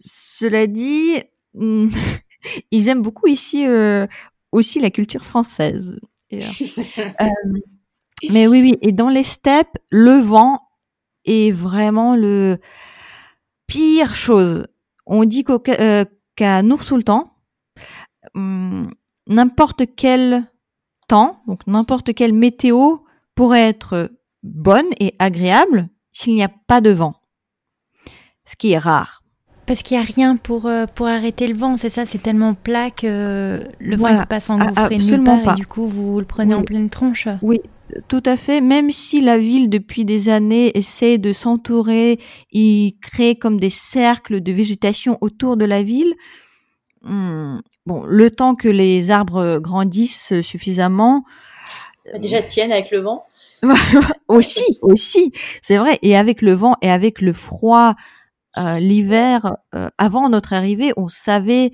cela 0.00 0.66
dit, 0.66 1.22
ils 1.54 2.88
aiment 2.88 3.02
beaucoup 3.02 3.26
ici 3.26 3.66
euh, 3.66 4.06
aussi 4.52 4.80
la 4.80 4.90
culture 4.90 5.24
française. 5.24 6.00
Et, 6.30 6.40
euh, 6.42 7.06
mais 8.30 8.46
oui, 8.46 8.60
oui. 8.62 8.78
Et 8.82 8.92
dans 8.92 9.08
les 9.08 9.22
steppes, 9.22 9.78
le 9.90 10.18
vent 10.18 10.60
est 11.24 11.50
vraiment 11.50 12.16
le 12.16 12.58
pire 13.66 14.14
chose. 14.14 14.66
On 15.06 15.24
dit 15.24 15.44
qu'à 15.44 15.60
euh, 15.80 16.04
qu 16.36 16.62
Nour 16.64 16.82
Sultan, 16.84 17.32
hum, 18.34 18.92
n'importe 19.26 19.82
quel 19.96 20.44
temps, 21.06 21.42
donc 21.46 21.66
n'importe 21.66 22.14
quelle 22.14 22.32
météo 22.32 22.96
pourrait 23.34 23.68
être 23.68 24.10
bonne 24.42 24.86
et 25.00 25.14
agréable 25.18 25.88
s'il 26.12 26.34
n'y 26.34 26.42
a 26.42 26.50
pas 26.66 26.80
de 26.80 26.90
vent. 26.90 27.14
Ce 28.44 28.56
qui 28.56 28.72
est 28.72 28.78
rare. 28.78 29.22
Parce 29.66 29.82
qu'il 29.82 29.98
n'y 29.98 30.02
a 30.02 30.06
rien 30.06 30.36
pour, 30.36 30.64
euh, 30.64 30.86
pour 30.86 31.06
arrêter 31.06 31.46
le 31.46 31.54
vent, 31.54 31.76
c'est 31.76 31.90
ça 31.90 32.06
C'est 32.06 32.22
tellement 32.22 32.54
plat 32.54 32.90
que 32.90 33.06
euh, 33.06 33.64
le 33.78 33.96
vent 33.96 34.00
voilà. 34.00 34.16
ne 34.16 34.22
peut 34.22 34.28
pas 34.28 34.40
s'engouffrer 34.40 34.96
nulle 34.96 35.24
part 35.24 35.42
pas. 35.42 35.52
et 35.52 35.56
du 35.56 35.66
coup 35.66 35.86
vous 35.86 36.18
le 36.18 36.24
prenez 36.24 36.54
oui. 36.54 36.60
en 36.60 36.64
pleine 36.64 36.88
tronche 36.88 37.28
Oui, 37.42 37.60
tout 38.08 38.22
à 38.24 38.36
fait. 38.36 38.60
Même 38.60 38.90
si 38.90 39.20
la 39.20 39.38
ville 39.38 39.68
depuis 39.68 40.04
des 40.04 40.28
années 40.28 40.76
essaie 40.76 41.18
de 41.18 41.32
s'entourer, 41.32 42.18
il 42.50 42.98
crée 43.00 43.36
comme 43.36 43.58
des 43.58 43.70
cercles 43.70 44.40
de 44.40 44.52
végétation 44.52 45.18
autour 45.20 45.56
de 45.56 45.64
la 45.64 45.82
ville. 45.82 46.14
Hum, 47.04 47.62
bon, 47.86 48.04
le 48.04 48.30
temps 48.30 48.54
que 48.54 48.68
les 48.68 49.10
arbres 49.10 49.58
grandissent 49.58 50.40
suffisamment. 50.40 51.24
Bah, 52.12 52.18
déjà 52.18 52.42
tiennent 52.42 52.72
avec 52.72 52.90
le 52.90 52.98
vent. 52.98 53.24
aussi, 54.28 54.78
aussi, 54.82 55.32
c'est 55.62 55.78
vrai. 55.78 55.98
Et 56.02 56.16
avec 56.16 56.42
le 56.42 56.52
vent 56.52 56.76
et 56.82 56.90
avec 56.90 57.20
le 57.20 57.32
froid, 57.32 57.94
euh, 58.56 58.78
l'hiver, 58.78 59.56
euh, 59.74 59.88
avant 59.98 60.28
notre 60.28 60.52
arrivée, 60.52 60.92
on 60.96 61.08
savait 61.08 61.72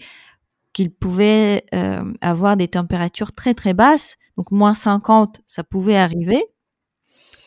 qu'il 0.74 0.90
pouvait 0.90 1.64
euh, 1.74 2.12
avoir 2.20 2.58
des 2.58 2.68
températures 2.68 3.32
très 3.32 3.54
très 3.54 3.72
basses, 3.72 4.16
donc 4.36 4.50
moins 4.50 4.74
50, 4.74 5.40
ça 5.46 5.64
pouvait 5.64 5.96
arriver. 5.96 6.44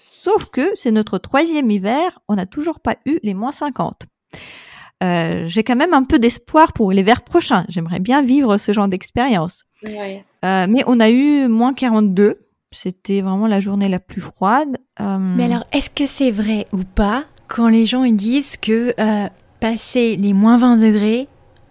Sauf 0.07 0.45
que 0.45 0.71
c'est 0.75 0.91
notre 0.91 1.19
troisième 1.19 1.69
hiver, 1.69 2.19
on 2.27 2.35
n'a 2.35 2.47
toujours 2.47 2.79
pas 2.79 2.95
eu 3.05 3.19
les 3.21 3.35
moins 3.35 3.51
50. 3.51 4.07
Euh, 5.03 5.43
J'ai 5.47 5.63
quand 5.63 5.75
même 5.75 5.93
un 5.93 6.03
peu 6.03 6.17
d'espoir 6.17 6.73
pour 6.73 6.91
l'hiver 6.91 7.21
prochain. 7.21 7.65
J'aimerais 7.69 7.99
bien 7.99 8.23
vivre 8.23 8.57
ce 8.57 8.71
genre 8.71 8.87
d'expérience. 8.87 9.63
Ouais. 9.83 10.25
Euh, 10.43 10.65
mais 10.67 10.83
on 10.87 10.99
a 10.99 11.09
eu 11.09 11.47
moins 11.47 11.73
42. 11.73 12.47
C'était 12.71 13.21
vraiment 13.21 13.47
la 13.47 13.59
journée 13.59 13.89
la 13.89 13.99
plus 13.99 14.21
froide. 14.21 14.77
Euh, 14.99 15.17
mais 15.19 15.45
alors, 15.45 15.65
est-ce 15.71 15.89
que 15.89 16.05
c'est 16.05 16.31
vrai 16.31 16.67
ou 16.73 16.79
pas 16.83 17.25
quand 17.47 17.69
les 17.69 17.85
gens 17.85 18.03
ils 18.03 18.15
disent 18.15 18.57
que 18.57 18.93
euh, 18.99 19.29
passer 19.59 20.15
les 20.17 20.33
moins 20.33 20.57
20 20.57 20.77
degrés, 20.77 21.27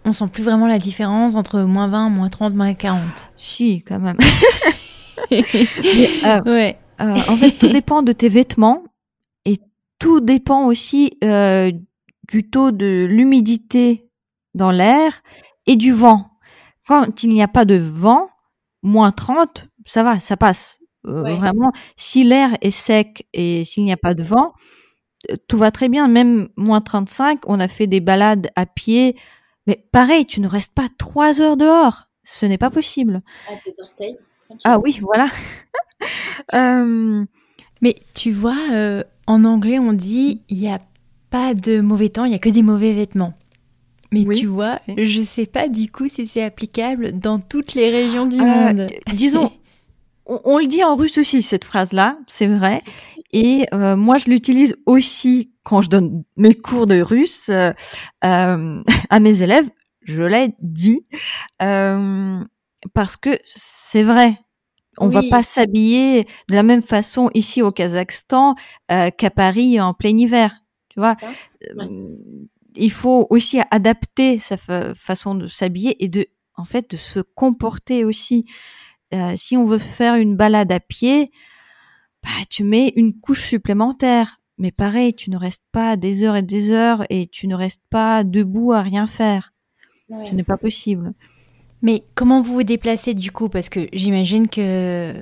on 0.07 0.12
sent 0.12 0.28
plus 0.32 0.44
vraiment 0.44 0.68
la 0.68 0.78
différence 0.78 1.34
entre 1.34 1.61
moins 1.62 1.88
20, 1.88 2.11
moins 2.11 2.28
30, 2.28 2.54
moins 2.54 2.72
40 2.74 3.00
Si, 3.36 3.82
quand 3.82 3.98
même. 3.98 4.16
Mais, 5.30 5.42
euh, 6.24 6.42
ouais. 6.44 6.78
Euh, 7.00 7.14
en 7.28 7.36
fait, 7.36 7.50
tout 7.59 7.68
dépend 7.68 8.02
de 8.02 8.12
tes 8.12 8.28
vêtements 8.28 8.84
et 9.44 9.59
tout 9.98 10.20
dépend 10.20 10.66
aussi 10.66 11.18
euh, 11.24 11.72
du 12.28 12.48
taux 12.48 12.70
de 12.70 13.07
l'humidité 13.11 14.09
dans 14.54 14.70
l'air 14.70 15.22
et 15.66 15.74
du 15.74 15.92
vent. 15.92 16.30
Quand 16.86 17.24
il 17.24 17.30
n'y 17.30 17.42
a 17.42 17.48
pas 17.48 17.64
de 17.64 17.74
vent, 17.74 18.28
moins 18.84 19.11
30, 19.11 19.66
ça 19.84 20.04
va, 20.04 20.20
ça 20.20 20.36
passe. 20.36 20.78
Vraiment, 21.02 21.70
si 21.96 22.24
l'air 22.24 22.50
est 22.62 22.72
sec 22.72 23.28
et 23.32 23.64
s'il 23.64 23.84
n'y 23.84 23.92
a 23.92 23.96
pas 23.96 24.14
de 24.14 24.24
vent, 24.24 24.54
tout 25.46 25.59
va 25.59 25.70
très 25.70 25.88
bien. 25.88 26.09
Même 26.09 26.48
moins 26.57 26.80
35, 26.80 27.40
on 27.46 27.61
a 27.61 27.68
fait 27.68 27.86
des 27.86 28.00
balades 28.00 28.50
à 28.57 28.66
pied. 28.66 29.16
Mais 29.66 29.84
pareil, 29.92 30.26
tu 30.26 30.40
ne 30.40 30.48
restes 30.48 30.72
pas 30.72 30.88
trois 30.98 31.40
heures 31.40 31.56
dehors. 31.56 32.08
Ce 32.24 32.46
n'est 32.46 32.58
pas 32.58 32.70
possible. 32.70 33.22
À 33.48 33.56
tes 33.56 33.82
orteils. 33.82 34.16
Ah 34.64 34.78
oui, 34.78 34.98
voilà. 35.00 35.28
euh... 36.54 37.24
Mais 37.82 37.96
tu 38.14 38.32
vois, 38.32 38.58
euh, 38.72 39.02
en 39.26 39.44
anglais, 39.44 39.78
on 39.78 39.92
dit 39.92 40.40
il 40.48 40.58
n'y 40.58 40.70
a 40.70 40.80
pas 41.30 41.54
de 41.54 41.80
mauvais 41.80 42.08
temps, 42.08 42.24
il 42.24 42.30
n'y 42.30 42.34
a 42.34 42.40
que 42.40 42.48
des 42.48 42.62
mauvais 42.62 42.92
vêtements. 42.92 43.34
Mais 44.12 44.24
tu 44.34 44.46
vois, 44.46 44.78
je 44.96 45.22
sais 45.22 45.46
pas 45.46 45.68
du 45.68 45.90
coup 45.90 46.08
si 46.08 46.26
c'est 46.26 46.42
applicable 46.42 47.18
dans 47.18 47.38
toutes 47.38 47.74
les 47.74 47.90
régions 47.90 48.26
du 48.26 48.40
euh, 48.40 48.44
monde. 48.44 48.86
Disons, 49.12 49.52
on, 50.27 50.59
le 50.59 50.66
dit 50.66 50.85
en 50.85 50.97
russe 50.97 51.18
aussi, 51.18 51.43
cette 51.43 51.64
phrase-là, 51.64 52.18
c'est 52.27 52.47
vrai. 52.47 52.83
Et 53.33 53.66
euh, 53.72 53.97
moi, 53.97 54.18
je 54.18 54.29
l'utilise 54.29 54.77
aussi 54.87 55.53
quand 55.64 55.83
je 55.83 55.91
donne 55.91 56.24
mes 56.37 56.55
cours 56.55 56.87
de 56.87 57.01
russe 57.01 57.49
euh, 57.49 57.72
à 58.22 59.20
mes 59.20 59.43
élèves. 59.43 59.68
Je 60.03 60.22
l'ai 60.22 60.55
dit 60.61 61.07
parce 62.95 63.16
que 63.16 63.39
c'est 63.45 64.03
vrai. 64.03 64.39
On 64.99 65.09
va 65.09 65.22
pas 65.29 65.43
s'habiller 65.43 66.24
de 66.49 66.55
la 66.55 66.62
même 66.62 66.83
façon 66.83 67.31
ici 67.35 67.61
au 67.61 67.70
Kazakhstan 67.70 68.55
qu'à 68.89 69.31
Paris 69.31 69.81
en 69.81 69.93
plein 69.93 70.16
hiver. 70.16 70.62
Tu 70.89 71.01
vois, 71.01 71.14
il 72.77 72.93
faut 72.93 73.27
aussi 73.31 73.59
adapter 73.70 74.39
sa 74.39 74.57
façon 74.95 75.35
de 75.35 75.47
s'habiller 75.47 76.03
et 76.05 76.09
de, 76.09 76.27
en 76.57 76.64
fait, 76.64 76.91
de 76.91 76.97
se 76.97 77.20
comporter 77.20 78.05
aussi. 78.05 78.47
Euh, 79.14 79.34
si 79.36 79.57
on 79.57 79.64
veut 79.64 79.78
faire 79.78 80.16
une 80.16 80.36
balade 80.36 80.72
à 80.72 80.80
pied, 80.80 81.30
bah, 82.22 82.44
tu 82.50 82.64
mets 82.64 82.92
une 82.96 83.18
couche 83.18 83.42
supplémentaire. 83.42 84.40
Mais 84.59 84.72
pareil, 84.72 85.14
tu 85.14 85.30
ne 85.30 85.36
restes 85.36 85.64
pas 85.70 85.96
des 85.96 86.22
heures 86.22 86.36
et 86.36 86.42
des 86.42 86.70
heures 86.70 87.04
et 87.11 87.26
tu 87.26 87.46
ne 87.46 87.54
restes 87.54 87.82
pas 87.90 88.24
debout 88.24 88.72
à 88.72 88.82
rien 88.82 89.07
faire. 89.07 89.52
Ce 90.24 90.34
n'est 90.34 90.44
pas 90.44 90.57
possible. 90.57 91.12
Mais 91.82 92.04
comment 92.14 92.40
vous 92.40 92.54
vous 92.54 92.62
déplacez 92.62 93.12
du 93.14 93.32
coup? 93.32 93.48
Parce 93.48 93.68
que 93.68 93.88
j'imagine 93.92 94.48
que 94.48 95.14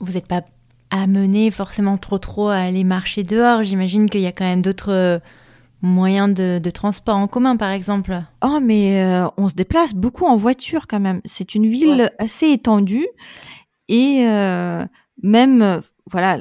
vous 0.00 0.12
n'êtes 0.12 0.26
pas 0.26 0.44
amené 0.90 1.50
forcément 1.50 1.96
trop 1.96 2.18
trop 2.18 2.48
à 2.48 2.56
aller 2.56 2.84
marcher 2.84 3.22
dehors. 3.22 3.62
J'imagine 3.62 4.10
qu'il 4.10 4.20
y 4.20 4.26
a 4.26 4.32
quand 4.32 4.44
même 4.44 4.62
d'autres 4.62 5.20
moyens 5.82 6.34
de, 6.34 6.70
transport 6.70 7.16
en 7.16 7.28
commun, 7.28 7.56
par 7.56 7.70
exemple 7.70 8.22
Oh, 8.42 8.58
mais 8.60 9.02
euh, 9.02 9.28
on 9.36 9.48
se 9.48 9.54
déplace 9.54 9.94
beaucoup 9.94 10.24
en 10.24 10.36
voiture 10.36 10.86
quand 10.86 11.00
même. 11.00 11.20
C'est 11.24 11.54
une 11.54 11.66
ville 11.66 12.10
assez 12.18 12.50
étendue 12.50 13.06
et 13.88 14.24
euh, 14.26 14.84
même, 15.22 15.80
voilà, 16.06 16.38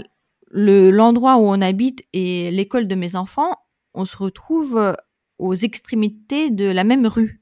le 0.51 0.91
l'endroit 0.91 1.37
où 1.37 1.41
on 1.41 1.61
habite 1.61 2.03
et 2.13 2.51
l'école 2.51 2.87
de 2.87 2.95
mes 2.95 3.15
enfants, 3.15 3.55
on 3.93 4.05
se 4.05 4.17
retrouve 4.17 4.95
aux 5.39 5.55
extrémités 5.55 6.49
de 6.49 6.65
la 6.65 6.83
même 6.83 7.07
rue. 7.07 7.41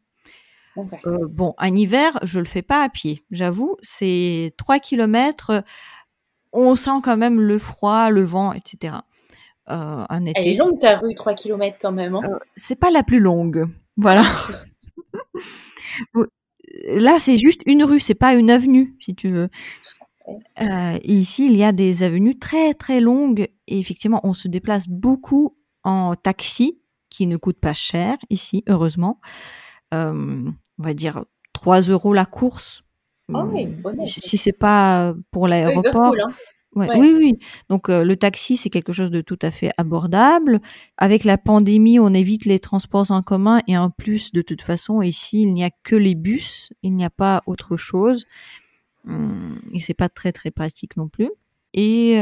Euh, 1.05 1.27
bon, 1.27 1.53
en 1.57 1.75
hiver, 1.75 2.19
je 2.23 2.39
le 2.39 2.45
fais 2.45 2.61
pas 2.61 2.83
à 2.83 2.89
pied, 2.89 3.23
j'avoue. 3.31 3.77
C'est 3.81 4.53
trois 4.57 4.79
kilomètres. 4.79 5.63
On 6.53 6.75
sent 6.75 7.01
quand 7.03 7.17
même 7.17 7.39
le 7.39 7.59
froid, 7.59 8.09
le 8.09 8.23
vent, 8.23 8.53
etc. 8.53 8.97
Euh, 9.69 10.05
un 10.09 10.25
été. 10.25 10.39
Elle 10.39 10.47
est 10.47 10.55
longue 10.55 10.79
ta 10.79 10.97
rue, 10.97 11.13
3 11.13 11.33
km 11.33 11.77
quand 11.79 11.91
même. 11.91 12.15
Hein. 12.15 12.21
Euh, 12.25 12.39
c'est 12.55 12.79
pas 12.79 12.91
la 12.91 13.03
plus 13.03 13.19
longue. 13.19 13.65
Voilà. 13.99 14.23
Là, 16.87 17.17
c'est 17.19 17.37
juste 17.37 17.61
une 17.65 17.83
rue, 17.83 17.99
c'est 17.99 18.13
pas 18.13 18.35
une 18.35 18.51
avenue, 18.51 18.95
si 18.99 19.15
tu 19.15 19.31
veux. 19.31 19.49
Euh, 20.61 20.99
ici, 21.03 21.47
il 21.47 21.57
y 21.57 21.63
a 21.63 21.71
des 21.71 22.03
avenues 22.03 22.37
très 22.37 22.75
très 22.75 23.01
longues 23.01 23.47
et 23.67 23.79
effectivement, 23.79 24.21
on 24.23 24.35
se 24.35 24.47
déplace 24.47 24.87
beaucoup 24.87 25.57
en 25.83 26.13
taxi, 26.13 26.79
qui 27.09 27.25
ne 27.25 27.37
coûte 27.37 27.59
pas 27.59 27.73
cher 27.73 28.17
ici, 28.29 28.63
heureusement. 28.67 29.19
on 29.91 30.53
va 30.77 30.93
dire 30.93 31.25
3 31.53 31.81
euros 31.81 32.13
la 32.13 32.25
course. 32.25 32.83
Oh 33.33 33.45
oui, 33.51 33.67
si 34.05 34.37
c'est 34.37 34.51
pas 34.51 35.15
pour 35.31 35.47
l'aéroport. 35.47 36.13
Hein. 36.13 36.33
Oui, 36.77 37.13
oui. 37.17 37.39
Donc 37.69 37.89
euh, 37.89 38.03
le 38.03 38.15
taxi, 38.15 38.57
c'est 38.57 38.69
quelque 38.69 38.93
chose 38.93 39.11
de 39.11 39.21
tout 39.21 39.39
à 39.41 39.51
fait 39.51 39.71
abordable. 39.77 40.61
Avec 40.97 41.23
la 41.23 41.37
pandémie, 41.37 41.99
on 41.99 42.13
évite 42.13 42.45
les 42.45 42.59
transports 42.59 43.11
en 43.11 43.21
commun 43.21 43.61
et 43.67 43.77
en 43.77 43.89
plus, 43.89 44.31
de 44.31 44.41
toute 44.41 44.61
façon, 44.61 45.01
ici, 45.01 45.41
il 45.41 45.53
n'y 45.53 45.63
a 45.63 45.71
que 45.83 45.95
les 45.95 46.15
bus, 46.15 46.71
il 46.83 46.95
n'y 46.95 47.05
a 47.05 47.09
pas 47.09 47.41
autre 47.45 47.77
chose. 47.77 48.25
Hum, 49.07 49.59
et 49.73 49.79
c'est 49.79 49.93
pas 49.93 50.09
très 50.09 50.31
très 50.31 50.51
pratique 50.51 50.97
non 50.97 51.07
plus. 51.07 51.29
Et 51.73 52.21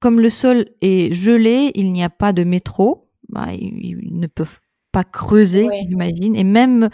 comme 0.00 0.20
le 0.20 0.30
sol 0.30 0.66
est 0.80 1.12
gelé, 1.12 1.72
il 1.74 1.92
n'y 1.92 2.02
a 2.02 2.10
pas 2.10 2.32
de 2.32 2.44
métro. 2.44 3.08
Bah, 3.28 3.48
ils, 3.52 3.98
ne 4.12 4.26
peuvent 4.26 4.60
pas 4.92 5.04
creuser, 5.04 5.68
j'imagine. 5.88 6.36
Et 6.36 6.44
même 6.44 6.90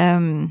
euh, 0.00 0.46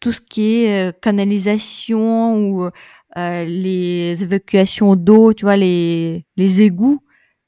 tout 0.00 0.12
ce 0.12 0.20
qui 0.20 0.64
est 0.64 0.88
euh, 0.88 0.92
canalisation 0.92 2.38
ou 2.38 2.70
euh, 3.16 3.44
les 3.44 4.22
évacuations 4.22 4.96
d'eau, 4.96 5.32
tu 5.32 5.44
vois, 5.44 5.56
les, 5.56 6.24
les 6.36 6.62
égouts, 6.62 7.00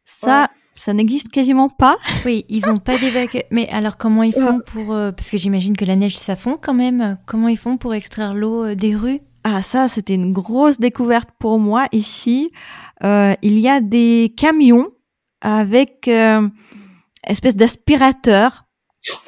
ça, 0.04 0.50
ça 0.74 0.92
n'existe 0.92 1.28
quasiment 1.28 1.68
pas. 1.68 1.96
Oui, 2.24 2.44
ils 2.48 2.68
ont 2.68 2.76
pas 2.76 2.98
d'évacuation. 2.98 3.46
Mais 3.50 3.68
alors, 3.68 3.96
comment 3.96 4.22
ils 4.22 4.32
font 4.32 4.60
pour... 4.66 4.92
Euh, 4.92 5.12
parce 5.12 5.30
que 5.30 5.36
j'imagine 5.36 5.76
que 5.76 5.84
la 5.84 5.96
neige, 5.96 6.16
ça 6.16 6.36
fond 6.36 6.58
quand 6.60 6.74
même. 6.74 7.18
Comment 7.26 7.48
ils 7.48 7.58
font 7.58 7.76
pour 7.76 7.94
extraire 7.94 8.34
l'eau 8.34 8.64
euh, 8.64 8.74
des 8.74 8.94
rues? 8.94 9.20
Ah, 9.44 9.62
ça, 9.62 9.88
c'était 9.88 10.14
une 10.14 10.32
grosse 10.32 10.78
découverte 10.78 11.30
pour 11.38 11.58
moi 11.58 11.86
ici. 11.92 12.50
il 13.02 13.58
y 13.58 13.68
a 13.68 13.80
des 13.80 14.34
camions 14.36 14.90
avec 15.40 16.08
espèce 17.26 17.56
d'aspirateur 17.56 18.66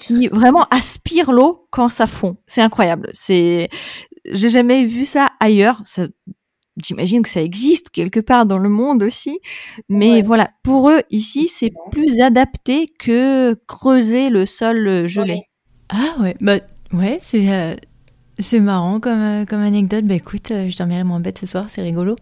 qui 0.01 0.29
vraiment 0.29 0.65
aspire 0.71 1.31
l'eau 1.33 1.69
quand 1.71 1.89
ça 1.89 2.07
fond. 2.07 2.37
C'est 2.47 2.63
incroyable. 2.63 3.11
C'est 3.13 3.69
j'ai 4.33 4.51
jamais 4.51 4.85
vu 4.85 5.05
ça 5.05 5.31
ailleurs. 5.41 5.83
Ça, 5.85 6.07
j'imagine 6.83 7.23
que 7.23 7.29
ça 7.29 7.43
existe 7.43 7.91
quelque 7.91 8.21
part 8.21 8.47
dans 8.47 8.59
le 8.59 8.69
monde 8.69 9.03
aussi. 9.03 9.39
Mais 9.89 10.23
voilà, 10.23 10.51
pour 10.63 10.91
eux, 10.91 11.03
ici, 11.11 11.49
c'est 11.49 11.73
plus 11.91 12.21
adapté 12.21 12.89
que 12.99 13.55
creuser 13.67 14.31
le 14.31 14.47
sol 14.47 15.07
gelé. 15.09 15.43
Ah 15.89 16.17
ouais, 16.21 16.37
bah 16.41 16.59
ouais, 16.93 17.19
c'est, 17.21 17.51
euh, 17.53 17.75
c'est 18.39 18.61
marrant 18.61 19.01
comme, 19.01 19.21
euh, 19.21 19.45
comme 19.45 19.61
anecdote. 19.61 20.05
Bah 20.05 20.15
écoute, 20.15 20.51
euh, 20.51 20.69
je 20.69 20.77
dormirai 20.77 21.05
moins 21.05 21.21
bête 21.21 21.39
ce 21.39 21.47
soir, 21.47 21.67
c'est 21.69 21.83
rigolo. 21.83 22.17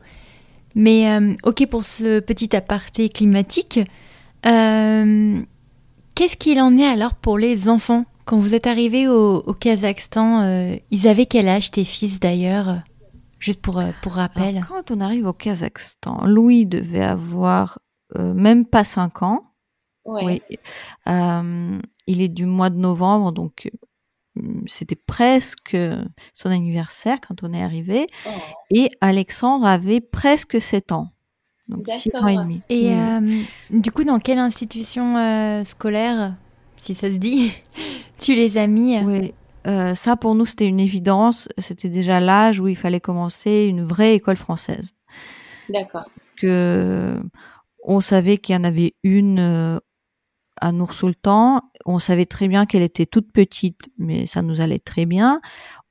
Mais 0.74 1.09
ok 1.42 1.66
pour 1.68 1.84
ce 1.84 2.20
petit 2.20 2.54
aparté 2.54 3.09
climatique. 3.09 3.80
qu'est-ce 4.42 6.36
qu'il 6.36 6.61
en 6.61 6.76
est 6.76 6.84
alors 6.84 7.14
pour 7.14 7.38
les 7.38 7.70
enfants? 7.70 8.04
Quand 8.27 8.39
vous 8.39 8.55
êtes 8.55 8.66
arrivé 8.66 9.09
au, 9.09 9.41
Kazakhstan, 9.55 10.43
euh, 10.43 10.77
ils 10.91 11.09
avaient 11.09 11.27
quel 11.27 11.49
âge 11.49 11.70
tes 11.70 11.85
fils 11.85 12.20
d'ailleurs 12.20 12.83
Juste 13.39 13.62
pour, 13.62 13.79
euh, 13.79 13.93
pour 14.03 14.14
rappel? 14.14 14.64
quand 14.68 14.91
on 14.91 15.01
arrive 15.01 15.27
au 15.27 15.33
Kazakhstan, 15.33 16.27
Louis 16.27 16.66
devait 16.66 17.05
avoir 17.05 17.79
euh, 18.16 18.35
même 18.35 18.66
pas 18.66 18.85
5 18.85 19.22
ans. 19.22 19.53
Oui. 20.05 20.41
il 21.07 22.22
est 22.22 22.29
du 22.29 22.47
mois 22.47 22.70
de 22.70 22.77
novembre, 22.77 23.33
donc 23.33 23.68
c'était 24.66 24.95
presque 24.95 25.77
son 26.33 26.51
anniversaire 26.51 27.18
quand 27.27 27.43
on 27.43 27.53
est 27.53 27.62
arrivé. 27.62 28.07
Oh. 28.24 28.31
Et 28.70 28.91
Alexandre 29.01 29.66
avait 29.66 30.01
presque 30.01 30.61
7 30.61 30.93
ans. 30.93 31.11
Donc 31.66 31.89
6 31.91 32.14
ans 32.16 32.29
et 32.29 32.37
demi. 32.37 32.62
Et 32.68 32.95
du 33.70 33.91
coup, 33.91 34.05
dans 34.05 34.18
quelle 34.18 34.39
institution 34.39 35.64
scolaire, 35.64 36.37
si 36.77 36.95
ça 36.95 37.11
se 37.11 37.16
dit, 37.16 37.53
tu 38.19 38.35
les 38.35 38.59
as 38.59 38.67
mis 38.67 38.99
Oui. 39.01 39.35
Euh, 39.67 39.95
ça, 39.95 40.17
pour 40.17 40.35
nous, 40.35 40.47
c'était 40.47 40.67
une 40.67 40.81
évidence. 40.81 41.49
C'était 41.59 41.89
déjà 41.89 42.21
l'âge 42.21 42.61
où 42.61 42.69
il 42.69 42.77
fallait 42.77 43.01
commencer 43.01 43.67
une 43.69 43.85
vraie 43.85 44.14
école 44.14 44.37
française. 44.37 44.95
D'accord. 45.69 46.05
Que 46.37 47.21
on 47.83 48.01
savait 48.01 48.39
qu'il 48.39 48.55
y 48.55 48.59
en 48.59 48.64
avait 48.64 48.95
une 49.03 49.39
euh, 49.39 49.79
à 50.61 50.73
Nour-Sultan. 50.73 51.62
On 51.85 51.99
savait 51.99 52.27
très 52.27 52.49
bien 52.49 52.67
qu'elle 52.67 52.83
était 52.83 53.07
toute 53.07 53.33
petite, 53.33 53.89
mais 53.99 54.27
ça 54.27 54.43
nous 54.43 54.61
allait 54.61 54.79
très 54.79 55.07
bien. 55.07 55.41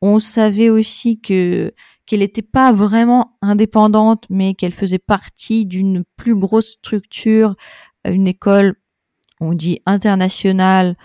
On 0.01 0.19
savait 0.19 0.69
aussi 0.69 1.19
que 1.19 1.73
qu'elle 2.05 2.19
n'était 2.19 2.43
pas 2.43 2.71
vraiment 2.71 3.37
indépendante, 3.41 4.25
mais 4.29 4.53
qu'elle 4.53 4.73
faisait 4.73 4.99
partie 4.99 5.65
d'une 5.65 6.03
plus 6.17 6.35
grosse 6.35 6.73
structure, 6.73 7.55
une 8.05 8.27
école, 8.27 8.75
on 9.39 9.53
dit 9.53 9.81
internationale, 9.87 10.95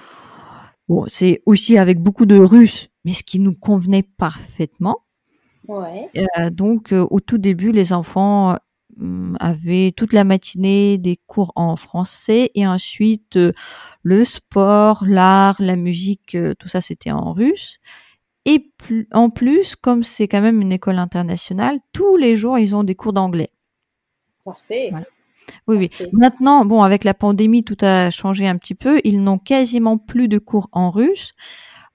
Bon, 0.91 1.05
c'est 1.07 1.41
aussi 1.47 1.78
avec 1.78 2.01
beaucoup 2.01 2.26
de 2.26 2.36
Russes, 2.36 2.88
mais 3.05 3.12
ce 3.12 3.22
qui 3.22 3.38
nous 3.38 3.55
convenait 3.55 4.03
parfaitement. 4.03 4.99
Ouais. 5.68 6.11
Euh, 6.16 6.51
donc, 6.51 6.93
euh, 6.93 7.07
au 7.11 7.20
tout 7.20 7.38
début, 7.38 7.70
les 7.70 7.93
enfants 7.93 8.57
euh, 9.01 9.32
avaient 9.38 9.93
toute 9.97 10.12
la 10.12 10.24
matinée 10.24 10.99
des 10.99 11.16
cours 11.28 11.53
en 11.55 11.76
français 11.76 12.51
et 12.57 12.66
ensuite 12.66 13.38
le 14.03 14.24
sport, 14.24 15.05
l'art, 15.07 15.62
la 15.62 15.76
musique, 15.76 16.36
tout 16.59 16.66
ça 16.66 16.80
c'était 16.80 17.12
en 17.12 17.34
russe. 17.34 17.78
Et 18.45 18.72
en 19.12 19.30
plus, 19.30 19.76
comme 19.76 20.03
c'est 20.03 20.26
quand 20.26 20.41
même 20.41 20.61
une 20.61 20.72
école 20.72 20.99
internationale, 20.99 21.78
tous 21.93 22.16
les 22.16 22.34
jours, 22.34 22.59
ils 22.59 22.74
ont 22.74 22.82
des 22.82 22.97
cours 22.97 23.12
d'anglais. 23.12 23.53
Parfait. 24.45 24.91
Oui, 25.66 25.76
oui. 25.76 25.90
Maintenant, 26.12 26.64
bon, 26.64 26.82
avec 26.82 27.05
la 27.05 27.14
pandémie, 27.14 27.64
tout 27.64 27.76
a 27.80 28.11
changé 28.11 28.46
un 28.46 28.57
petit 28.57 28.74
peu. 28.74 29.01
Ils 29.05 29.22
n'ont 29.22 29.38
quasiment 29.38 29.98
plus 29.98 30.28
de 30.28 30.38
cours 30.38 30.68
en 30.72 30.90
russe, 30.90 31.32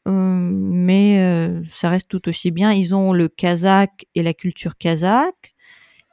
euh, 0.08 0.12
mais 0.12 1.20
euh, 1.20 1.62
ça 1.70 1.90
reste 1.90 2.08
tout 2.10 2.28
aussi 2.30 2.52
bien. 2.52 2.72
Ils 2.72 2.96
ont 2.96 3.14
le 3.14 3.28
kazakh 3.28 4.06
et 4.16 4.24
la 4.24 4.34
culture 4.34 4.78
kazakh. 4.78 5.52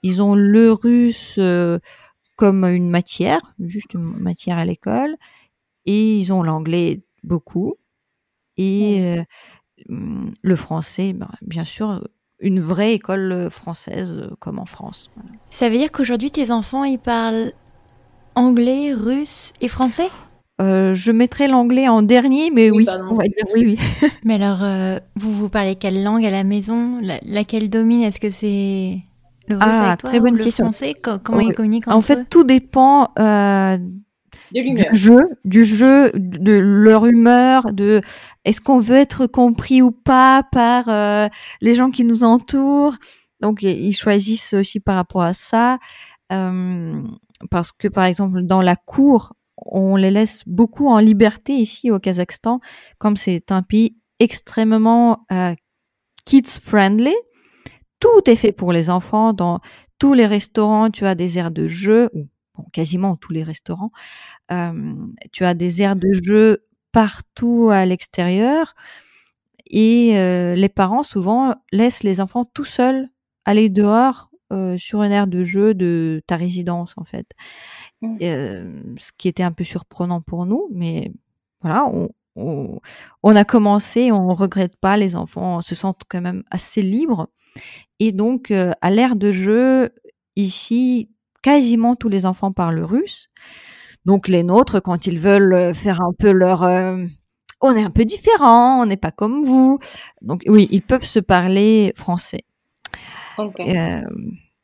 Ils 0.02 0.22
ont 0.22 0.34
le 0.34 0.72
russe 0.72 1.36
euh, 1.38 1.78
comme 2.36 2.64
une 2.64 2.90
matière, 2.90 3.40
juste 3.60 3.94
une 3.94 4.02
matière 4.02 4.58
à 4.58 4.64
l'école, 4.64 5.16
et 5.86 6.18
ils 6.18 6.32
ont 6.32 6.42
l'anglais 6.42 7.02
beaucoup 7.22 7.76
et 8.56 9.18
hum, 9.88 10.32
le 10.42 10.56
français, 10.56 11.12
ben, 11.12 11.30
bien 11.42 11.64
sûr, 11.64 12.06
une 12.42 12.60
vraie 12.60 12.92
école 12.92 13.48
française 13.50 14.28
comme 14.38 14.58
en 14.58 14.66
France. 14.66 15.10
Ça 15.50 15.70
veut 15.70 15.78
dire 15.78 15.90
qu'aujourd'hui 15.90 16.30
tes 16.30 16.50
enfants 16.50 16.84
ils 16.84 16.98
parlent 16.98 17.52
anglais, 18.34 18.92
russe 18.92 19.52
et 19.60 19.68
français? 19.68 20.08
Euh, 20.60 20.94
je 20.94 21.10
mettrai 21.10 21.48
l'anglais 21.48 21.88
en 21.88 22.02
dernier, 22.02 22.50
mais 22.50 22.70
oui, 22.70 22.86
on 22.88 23.14
va 23.14 23.24
dire 23.24 23.44
oui, 23.54 23.78
oui. 24.00 24.08
mais 24.24 24.34
alors, 24.34 24.62
euh, 24.62 24.98
vous 25.16 25.32
vous 25.32 25.48
parlez 25.48 25.76
quelle 25.76 26.04
langue 26.04 26.24
à 26.24 26.30
la 26.30 26.44
maison? 26.44 27.00
Laquelle 27.22 27.68
domine? 27.70 28.02
Est-ce 28.02 28.20
que 28.20 28.30
c'est 28.30 28.98
le 29.48 29.56
russe 29.56 29.64
ah, 29.64 29.96
très 29.96 30.20
bonne 30.20 30.36
le 30.36 30.44
question. 30.44 30.66
français? 30.66 30.94
Comment 30.94 31.40
ils 31.40 31.54
communiquent 31.54 31.88
En 31.88 32.00
fait, 32.00 32.28
tout 32.28 32.44
dépend 32.44 33.10
euh, 33.18 33.78
du 34.52 34.84
jeu, 34.92 35.18
du 35.44 35.64
jeu, 35.64 36.12
de 36.14 36.52
leur 36.52 37.06
humeur, 37.06 37.72
de 37.72 38.00
est-ce 38.44 38.60
qu'on 38.60 38.78
veut 38.78 38.96
être 38.96 39.26
compris 39.26 39.82
ou 39.82 39.90
pas 39.90 40.42
par 40.52 40.88
euh, 40.88 41.28
les 41.60 41.74
gens 41.74 41.90
qui 41.90 42.04
nous 42.04 42.24
entourent? 42.24 42.96
Donc 43.40 43.62
ils 43.62 43.92
choisissent 43.94 44.54
aussi 44.54 44.78
par 44.80 44.96
rapport 44.96 45.22
à 45.22 45.34
ça, 45.34 45.78
euh, 46.32 47.02
parce 47.50 47.72
que 47.72 47.88
par 47.88 48.04
exemple 48.04 48.42
dans 48.42 48.62
la 48.62 48.76
cour, 48.76 49.32
on 49.56 49.96
les 49.96 50.10
laisse 50.10 50.42
beaucoup 50.46 50.88
en 50.88 50.98
liberté 50.98 51.54
ici 51.54 51.90
au 51.90 51.98
Kazakhstan, 51.98 52.60
comme 52.98 53.16
c'est 53.16 53.52
un 53.52 53.62
pays 53.62 53.96
extrêmement 54.20 55.24
euh, 55.32 55.54
kids 56.24 56.60
friendly. 56.60 57.14
Tout 58.00 58.30
est 58.30 58.36
fait 58.36 58.52
pour 58.52 58.72
les 58.72 58.90
enfants. 58.90 59.32
Dans 59.32 59.60
tous 59.98 60.14
les 60.14 60.26
restaurants, 60.26 60.90
tu 60.90 61.06
as 61.06 61.14
des 61.14 61.38
aires 61.38 61.52
de 61.52 61.68
jeu, 61.68 62.10
ou 62.14 62.26
quasiment 62.72 63.16
tous 63.16 63.32
les 63.32 63.42
restaurants. 63.42 63.92
Euh, 64.50 64.94
tu 65.32 65.44
as 65.44 65.54
des 65.54 65.82
aires 65.82 65.96
de 65.96 66.08
jeu 66.22 66.64
partout 66.92 67.70
à 67.70 67.86
l'extérieur 67.86 68.74
et 69.66 70.18
euh, 70.18 70.54
les 70.54 70.68
parents 70.68 71.02
souvent 71.02 71.54
laissent 71.72 72.02
les 72.02 72.20
enfants 72.20 72.44
tout 72.44 72.64
seuls 72.64 73.08
aller 73.44 73.70
dehors 73.70 74.30
euh, 74.52 74.76
sur 74.76 75.02
une 75.02 75.12
aire 75.12 75.26
de 75.26 75.44
jeu 75.44 75.74
de 75.74 76.22
ta 76.26 76.36
résidence 76.36 76.94
en 76.96 77.04
fait. 77.04 77.26
Mmh. 78.02 78.18
ce 78.98 79.12
qui 79.16 79.28
était 79.28 79.44
un 79.44 79.52
peu 79.52 79.62
surprenant 79.62 80.20
pour 80.20 80.44
nous, 80.44 80.68
mais 80.72 81.12
voilà, 81.60 81.86
on, 81.86 82.10
on, 82.34 82.80
on 83.22 83.36
a 83.36 83.44
commencé, 83.44 84.10
on 84.10 84.34
regrette 84.34 84.76
pas, 84.76 84.96
les 84.96 85.14
enfants 85.14 85.60
se 85.60 85.76
sentent 85.76 86.02
quand 86.08 86.20
même 86.20 86.42
assez 86.50 86.82
libres. 86.82 87.28
Et 88.00 88.10
donc, 88.10 88.50
à 88.50 88.90
l'ère 88.90 89.14
de 89.14 89.30
jeu, 89.30 89.90
ici, 90.36 91.10
quasiment 91.42 91.96
tous 91.96 92.08
les 92.08 92.24
enfants 92.26 92.52
parlent 92.52 92.80
russe. 92.80 93.28
Donc 94.04 94.28
les 94.28 94.42
nôtres, 94.42 94.80
quand 94.80 95.06
ils 95.06 95.18
veulent 95.18 95.54
euh, 95.54 95.74
faire 95.74 96.00
un 96.00 96.12
peu 96.18 96.30
leur... 96.30 96.62
Euh, 96.62 97.04
on 97.60 97.76
est 97.76 97.82
un 97.82 97.90
peu 97.90 98.04
différent, 98.04 98.82
on 98.82 98.86
n'est 98.86 98.96
pas 98.96 99.12
comme 99.12 99.44
vous. 99.44 99.78
Donc 100.20 100.42
oui, 100.46 100.68
ils 100.72 100.82
peuvent 100.82 101.04
se 101.04 101.20
parler 101.20 101.92
français. 101.94 102.44
Euh, 103.38 104.02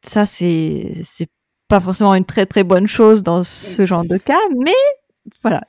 ça, 0.02 0.26
c'est 0.26 0.92
c'est 1.02 1.30
pas 1.68 1.78
forcément 1.80 2.14
une 2.14 2.24
très 2.24 2.44
très 2.44 2.64
bonne 2.64 2.88
chose 2.88 3.22
dans 3.22 3.44
ce 3.44 3.86
genre 3.86 4.04
de 4.04 4.16
cas, 4.16 4.40
mais 4.58 4.72
voilà. 5.42 5.62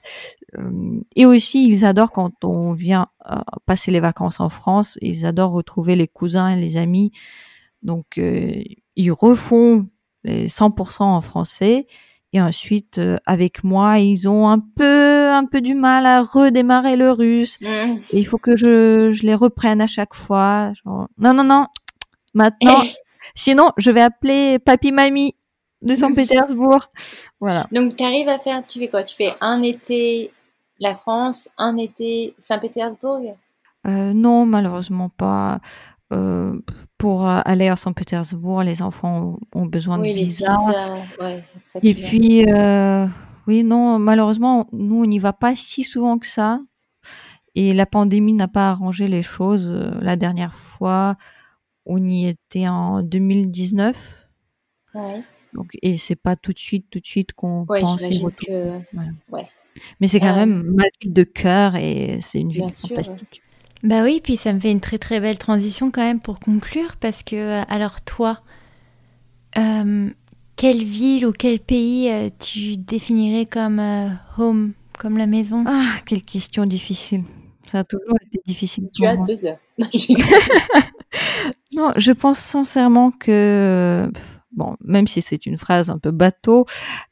Et 1.16 1.28
aussi, 1.28 1.68
ils 1.68 1.86
adorent 1.86 2.12
quand 2.12 2.43
on 2.43 2.74
vient 2.74 3.10
passer 3.68 3.91
les 3.91 3.99
vacances 3.99 4.39
en 4.39 4.49
France, 4.49 4.97
ils 5.01 5.28
adorent 5.28 5.51
retrouver 5.51 5.95
les 5.95 6.07
cousins 6.07 6.49
et 6.49 6.60
les 6.60 6.78
amis. 6.78 7.12
Donc, 7.84 8.18
ils 8.18 9.12
refont 9.12 9.88
les 10.24 10.47
100% 10.47 11.03
en 11.03 11.22
français. 11.22 11.88
Et 12.32 12.39
ensuite, 12.41 12.99
euh, 12.99 13.17
avec 13.26 13.63
moi, 13.63 13.97
ils 13.97 14.30
ont 14.30 14.47
un 14.49 14.59
peu, 14.59 15.30
un 15.32 15.45
peu 15.45 15.61
du 15.61 15.74
mal 15.74 16.05
à 16.05 16.22
redémarrer 16.22 16.95
le 16.95 17.11
russe. 17.11 17.59
Mm. 17.61 17.97
il 18.13 18.28
faut 18.28 18.38
que 18.38 18.55
je, 18.55 19.11
je 19.11 19.24
les 19.24 19.34
reprenne 19.34 19.82
à 19.82 19.88
chaque 19.88 20.13
fois. 20.13 20.72
Genre, 20.74 21.07
non, 21.17 21.34
non, 21.34 21.43
non. 21.43 21.65
Maintenant, 22.36 22.84
sinon, 23.36 23.72
je 23.78 23.89
vais 23.89 24.01
appeler 24.01 24.59
papy 24.59 24.91
mamie 24.91 25.34
de 25.82 25.95
Saint-Pétersbourg. 25.95 26.91
voilà. 27.39 27.67
Donc, 27.72 27.95
tu 27.95 28.03
arrives 28.03 28.30
à 28.30 28.38
faire, 28.38 28.63
tu 28.67 28.78
fais 28.78 28.89
quoi? 28.89 29.03
Tu 29.03 29.15
fais 29.15 29.34
un 29.41 29.63
été 29.63 30.32
la 30.80 30.93
France, 30.93 31.49
un 31.57 31.78
été 31.78 32.36
Saint-Pétersbourg? 32.38 33.36
Euh, 33.88 34.13
Non, 34.13 34.45
malheureusement 34.45 35.09
pas. 35.09 35.59
Euh, 36.12 36.60
pour 36.97 37.28
aller 37.28 37.68
à 37.68 37.76
Saint-Pétersbourg, 37.76 38.64
les 38.64 38.82
enfants 38.82 39.39
ont 39.53 39.66
besoin 39.66 39.97
de 39.97 40.03
visa. 40.03 40.57
Et 41.84 41.93
puis, 41.93 42.45
euh, 42.47 43.05
oui, 43.47 43.64
non, 43.64 43.99
malheureusement, 43.99 44.68
nous, 44.72 45.03
on 45.03 45.05
n'y 45.05 45.20
va 45.20 45.34
pas 45.34 45.55
si 45.55 45.84
souvent 45.84 46.18
que 46.18 46.28
ça. 46.28 46.62
Et 47.55 47.74
la 47.74 47.86
pandémie 47.86 48.34
n'a 48.34 48.47
pas 48.47 48.70
arrangé 48.70 49.07
les 49.07 49.24
choses. 49.24 49.72
La 50.01 50.16
dernière 50.16 50.55
fois, 50.55 51.16
on 51.86 52.07
y 52.07 52.28
était 52.28 52.68
en 52.68 53.01
2019. 53.01 54.28
Ouais. 54.95 55.24
Donc, 55.53 55.72
et 55.82 55.97
c'est 55.97 56.16
pas 56.16 56.36
tout 56.36 56.53
de 56.53 56.60
suite, 56.60 56.88
tout 56.89 56.99
de 56.99 57.05
suite 57.05 57.34
qu'on 57.34 57.66
pense 57.66 58.01
que... 58.01 58.78
ouais. 59.32 59.47
Mais 59.99 60.07
c'est 60.07 60.20
quand 60.20 60.34
euh, 60.34 60.45
même 60.45 60.64
ma 60.64 60.84
ville 61.01 61.14
de 61.14 61.24
cœur 61.24 61.76
et 61.76 62.20
c'est 62.22 62.39
une 62.39 62.51
ville 62.51 62.72
fantastique. 62.72 63.41
Bah 63.84 64.04
oui, 64.04 64.20
puis 64.22 64.36
ça 64.36 64.52
me 64.52 64.60
fait 64.60 64.72
une 64.72 64.82
très 64.82 64.98
très 64.98 65.20
belle 65.20 65.38
transition 65.38 65.90
quand 65.90 66.02
même 66.02 66.20
pour 66.20 66.40
conclure, 66.40 66.98
parce 66.98 67.24
que 67.24 67.36
euh, 67.36 67.64
alors 67.70 68.02
toi, 68.02 68.42
euh, 69.58 70.10
quelle 70.58 70.84
ville 70.84 71.26
ou 71.26 71.32
quel 71.32 71.60
pays 71.60 72.10
euh, 72.10 72.30
tu 72.40 72.78
définirais 72.78 73.46
comme 73.46 73.82
home, 74.38 74.74
comme 74.98 75.18
la 75.18 75.28
maison? 75.28 75.64
Ah, 75.66 75.94
quelle 76.06 76.24
question 76.24 76.66
difficile. 76.66 77.24
Ça 77.68 77.80
a 77.80 77.84
toujours 77.84 78.16
été 78.26 78.40
difficile. 78.46 78.90
Tu 78.94 79.06
as 79.06 79.16
deux 79.16 79.46
heures. 79.46 79.60
non, 81.74 81.94
je 81.96 82.12
pense 82.12 82.40
sincèrement 82.40 83.12
que, 83.12 84.12
bon, 84.52 84.76
même 84.82 85.08
si 85.08 85.22
c'est 85.22 85.46
une 85.46 85.58
phrase 85.58 85.90
un 85.90 86.00
peu 86.00 86.12
bateau, 86.12 86.66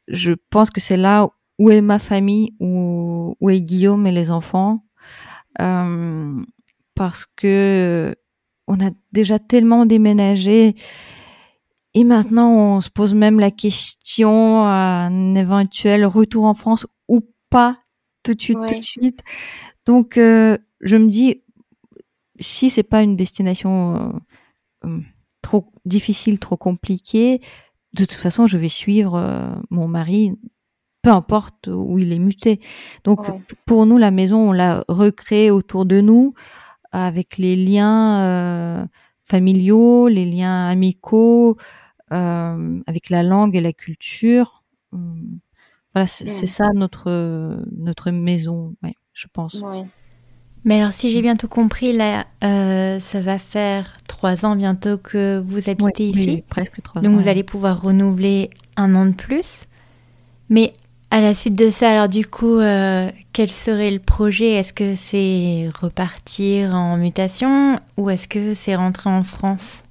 je 0.07 0.33
pense 0.49 0.69
que 0.69 0.81
c'est 0.81 0.97
là 0.97 1.29
où 1.59 1.69
est 1.69 1.81
ma 1.81 1.99
famille, 1.99 2.53
où, 2.59 3.35
où 3.39 3.49
est 3.49 3.61
Guillaume 3.61 4.05
et 4.05 4.11
les 4.11 4.31
enfants. 4.31 4.83
Euh, 5.61 6.43
parce 6.97 7.25
que 7.35 8.15
on 8.67 8.85
a 8.85 8.89
déjà 9.13 9.39
tellement 9.39 9.85
déménagé 9.85 10.75
et 11.93 12.03
maintenant 12.03 12.75
on 12.75 12.81
se 12.81 12.89
pose 12.89 13.13
même 13.13 13.39
la 13.39 13.51
question 13.51 14.63
à 14.63 15.07
un 15.07 15.35
éventuel 15.35 16.05
retour 16.05 16.45
en 16.45 16.53
France 16.53 16.85
ou 17.07 17.21
pas 17.49 17.77
tout 18.23 18.33
de 18.33 18.41
suite, 18.41 18.57
tout 18.67 18.79
de 18.79 18.83
suite. 18.83 19.21
Donc 19.85 20.17
euh, 20.17 20.57
je 20.81 20.97
me 20.97 21.07
dis 21.07 21.43
si 22.39 22.69
c'est 22.69 22.83
pas 22.83 23.03
une 23.03 23.15
destination 23.15 23.95
euh, 24.83 24.87
euh, 24.89 24.99
trop 25.41 25.71
difficile, 25.85 26.39
trop 26.39 26.57
compliquée, 26.57 27.39
de 27.93 28.05
toute 28.05 28.17
façon 28.17 28.47
je 28.47 28.57
vais 28.57 28.69
suivre 28.69 29.55
mon 29.69 29.87
mari 29.87 30.33
peu 31.03 31.11
importe 31.11 31.67
où 31.67 31.99
il 31.99 32.11
est 32.11 32.19
muté. 32.19 32.59
Donc 33.03 33.19
pour 33.65 33.85
nous 33.85 33.97
la 33.97 34.11
maison 34.11 34.49
on 34.49 34.51
l'a 34.51 34.83
recréée 34.87 35.51
autour 35.51 35.85
de 35.85 36.01
nous 36.01 36.33
avec 36.91 37.37
les 37.37 37.55
liens 37.55 38.21
euh, 38.21 38.85
familiaux, 39.23 40.07
les 40.07 40.25
liens 40.25 40.67
amicaux, 40.67 41.57
euh, 42.13 42.79
avec 42.87 43.09
la 43.09 43.23
langue 43.23 43.55
et 43.55 43.61
la 43.61 43.73
culture. 43.73 44.63
Hum, 44.93 45.39
voilà, 45.93 46.07
c'est 46.07 46.25
mmh. 46.25 46.47
ça 46.47 46.69
notre 46.73 47.63
notre 47.75 48.11
maison, 48.11 48.75
ouais, 48.83 48.93
je 49.13 49.27
pense. 49.31 49.61
Mais 50.67 50.81
alors, 50.81 50.91
si 50.91 51.11
j'ai 51.11 51.21
bien 51.21 51.37
tout 51.37 51.47
compris, 51.47 51.93
là, 51.93 52.25
euh, 52.43 52.99
ça 52.99 53.21
va 53.21 53.39
faire 53.39 53.97
trois 54.07 54.45
ans 54.45 54.55
bientôt 54.55 54.97
que 54.97 55.39
vous 55.39 55.69
habitez 55.69 56.09
ici. 56.09 56.29
Oui, 56.29 56.43
presque 56.49 56.81
trois 56.81 56.99
ans. 56.99 57.03
Donc, 57.03 57.17
vous 57.17 57.29
allez 57.29 57.43
pouvoir 57.43 57.81
renouveler 57.81 58.49
un 58.75 58.93
an 58.95 59.05
de 59.05 59.13
plus. 59.13 59.65
Mais 60.49 60.73
à 61.09 61.21
la 61.21 61.33
suite 61.33 61.55
de 61.55 61.69
ça, 61.69 61.91
alors 61.91 62.09
du 62.09 62.25
coup, 62.25 62.57
euh, 62.57 63.09
quel 63.33 63.49
serait 63.49 63.91
le 63.91 63.99
projet? 63.99 64.51
Est-ce 64.51 64.73
que 64.73 64.95
c'est 64.95 65.69
repartir 65.73 66.75
en 66.75 66.97
mutation 66.97 67.79
ou 67.95 68.09
est-ce 68.09 68.27
que 68.27 68.53
c'est 68.53 68.75
rentrer 68.75 69.09
en 69.09 69.23
France? 69.23 69.83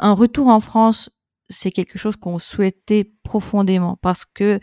Un 0.00 0.12
retour 0.12 0.48
en 0.48 0.60
France, 0.60 1.10
c'est 1.48 1.70
quelque 1.70 1.98
chose 1.98 2.16
qu'on 2.16 2.38
souhaitait 2.38 3.10
profondément 3.22 3.96
parce 4.02 4.24
que 4.24 4.60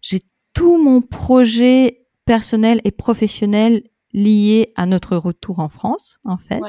j'ai 0.00 0.20
tout 0.52 0.82
mon 0.82 1.00
projet 1.00 2.06
personnel 2.26 2.80
et 2.84 2.92
professionnel 2.92 3.82
lié 4.12 4.72
à 4.76 4.86
notre 4.86 5.16
retour 5.16 5.58
en 5.58 5.68
France, 5.68 6.20
en 6.24 6.36
fait. 6.36 6.60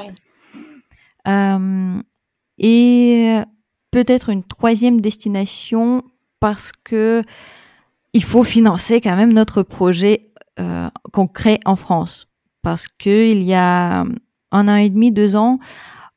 et 2.58 3.38
peut-être 3.92 4.30
une 4.30 4.42
troisième 4.42 5.00
destination 5.00 6.02
parce 6.40 6.72
que 6.72 7.22
il 8.16 8.24
faut 8.24 8.42
financer 8.42 9.02
quand 9.02 9.14
même 9.14 9.34
notre 9.34 9.62
projet 9.62 10.32
euh, 10.58 10.88
qu'on 11.12 11.26
crée 11.26 11.60
en 11.66 11.76
France. 11.76 12.28
Parce 12.62 12.88
que 12.88 13.30
il 13.30 13.42
y 13.42 13.52
a 13.52 14.06
un 14.52 14.68
an 14.68 14.76
et 14.76 14.88
demi, 14.88 15.12
deux 15.12 15.36
ans, 15.36 15.58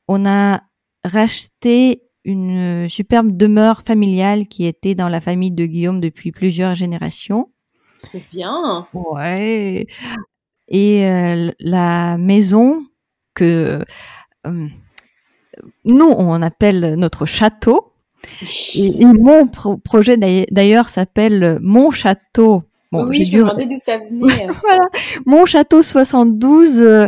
on 0.08 0.26
a 0.26 0.62
racheté 1.04 2.04
une 2.24 2.88
superbe 2.88 3.36
demeure 3.36 3.82
familiale 3.82 4.48
qui 4.48 4.66
était 4.66 4.96
dans 4.96 5.10
la 5.10 5.20
famille 5.20 5.52
de 5.52 5.66
Guillaume 5.66 6.00
depuis 6.00 6.32
plusieurs 6.32 6.74
générations. 6.74 7.52
Très 8.02 8.24
bien. 8.32 8.88
Ouais. 8.94 9.86
Et 10.70 11.06
euh, 11.06 11.52
la 11.60 12.18
maison 12.18 12.86
que 13.34 13.84
euh, 14.48 14.68
nous 15.84 16.16
on 16.18 16.42
appelle 16.42 16.96
notre 16.96 17.26
château. 17.26 17.89
Et, 18.76 19.06
mon 19.06 19.48
projet 19.84 20.18
d'ailleurs 20.52 20.90
s'appelle 20.90 21.60
Mon 21.62 21.92
Château. 21.92 22.64
Bon, 22.92 23.06
oui, 23.06 23.26
je 23.26 23.38
me 23.38 23.44
demandais 23.44 23.68
d'où 23.68 23.78
ça 23.78 23.98
venait. 24.12 24.48
voilà. 24.62 24.82
Mon 25.26 25.46
Château 25.46 25.82
72 25.82 26.82
euh, 26.82 27.08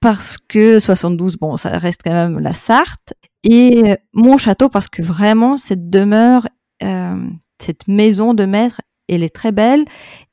parce 0.00 0.36
que 0.36 0.78
72, 0.78 1.38
bon, 1.38 1.56
ça 1.56 1.70
reste 1.78 2.02
quand 2.04 2.12
même 2.12 2.38
la 2.38 2.52
Sarthe. 2.52 3.14
Et 3.44 3.82
euh, 3.86 3.94
mon 4.12 4.38
château 4.38 4.68
parce 4.68 4.88
que 4.88 5.02
vraiment 5.02 5.56
cette 5.56 5.90
demeure, 5.90 6.48
euh, 6.82 7.16
cette 7.58 7.86
maison 7.88 8.34
de 8.34 8.44
maître, 8.44 8.80
elle 9.08 9.22
est 9.22 9.34
très 9.34 9.52
belle. 9.52 9.84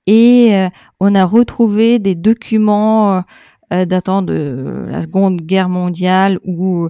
Et 0.08 0.68
on 1.00 1.14
a 1.14 1.26
retrouvé 1.26 2.00
des 2.00 2.16
documents 2.16 3.14
euh, 3.14 3.22
datant 3.88 4.22
de 4.22 4.86
la 4.90 5.02
Seconde 5.02 5.42
Guerre 5.42 5.70
mondiale 5.70 6.40
où 6.46 6.90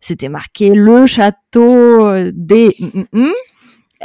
c'était 0.00 0.28
marqué 0.28 0.70
le 0.70 1.06
château 1.06 2.30
des 2.32 2.74
mm, 2.80 2.98
mm, 2.98 3.24
mm. 3.24 3.32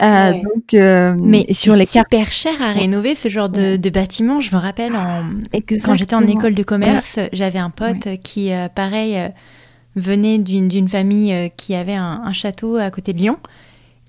Euh, 0.02 0.32
donc, 0.32 0.74
euh, 0.74 1.16
mais 1.18 1.46
sur 1.52 1.76
les 1.76 1.86
super 1.86 2.32
cher 2.32 2.62
à 2.62 2.72
rénover 2.72 3.16
ce 3.16 3.28
genre 3.28 3.50
de, 3.50 3.76
de 3.76 3.90
bâtiment. 3.90 4.40
Je 4.40 4.56
me 4.56 4.62
rappelle 4.62 4.96
en, 4.96 5.26
quand 5.84 5.96
j'étais 5.96 6.16
en 6.16 6.26
école 6.26 6.54
de 6.54 6.64
commerce, 6.64 7.20
j'avais 7.34 7.60
un 7.60 7.70
pote 7.70 8.08
qui, 8.24 8.52
euh, 8.54 8.70
pareil, 8.70 9.18
euh, 9.18 9.30
venait 9.96 10.38
d'une 10.38 10.88
famille 10.88 11.52
qui 11.58 11.76
avait 11.76 11.96
un, 11.96 12.22
un, 12.24 12.34
château 12.34 12.78
à 12.78 12.92
côté 12.92 13.14
de 13.14 13.18
Lyon. 13.20 13.38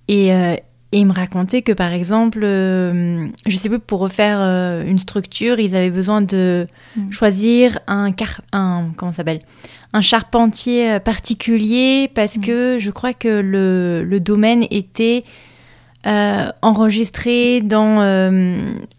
Et, 0.09 0.31
et 0.93 0.99
il 0.99 1.07
me 1.07 1.13
racontait 1.13 1.63
que 1.63 1.73
par 1.73 1.93
exemple, 1.93 2.41
euh, 2.43 3.29
je 3.47 3.57
sais 3.57 3.69
plus, 3.69 3.79
pour 3.79 4.01
refaire 4.01 4.39
euh, 4.41 4.85
une 4.85 4.99
structure, 4.99 5.61
ils 5.61 5.77
avaient 5.77 5.91
besoin 5.91 6.21
de 6.21 6.67
mm. 6.97 7.13
choisir 7.13 7.79
un, 7.87 8.11
car 8.11 8.41
un 8.53 8.87
comment 8.97 9.13
s'appelle? 9.13 9.41
Un 9.93 10.01
charpentier 10.01 10.93
euh, 10.93 10.99
particulier 10.99 12.11
parce 12.13 12.39
mm. 12.39 12.41
que 12.41 12.77
je 12.81 12.91
crois 12.91 13.13
que 13.13 13.29
le, 13.29 14.03
le 14.03 14.19
domaine 14.19 14.67
était 14.73 15.23
euh, 16.07 16.51
enregistré 16.61 17.61
dans 17.61 18.01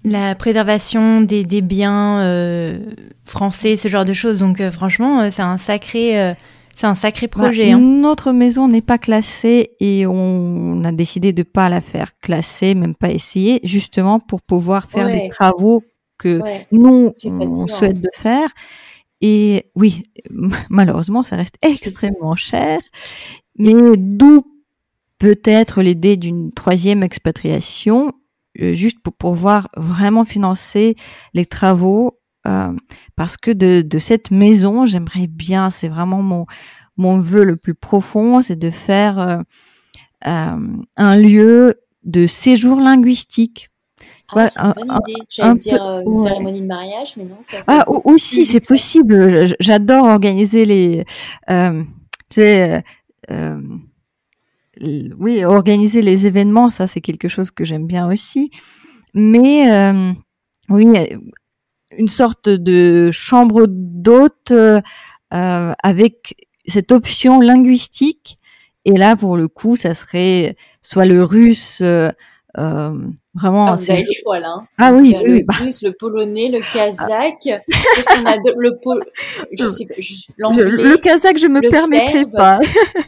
la 0.05 0.35
préservation 0.35 1.19
des, 1.19 1.43
des 1.43 1.61
biens 1.61 2.79
français, 3.25 3.75
ce 3.75 3.89
genre 3.89 4.05
de 4.05 4.13
choses. 4.13 4.39
Donc 4.39 4.61
franchement, 4.69 5.29
c'est 5.29 5.41
un 5.41 5.57
sacré 5.57 6.35
c'est 6.75 6.87
un 6.87 6.95
sacré 6.95 7.27
bah, 7.27 7.43
projet. 7.43 7.71
Hein. 7.71 7.79
Notre 7.79 8.31
maison 8.31 8.67
n'est 8.67 8.81
pas 8.81 8.97
classée 8.97 9.71
et 9.79 10.05
on 10.07 10.83
a 10.83 10.91
décidé 10.91 11.33
de 11.33 11.43
pas 11.43 11.69
la 11.69 11.81
faire 11.81 12.17
classer, 12.19 12.75
même 12.75 12.95
pas 12.95 13.11
essayer, 13.11 13.59
justement 13.63 14.19
pour 14.19 14.41
pouvoir 14.41 14.87
faire 14.87 15.07
des 15.07 15.29
travaux 15.29 15.83
que 16.17 16.41
nous 16.71 17.11
on 17.25 17.67
souhaite 17.67 17.99
de 17.99 18.09
faire. 18.13 18.49
Et 19.21 19.71
oui, 19.75 20.03
malheureusement, 20.69 21.23
ça 21.23 21.35
reste 21.35 21.57
extrêmement 21.61 22.35
cher. 22.35 22.79
Mais 23.57 23.73
d'où 23.97 24.41
peut-être 25.19 25.81
l'idée 25.81 26.17
d'une 26.17 26.51
troisième 26.51 27.03
expatriation, 27.03 28.13
euh, 28.59 28.73
juste 28.73 28.99
pour 28.99 29.13
pouvoir 29.13 29.69
vraiment 29.77 30.25
financer 30.25 30.95
les 31.33 31.45
travaux 31.45 32.19
euh, 32.47 32.73
parce 33.15 33.37
que 33.37 33.51
de, 33.51 33.81
de 33.81 33.99
cette 33.99 34.31
maison, 34.31 34.85
j'aimerais 34.85 35.27
bien, 35.27 35.69
c'est 35.69 35.89
vraiment 35.89 36.21
mon 36.21 36.45
mon 36.97 37.19
vœu 37.19 37.43
le 37.43 37.55
plus 37.55 37.73
profond, 37.73 38.41
c'est 38.41 38.55
de 38.55 38.69
faire 38.69 39.19
euh, 39.19 39.37
euh, 40.27 40.77
un 40.97 41.17
lieu 41.17 41.81
de 42.03 42.27
séjour 42.27 42.79
linguistique. 42.79 43.69
Ah, 44.33 44.47
c'est 44.47 44.61
une 44.61 44.73
bonne 44.73 44.97
idée. 45.07 45.21
J'allais 45.29 45.59
dire 45.59 45.83
euh, 45.83 46.01
une 46.05 46.19
cérémonie 46.19 46.61
de 46.61 46.67
mariage, 46.67 47.15
mais 47.17 47.25
non. 47.25 47.37
Ah, 47.67 47.85
aussi, 48.05 48.45
c'est 48.45 48.65
possible. 48.65 49.53
J'adore 49.59 50.05
organiser 50.05 50.65
les. 50.65 51.05
Tu 52.29 52.41
sais, 52.41 52.83
oui, 55.17 55.43
organiser 55.43 56.01
les 56.01 56.25
événements, 56.27 56.69
ça 56.69 56.87
c'est 56.87 57.01
quelque 57.01 57.27
chose 57.27 57.51
que 57.51 57.65
j'aime 57.65 57.87
bien 57.87 58.09
aussi. 58.09 58.51
Mais 59.13 59.91
oui, 60.69 60.87
une 61.97 62.09
sorte 62.09 62.49
de 62.49 63.11
chambre 63.11 63.65
d'hôte 63.67 64.51
euh, 64.51 64.81
avec 65.31 66.35
cette 66.67 66.91
option 66.91 67.39
linguistique. 67.39 68.37
Et 68.85 68.93
là, 68.93 69.15
pour 69.15 69.37
le 69.37 69.47
coup, 69.47 69.75
ça 69.75 69.93
serait 69.93 70.55
soit 70.81 71.05
le 71.05 71.23
russe, 71.23 71.79
euh, 71.81 72.09
euh 72.57 72.91
vraiment. 73.33 73.67
Ah, 73.67 73.75
vous 73.75 73.91
avez 73.91 74.01
le 74.01 74.11
choix 74.11 74.39
là. 74.39 74.53
Hein. 74.57 74.67
Ah 74.77 74.91
oui, 74.93 75.15
oui 75.23 75.39
le 75.39 75.45
bah. 75.45 75.53
russe, 75.59 75.83
le 75.83 75.93
polonais, 75.93 76.49
le 76.49 76.59
kazakh. 76.59 77.39
Qu'est-ce 77.43 78.19
qu'on 78.19 78.25
a 78.25 78.37
de, 78.37 78.53
le 78.57 78.77
pol... 78.81 79.03
je 79.53 79.67
sais 79.69 79.85
pas, 79.85 79.93
je, 79.99 80.61
le 80.61 80.97
kazakh, 80.97 81.37
je 81.37 81.47
me 81.47 81.61
permettrai 81.61 82.25
pas. 82.25 82.59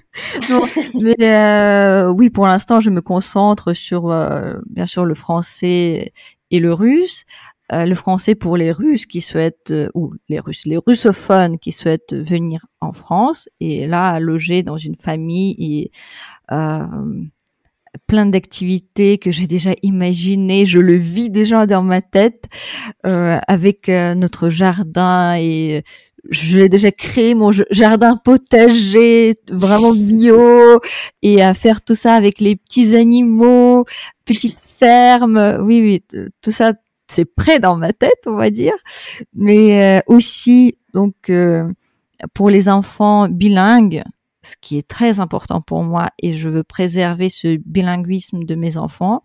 non, 0.50 0.64
mais 0.94 1.16
euh, 1.22 2.10
oui, 2.10 2.30
pour 2.30 2.46
l'instant, 2.46 2.80
je 2.80 2.92
me 2.92 3.02
concentre 3.02 3.74
sur 3.74 4.12
euh, 4.12 4.54
bien 4.70 4.86
sûr 4.86 5.06
le 5.06 5.16
français 5.16 6.14
et 6.52 6.60
le 6.60 6.74
russe. 6.74 7.26
Euh, 7.72 7.86
le 7.86 7.96
français 7.96 8.36
pour 8.36 8.58
les 8.58 8.72
Russes 8.72 9.06
qui 9.06 9.22
souhaitent, 9.22 9.72
euh, 9.72 9.90
ou 9.94 10.14
les 10.28 10.40
Russes, 10.40 10.66
les 10.66 10.78
russophones 10.78 11.58
qui 11.60 11.72
souhaitent 11.72 12.14
venir 12.14 12.66
en 12.82 12.92
France 12.92 13.48
et 13.62 13.88
là 13.88 14.20
loger 14.20 14.64
dans 14.64 14.76
une 14.76 14.98
famille 14.98 15.56
et 15.58 15.92
euh, 16.52 16.86
plein 18.06 18.26
d'activités 18.26 19.18
que 19.18 19.32
j'ai 19.32 19.48
déjà 19.48 19.72
imaginées, 19.82 20.66
je 20.66 20.80
le 20.80 20.96
vis 20.96 21.30
déjà 21.30 21.66
dans 21.66 21.84
ma 21.84 22.02
tête 22.02 22.46
avec 23.04 23.88
notre 23.88 24.50
jardin 24.50 25.36
et 25.38 25.84
j'ai 26.32 26.70
déjà 26.70 26.92
créé 26.92 27.36
mon 27.36 27.52
jardin 27.70 28.18
potager 28.18 29.36
vraiment 29.48 29.94
bio 29.94 30.82
et 31.22 31.44
à 31.44 31.54
faire 31.54 31.84
tout 31.84 31.94
ça 31.94 32.16
avec 32.16 32.40
les 32.40 32.56
petits 32.56 32.96
animaux, 32.96 33.86
petite 34.26 34.60
ferme. 34.60 35.60
Oui, 35.62 36.02
oui, 36.12 36.30
tout 36.42 36.52
ça 36.52 36.74
c'est 37.08 37.26
prêt 37.26 37.60
dans 37.60 37.76
ma 37.78 37.94
tête, 37.94 38.24
on 38.26 38.36
va 38.36 38.50
dire, 38.50 38.74
mais 39.34 40.00
euh, 40.00 40.02
aussi 40.08 40.78
donc 40.94 41.30
euh, 41.30 41.72
pour 42.34 42.50
les 42.50 42.70
enfants 42.70 43.28
bilingues, 43.30 44.04
ce 44.44 44.56
qui 44.62 44.78
est 44.78 44.88
très 44.88 45.20
important 45.20 45.62
pour 45.62 45.84
moi 45.84 46.10
et 46.22 46.34
je 46.34 46.50
veux 46.50 46.64
préserver 46.64 47.30
ce 47.30 47.58
bilinguisme 47.66 48.44
de 48.44 48.56
mes 48.56 48.78
enfants 48.78 49.24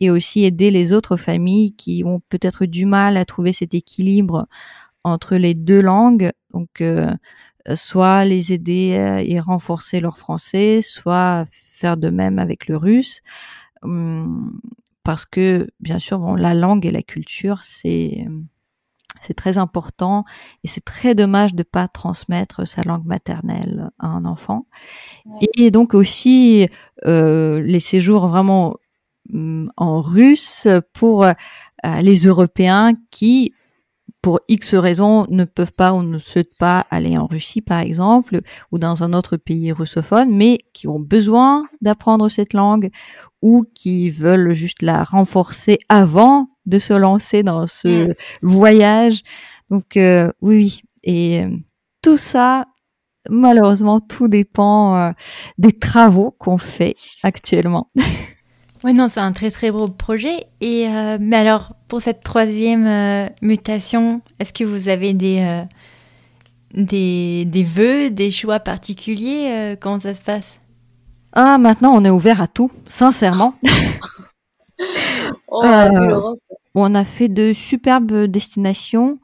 et 0.00 0.10
aussi 0.10 0.44
aider 0.44 0.70
les 0.70 0.92
autres 0.92 1.16
familles 1.16 1.74
qui 1.74 2.02
ont 2.04 2.20
peut-être 2.28 2.66
du 2.66 2.84
mal 2.84 3.16
à 3.16 3.24
trouver 3.24 3.52
cet 3.52 3.74
équilibre 3.74 4.46
entre 5.04 5.36
les 5.36 5.54
deux 5.54 5.80
langues, 5.80 6.32
donc 6.52 6.80
euh, 6.80 7.14
soit 7.74 8.24
les 8.24 8.52
aider 8.52 9.24
et 9.24 9.40
renforcer 9.40 10.00
leur 10.00 10.18
français, 10.18 10.82
soit 10.82 11.44
faire 11.50 11.96
de 11.96 12.10
même 12.10 12.38
avec 12.38 12.68
le 12.68 12.76
russe. 12.76 13.20
Hum, 13.82 14.60
parce 15.06 15.24
que 15.24 15.68
bien 15.78 16.00
sûr, 16.00 16.18
bon, 16.18 16.34
la 16.34 16.52
langue 16.52 16.84
et 16.84 16.90
la 16.90 17.02
culture, 17.02 17.60
c'est 17.62 18.26
c'est 19.22 19.34
très 19.34 19.56
important 19.56 20.24
et 20.64 20.68
c'est 20.68 20.84
très 20.84 21.14
dommage 21.14 21.54
de 21.54 21.62
pas 21.62 21.86
transmettre 21.86 22.66
sa 22.66 22.82
langue 22.82 23.04
maternelle 23.04 23.90
à 24.00 24.08
un 24.08 24.24
enfant. 24.24 24.66
Et 25.56 25.70
donc 25.70 25.94
aussi 25.94 26.68
euh, 27.06 27.60
les 27.60 27.78
séjours 27.78 28.26
vraiment 28.26 28.74
mm, 29.30 29.68
en 29.76 30.00
russe 30.00 30.66
pour 30.92 31.24
euh, 31.24 31.32
les 32.02 32.26
Européens 32.26 32.92
qui 33.12 33.54
pour 34.26 34.40
X 34.48 34.74
raisons 34.74 35.24
ne 35.30 35.44
peuvent 35.44 35.70
pas 35.70 35.92
ou 35.92 36.02
ne 36.02 36.18
souhaitent 36.18 36.58
pas 36.58 36.84
aller 36.90 37.16
en 37.16 37.28
Russie 37.28 37.60
par 37.60 37.78
exemple 37.78 38.40
ou 38.72 38.78
dans 38.80 39.04
un 39.04 39.12
autre 39.12 39.36
pays 39.36 39.70
russophone 39.70 40.34
mais 40.34 40.58
qui 40.72 40.88
ont 40.88 40.98
besoin 40.98 41.62
d'apprendre 41.80 42.28
cette 42.28 42.52
langue 42.52 42.90
ou 43.40 43.64
qui 43.72 44.10
veulent 44.10 44.52
juste 44.52 44.82
la 44.82 45.04
renforcer 45.04 45.78
avant 45.88 46.48
de 46.66 46.78
se 46.78 46.92
lancer 46.92 47.44
dans 47.44 47.68
ce 47.68 48.08
mm. 48.08 48.14
voyage. 48.42 49.22
Donc 49.70 49.96
euh, 49.96 50.32
oui, 50.40 50.82
et 51.04 51.44
euh, 51.44 51.50
tout 52.02 52.16
ça, 52.16 52.64
malheureusement, 53.30 54.00
tout 54.00 54.26
dépend 54.26 54.96
euh, 54.96 55.12
des 55.56 55.78
travaux 55.78 56.32
qu'on 56.32 56.58
fait 56.58 56.94
actuellement. 57.22 57.92
Oui, 58.84 58.92
non, 58.92 59.08
c'est 59.08 59.20
un 59.20 59.32
très 59.32 59.50
très 59.50 59.70
beau 59.70 59.88
projet. 59.88 60.46
Et 60.60 60.86
mais 61.20 61.36
alors, 61.36 61.74
pour 61.88 62.00
cette 62.00 62.22
troisième 62.22 63.30
mutation, 63.42 64.20
est-ce 64.38 64.52
que 64.52 64.64
vous 64.64 64.88
avez 64.88 65.14
des 65.14 65.66
des, 66.76 67.44
des 67.46 67.64
vœux, 67.64 68.10
des 68.10 68.30
choix 68.30 68.60
particuliers 68.60 69.48
euh, 69.50 69.76
Comment 69.78 70.00
ça 70.00 70.14
se 70.14 70.22
passe? 70.22 70.60
Ah, 71.32 71.58
maintenant, 71.58 71.92
on 71.94 72.04
est 72.04 72.10
ouvert 72.10 72.40
à 72.40 72.46
tout, 72.46 72.70
sincèrement. 72.88 73.54
Oh, 75.48 75.64
euh, 75.64 76.34
on 76.74 76.94
a 76.94 77.02
fait 77.02 77.28
de 77.28 77.54
superbes 77.54 78.24
destinations. 78.24 79.20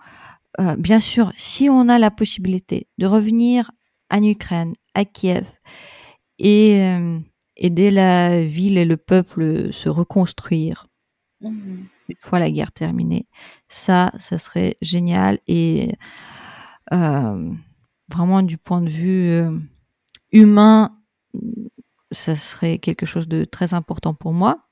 Euh, 0.61 0.77
bien 0.77 0.99
sûr, 0.99 1.31
si 1.37 1.69
on 1.69 1.91
a 1.91 1.99
la 1.99 2.11
possibilité 2.11 2.87
de 2.97 3.05
revenir 3.05 3.71
en 4.11 4.23
Ukraine, 4.23 4.73
à 4.95 5.05
Kiev, 5.05 5.45
et 6.39 6.83
aider 7.57 7.91
la 7.91 8.45
ville 8.45 8.79
et 8.79 8.85
le 8.85 8.97
peuple 8.97 9.73
se 9.73 9.89
reconstruire, 9.89 10.87
mhm. 11.41 11.87
une 12.09 12.17
fois 12.19 12.39
la 12.39 12.51
guerre 12.51 12.73
terminée, 12.73 13.27
ça, 13.69 14.13
ça 14.19 14.39
serait 14.39 14.77
génial. 14.81 15.39
Et 15.47 15.95
euh, 16.93 17.51
vraiment 18.11 18.43
du 18.43 18.59
point 18.59 18.81
de 18.81 18.89
vue 18.89 19.29
euh, 19.31 19.51
humain, 20.33 20.99
ça 22.11 22.37
serait 22.37 22.79
quelque 22.79 23.07
chose 23.07 23.29
de 23.29 23.45
très 23.45 23.75
important 23.75 24.15
pour 24.15 24.33
moi. 24.33 24.69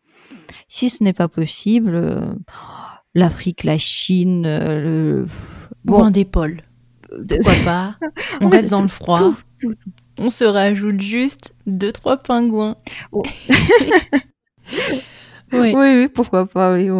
Si 0.68 0.90
ce 0.90 1.02
n'est 1.02 1.12
pas 1.12 1.28
possible, 1.28 1.94
euh, 1.94 2.34
l'Afrique, 3.14 3.64
la 3.64 3.78
Chine, 3.78 4.42
le 4.44 5.26
bon, 5.84 6.10
des 6.10 6.24
pôles. 6.24 6.62
Pourquoi 7.08 7.54
pas? 7.64 7.96
On 8.40 8.48
reste 8.48 8.70
dans 8.70 8.82
le 8.82 8.88
froid. 8.88 9.32
On 10.20 10.28
se 10.28 10.44
rajoute 10.44 11.00
juste 11.00 11.54
deux 11.66 11.92
trois 11.92 12.18
pingouins. 12.18 12.76
oui. 15.52 15.72
oui. 15.74 16.08
pourquoi 16.08 16.46
pas. 16.46 16.74
Oui, 16.74 16.90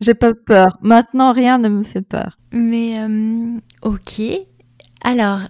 j'ai 0.00 0.14
pas 0.14 0.32
peur. 0.34 0.78
Maintenant, 0.80 1.32
rien 1.32 1.58
ne 1.58 1.68
me 1.68 1.82
fait 1.82 2.00
peur. 2.00 2.38
Mais 2.52 2.92
ok. 3.82 4.22
Alors, 5.02 5.40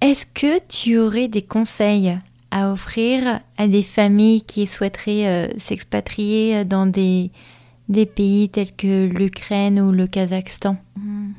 est-ce 0.00 0.24
que 0.24 0.58
tu 0.68 0.96
aurais 0.96 1.28
des 1.28 1.42
conseils 1.42 2.18
à 2.50 2.72
offrir 2.72 3.40
à 3.58 3.68
des 3.68 3.82
familles 3.82 4.42
qui 4.42 4.66
souhaiteraient 4.66 5.26
euh, 5.26 5.58
s'expatrier 5.58 6.64
dans 6.64 6.86
des, 6.86 7.30
des 7.90 8.06
pays 8.06 8.48
tels 8.48 8.74
que 8.74 9.06
l'Ukraine 9.06 9.78
ou 9.80 9.92
le 9.92 10.06
Kazakhstan? 10.06 10.78
Hmm. 10.96 11.32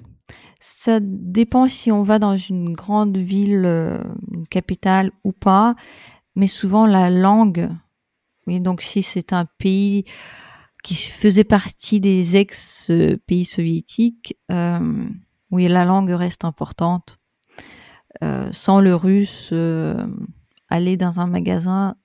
Ça 0.63 0.99
dépend 1.01 1.67
si 1.67 1.91
on 1.91 2.03
va 2.03 2.19
dans 2.19 2.37
une 2.37 2.73
grande 2.73 3.17
ville, 3.17 3.63
euh, 3.65 3.97
une 4.31 4.47
capitale 4.47 5.11
ou 5.23 5.31
pas, 5.31 5.73
mais 6.35 6.45
souvent 6.45 6.85
la 6.85 7.09
langue. 7.09 7.67
Oui, 8.45 8.61
donc 8.61 8.83
si 8.83 9.01
c'est 9.01 9.33
un 9.33 9.45
pays 9.57 10.05
qui 10.83 10.93
faisait 10.93 11.43
partie 11.43 11.99
des 11.99 12.37
ex-pays 12.37 13.45
soviétiques, 13.45 14.37
euh, 14.51 15.09
oui, 15.49 15.67
la 15.67 15.83
langue 15.83 16.11
reste 16.11 16.45
importante. 16.45 17.17
Euh, 18.23 18.49
sans 18.51 18.81
le 18.81 18.93
russe, 18.93 19.49
euh, 19.53 20.05
aller 20.69 20.95
dans 20.95 21.19
un 21.19 21.25
magasin, 21.25 21.95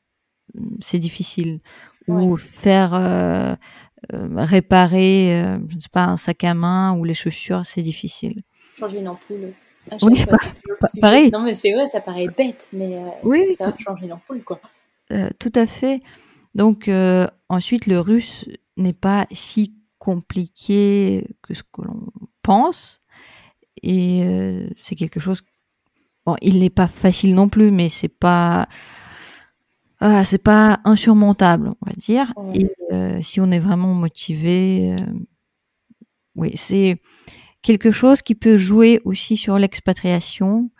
c'est 0.81 0.99
difficile. 0.99 1.61
Ou 2.09 2.37
faire 2.39 2.95
réparer, 4.45 5.45
je 5.69 5.75
ne 5.75 5.81
sais 5.81 5.89
pas, 5.91 6.05
un 6.05 6.17
sac 6.17 6.45
à 6.45 6.55
main 6.55 6.97
ou 6.97 7.05
les 7.05 7.15
chaussures, 7.15 7.65
c'est 7.65 7.83
difficile. 7.83 8.43
Changer 8.79 9.01
une 9.01 9.09
ampoule. 9.09 9.53
Oui, 10.03 10.25
pareil. 11.01 11.31
Non, 11.31 11.41
mais 11.41 11.55
c'est 11.55 11.73
vrai, 11.73 11.89
ça 11.89 12.01
paraît 12.01 12.29
bête, 12.29 12.69
mais 12.73 12.99
oui, 13.23 13.45
c'est 13.49 13.57
ça, 13.65 13.71
changer 13.79 14.07
une 14.07 14.13
ampoule, 14.13 14.43
quoi. 14.43 14.61
tout 15.39 15.53
à 15.55 15.67
fait. 15.67 16.01
Donc, 16.55 16.91
ensuite, 17.49 17.87
le 17.87 18.01
russe 18.01 18.47
n'est 18.77 18.93
pas 18.93 19.27
si 19.31 19.75
compliqué 19.99 21.27
que 21.43 21.55
ce 21.55 21.63
que 21.63 21.83
l'on 21.83 22.07
pense. 22.43 23.03
Et 23.83 24.25
c'est 24.83 24.97
quelque 24.97 25.21
chose 25.21 25.43
Bon, 26.27 26.35
il 26.43 26.59
n'est 26.59 26.71
pas 26.71 26.89
facile 26.89 27.37
non 27.37 27.49
plus, 27.49 27.71
mais 27.71 27.89
c'est 27.89 28.09
pas 28.09 28.69
ah, 30.01 30.25
c'est 30.25 30.43
pas 30.43 30.81
insurmontable, 30.85 31.71
on 31.81 31.87
va 31.87 31.93
dire. 31.97 32.33
Et 32.55 32.71
euh, 32.93 33.21
si 33.23 33.41
on 33.41 33.51
est 33.51 33.59
vraiment 33.59 33.95
motivé, 33.95 34.95
euh, 34.95 35.05
oui, 36.35 36.53
c'est 36.55 37.01
quelque 37.63 37.91
chose 37.91 38.21
qui 38.21 38.35
peut 38.35 38.57
jouer 38.57 39.01
aussi 39.05 39.37
sur 39.37 39.59
l'expatriation, 39.59 40.71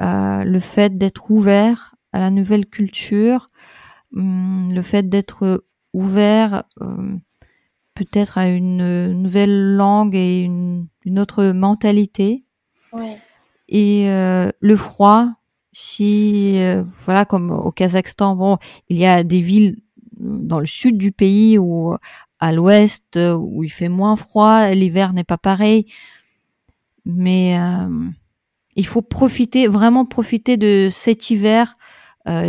euh, 0.00 0.42
le 0.42 0.58
fait 0.58 0.98
d'être 0.98 1.30
ouvert 1.30 1.94
à 2.12 2.18
la 2.18 2.30
nouvelle 2.30 2.66
culture, 2.66 3.50
hum, 4.14 4.72
le 4.74 4.82
fait 4.82 5.08
d'être 5.08 5.64
ouvert 5.92 6.64
peut-être 7.94 8.36
à 8.36 8.48
une 8.48 9.12
nouvelle 9.12 9.76
langue 9.76 10.14
et 10.14 10.40
une, 10.40 10.88
une 11.06 11.18
autre 11.18 11.44
mentalité. 11.44 12.44
Ouais. 12.92 13.16
Et 13.68 14.06
le 14.06 14.76
froid, 14.76 15.30
si 15.78 16.54
euh, 16.56 16.82
voilà 17.04 17.26
comme 17.26 17.50
au 17.50 17.70
Kazakhstan, 17.70 18.34
bon, 18.34 18.56
il 18.88 18.96
y 18.96 19.04
a 19.04 19.22
des 19.22 19.42
villes 19.42 19.76
dans 20.18 20.58
le 20.58 20.64
sud 20.64 20.96
du 20.96 21.12
pays 21.12 21.58
ou 21.58 21.94
à 22.40 22.52
l'ouest 22.52 23.18
où 23.18 23.62
il 23.62 23.68
fait 23.68 23.90
moins 23.90 24.16
froid, 24.16 24.70
l'hiver 24.70 25.12
n'est 25.12 25.22
pas 25.22 25.36
pareil, 25.36 25.84
mais 27.04 27.58
euh, 27.60 28.08
il 28.74 28.86
faut 28.86 29.02
profiter 29.02 29.66
vraiment 29.66 30.06
profiter 30.06 30.56
de 30.56 30.88
cet 30.90 31.30
hiver 31.30 31.76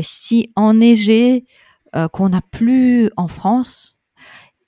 si 0.01 0.51
enneigé 0.55 1.45
qu'on 2.13 2.29
n'a 2.29 2.41
plus 2.41 3.11
en 3.17 3.27
France 3.27 3.96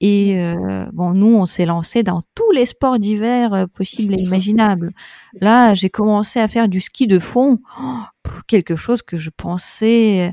et 0.02 0.40
euh, 0.40 0.86
bon, 0.94 1.14
nous, 1.14 1.36
on 1.36 1.46
s'est 1.46 1.66
lancé 1.66 2.04
dans 2.04 2.22
tous 2.34 2.52
les 2.52 2.66
sports 2.66 3.00
d'hiver 3.00 3.54
euh, 3.54 3.66
possibles 3.66 4.14
et 4.14 4.22
imaginables. 4.22 4.94
Là, 5.42 5.74
j'ai 5.74 5.90
commencé 5.90 6.40
à 6.40 6.48
faire 6.48 6.70
du 6.70 6.80
ski 6.80 7.06
de 7.06 7.20
fond, 7.20 7.60
oh, 7.82 8.00
quelque 8.48 8.76
chose 8.76 9.02
que 9.02 9.18
je 9.18 9.30
pensais 9.30 10.32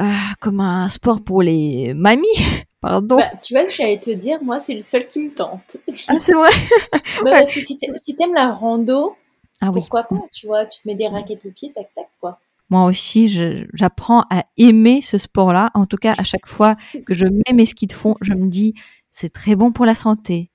euh, 0.00 0.04
comme 0.40 0.60
un 0.60 0.88
sport 0.88 1.22
pour 1.22 1.42
les 1.42 1.92
mamies. 1.94 2.26
Pardon. 2.80 3.16
Bah, 3.16 3.30
tu 3.42 3.54
vois, 3.54 3.66
j'allais 3.66 3.98
te 3.98 4.10
dire, 4.10 4.42
moi, 4.42 4.60
c'est 4.60 4.74
le 4.74 4.82
seul 4.82 5.06
qui 5.06 5.18
me 5.18 5.30
tente. 5.30 5.78
Ah, 6.06 6.14
c'est 6.20 6.34
vrai? 6.34 6.50
bah, 7.24 7.30
parce 7.30 7.52
que 7.52 7.60
si 7.60 7.78
t'aimes 7.78 8.34
la 8.34 8.52
rando, 8.52 9.16
ah, 9.60 9.70
pourquoi 9.72 10.02
pas 10.02 10.16
Tu 10.32 10.46
vois, 10.46 10.66
tu 10.66 10.82
te 10.82 10.88
mets 10.88 10.94
des 10.94 11.08
raquettes 11.08 11.46
au 11.46 11.50
pied, 11.50 11.72
tac 11.72 11.92
tac 11.94 12.08
quoi 12.20 12.38
moi 12.70 12.84
aussi, 12.84 13.28
j'apprends 13.72 14.24
à 14.30 14.44
aimer 14.56 15.00
ce 15.02 15.18
sport-là. 15.18 15.70
En 15.74 15.86
tout 15.86 15.96
cas, 15.96 16.14
à 16.16 16.24
chaque 16.24 16.46
fois 16.46 16.74
que 17.06 17.14
je 17.14 17.26
mets 17.26 17.52
mes 17.54 17.66
skis 17.66 17.86
de 17.86 17.92
fond, 17.92 18.14
je 18.22 18.32
me 18.32 18.48
dis, 18.48 18.74
c'est 19.10 19.32
très 19.32 19.54
bon 19.54 19.70
pour 19.70 19.84
la 19.86 19.94
santé. 19.94 20.48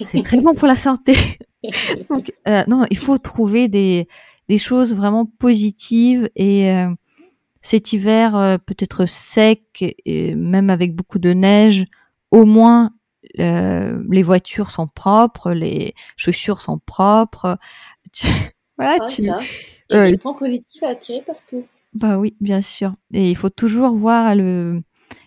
C'est 0.00 0.22
très 0.22 0.40
bon 0.40 0.54
pour 0.54 0.68
la 0.68 0.76
santé. 0.76 1.14
Donc, 2.10 2.32
euh, 2.48 2.64
non, 2.68 2.86
il 2.90 2.96
faut 2.96 3.18
trouver 3.18 3.68
des, 3.68 4.08
des 4.48 4.58
choses 4.58 4.94
vraiment 4.94 5.26
positives 5.26 6.28
et 6.36 6.70
euh, 6.70 6.90
cet 7.62 7.92
hiver 7.92 8.36
euh, 8.36 8.58
peut-être 8.58 9.06
sec 9.06 9.84
et 10.04 10.34
même 10.34 10.70
avec 10.70 10.94
beaucoup 10.94 11.18
de 11.18 11.32
neige, 11.32 11.84
au 12.30 12.44
moins 12.44 12.92
les 13.38 14.22
voitures 14.22 14.70
sont 14.70 14.86
propres, 14.86 15.50
les 15.50 15.94
chaussures 16.16 16.62
sont 16.62 16.78
propres. 16.78 17.58
voilà, 18.78 18.98
tu, 19.06 19.22
il 19.22 19.34
y 19.90 19.96
a 19.96 20.10
des 20.10 20.18
points 20.18 20.34
positifs 20.34 20.82
à 20.82 20.88
attirer 20.88 21.22
partout. 21.26 21.64
Bah 21.94 22.18
oui, 22.18 22.34
bien 22.40 22.60
sûr. 22.60 22.94
Et 23.12 23.30
il 23.30 23.36
faut 23.36 23.50
toujours 23.50 23.94
voir 23.94 24.34
le, 24.34 24.82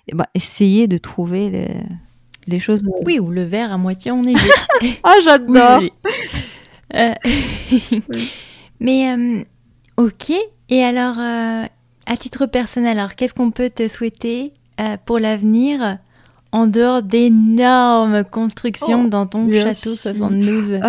eh 0.07 0.15
ben, 0.15 0.25
essayer 0.35 0.87
de 0.87 0.97
trouver 0.97 1.49
les, 1.49 1.81
les 2.47 2.59
choses. 2.59 2.81
Oui, 3.05 3.19
ou 3.19 3.29
le 3.31 3.43
verre 3.43 3.71
à 3.71 3.77
moitié 3.77 4.11
enneigé. 4.11 4.47
ah, 5.03 5.15
j'adore. 5.23 5.81
Euh, 6.93 7.13
mais 8.79 9.13
euh, 9.13 9.43
ok. 9.97 10.31
Et 10.69 10.83
alors, 10.83 11.17
euh, 11.19 11.65
à 12.05 12.17
titre 12.17 12.45
personnel, 12.45 12.99
alors 12.99 13.15
qu'est-ce 13.15 13.33
qu'on 13.33 13.51
peut 13.51 13.69
te 13.69 13.87
souhaiter 13.87 14.53
pour 15.05 15.19
l'avenir 15.19 15.97
en 16.53 16.65
dehors 16.65 17.03
d'énormes 17.03 18.23
constructions 18.23 19.03
oh, 19.05 19.09
dans 19.09 19.27
ton 19.27 19.51
château 19.51 19.93
72 19.93 20.79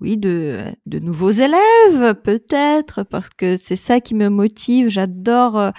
oui, 0.00 0.16
de, 0.16 0.72
de 0.86 0.98
nouveaux 1.00 1.30
élèves, 1.30 2.14
peut-être, 2.22 3.02
parce 3.02 3.28
que 3.30 3.56
c'est 3.56 3.76
ça 3.76 4.00
qui 4.00 4.14
me 4.14 4.28
motive. 4.28 4.88
J'adore 4.88 5.58
euh, 5.58 5.70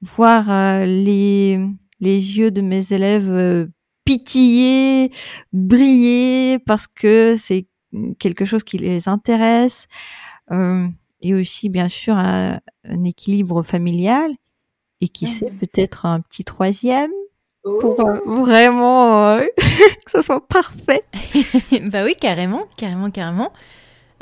voir 0.00 0.50
euh, 0.50 0.86
les, 0.86 1.60
les 2.00 2.38
yeux 2.38 2.50
de 2.50 2.62
mes 2.62 2.92
élèves 2.92 3.30
euh, 3.30 3.66
pitiller, 4.04 5.10
briller, 5.52 6.58
parce 6.60 6.86
que 6.86 7.36
c'est 7.36 7.66
quelque 8.18 8.46
chose 8.46 8.64
qui 8.64 8.78
les 8.78 9.08
intéresse. 9.08 9.86
et 11.20 11.34
aussi, 11.34 11.68
bien 11.68 11.88
sûr, 11.88 12.16
un, 12.16 12.60
équilibre 13.04 13.62
familial. 13.62 14.30
Et 15.00 15.08
qui 15.08 15.28
sait, 15.28 15.50
mmh 15.52 15.58
peut-être 15.58 16.06
un 16.06 16.20
petit 16.20 16.42
troisième 16.42 17.12
pour 17.80 18.00
euh, 18.00 18.20
vraiment 18.26 19.36
euh, 19.36 19.46
que 20.04 20.10
ça 20.10 20.22
soit 20.22 20.46
parfait. 20.46 21.04
bah 21.90 22.04
oui, 22.04 22.14
carrément, 22.14 22.62
carrément, 22.76 23.10
carrément. 23.10 23.52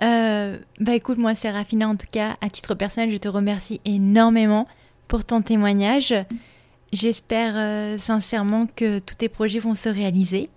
Euh, 0.03 0.59
bah 0.81 0.95
écoute, 0.95 1.19
moi, 1.19 1.35
Séraphina, 1.35 1.89
en 1.89 1.97
tout 1.97 2.07
cas, 2.11 2.37
à 2.41 2.51
titre 2.51 2.75
personnel, 2.75 3.11
je 3.11 3.17
te 3.17 3.29
remercie 3.29 3.81
énormément 3.85 4.67
pour 5.09 5.25
ton 5.25 5.43
témoignage. 5.43 6.15
J'espère 6.93 7.99
sincèrement 7.99 8.67
que 8.77 9.01
tous 9.01 9.17
tes 9.17 9.29
projets 9.29 9.59
vont 9.59 9.75
se 9.75 9.89
réaliser 9.89 10.51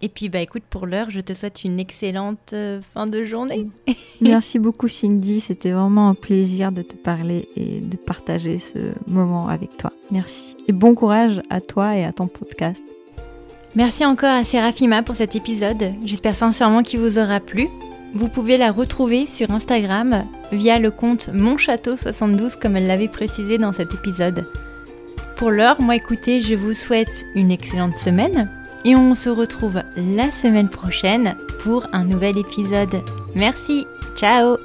Et 0.00 0.08
puis 0.08 0.28
bah 0.28 0.40
écoute, 0.40 0.62
pour 0.70 0.86
l'heure, 0.86 1.10
je 1.10 1.20
te 1.20 1.32
souhaite 1.32 1.64
une 1.64 1.80
excellente 1.80 2.52
euh, 2.52 2.80
fin 2.94 3.06
de 3.06 3.24
journée. 3.24 3.66
Merci 4.20 4.58
beaucoup 4.58 4.88
Cindy, 4.88 5.40
c'était 5.40 5.72
vraiment 5.72 6.08
un 6.08 6.14
plaisir 6.14 6.70
de 6.70 6.82
te 6.82 6.94
parler 6.94 7.48
et 7.56 7.80
de 7.80 7.96
partager 7.96 8.58
ce 8.58 8.78
moment 9.08 9.48
avec 9.48 9.76
toi. 9.76 9.92
Merci. 10.10 10.56
Et 10.68 10.72
bon 10.72 10.94
courage 10.94 11.40
à 11.50 11.60
toi 11.60 11.96
et 11.96 12.04
à 12.04 12.12
ton 12.12 12.28
podcast. 12.28 12.82
Merci 13.74 14.04
encore 14.04 14.30
à 14.30 14.44
Serafima 14.44 15.02
pour 15.02 15.16
cet 15.16 15.36
épisode. 15.36 15.92
J'espère 16.04 16.36
sincèrement 16.36 16.82
qu'il 16.82 17.00
vous 17.00 17.18
aura 17.18 17.40
plu. 17.40 17.68
Vous 18.14 18.28
pouvez 18.28 18.56
la 18.56 18.72
retrouver 18.72 19.26
sur 19.26 19.50
Instagram 19.50 20.24
via 20.52 20.78
le 20.78 20.90
compte 20.90 21.28
monchâteau72 21.28 22.58
comme 22.58 22.76
elle 22.76 22.86
l'avait 22.86 23.08
précisé 23.08 23.58
dans 23.58 23.72
cet 23.72 23.94
épisode. 23.94 24.46
Pour 25.36 25.50
l'heure, 25.50 25.80
moi 25.80 25.96
écoutez, 25.96 26.40
je 26.40 26.54
vous 26.54 26.72
souhaite 26.72 27.26
une 27.34 27.50
excellente 27.50 27.98
semaine 27.98 28.50
et 28.88 28.96
on 28.96 29.14
se 29.14 29.28
retrouve 29.28 29.82
la 29.96 30.30
semaine 30.30 30.70
prochaine 30.70 31.36
pour 31.62 31.86
un 31.92 32.04
nouvel 32.04 32.38
épisode. 32.38 33.02
Merci, 33.34 33.86
ciao 34.16 34.56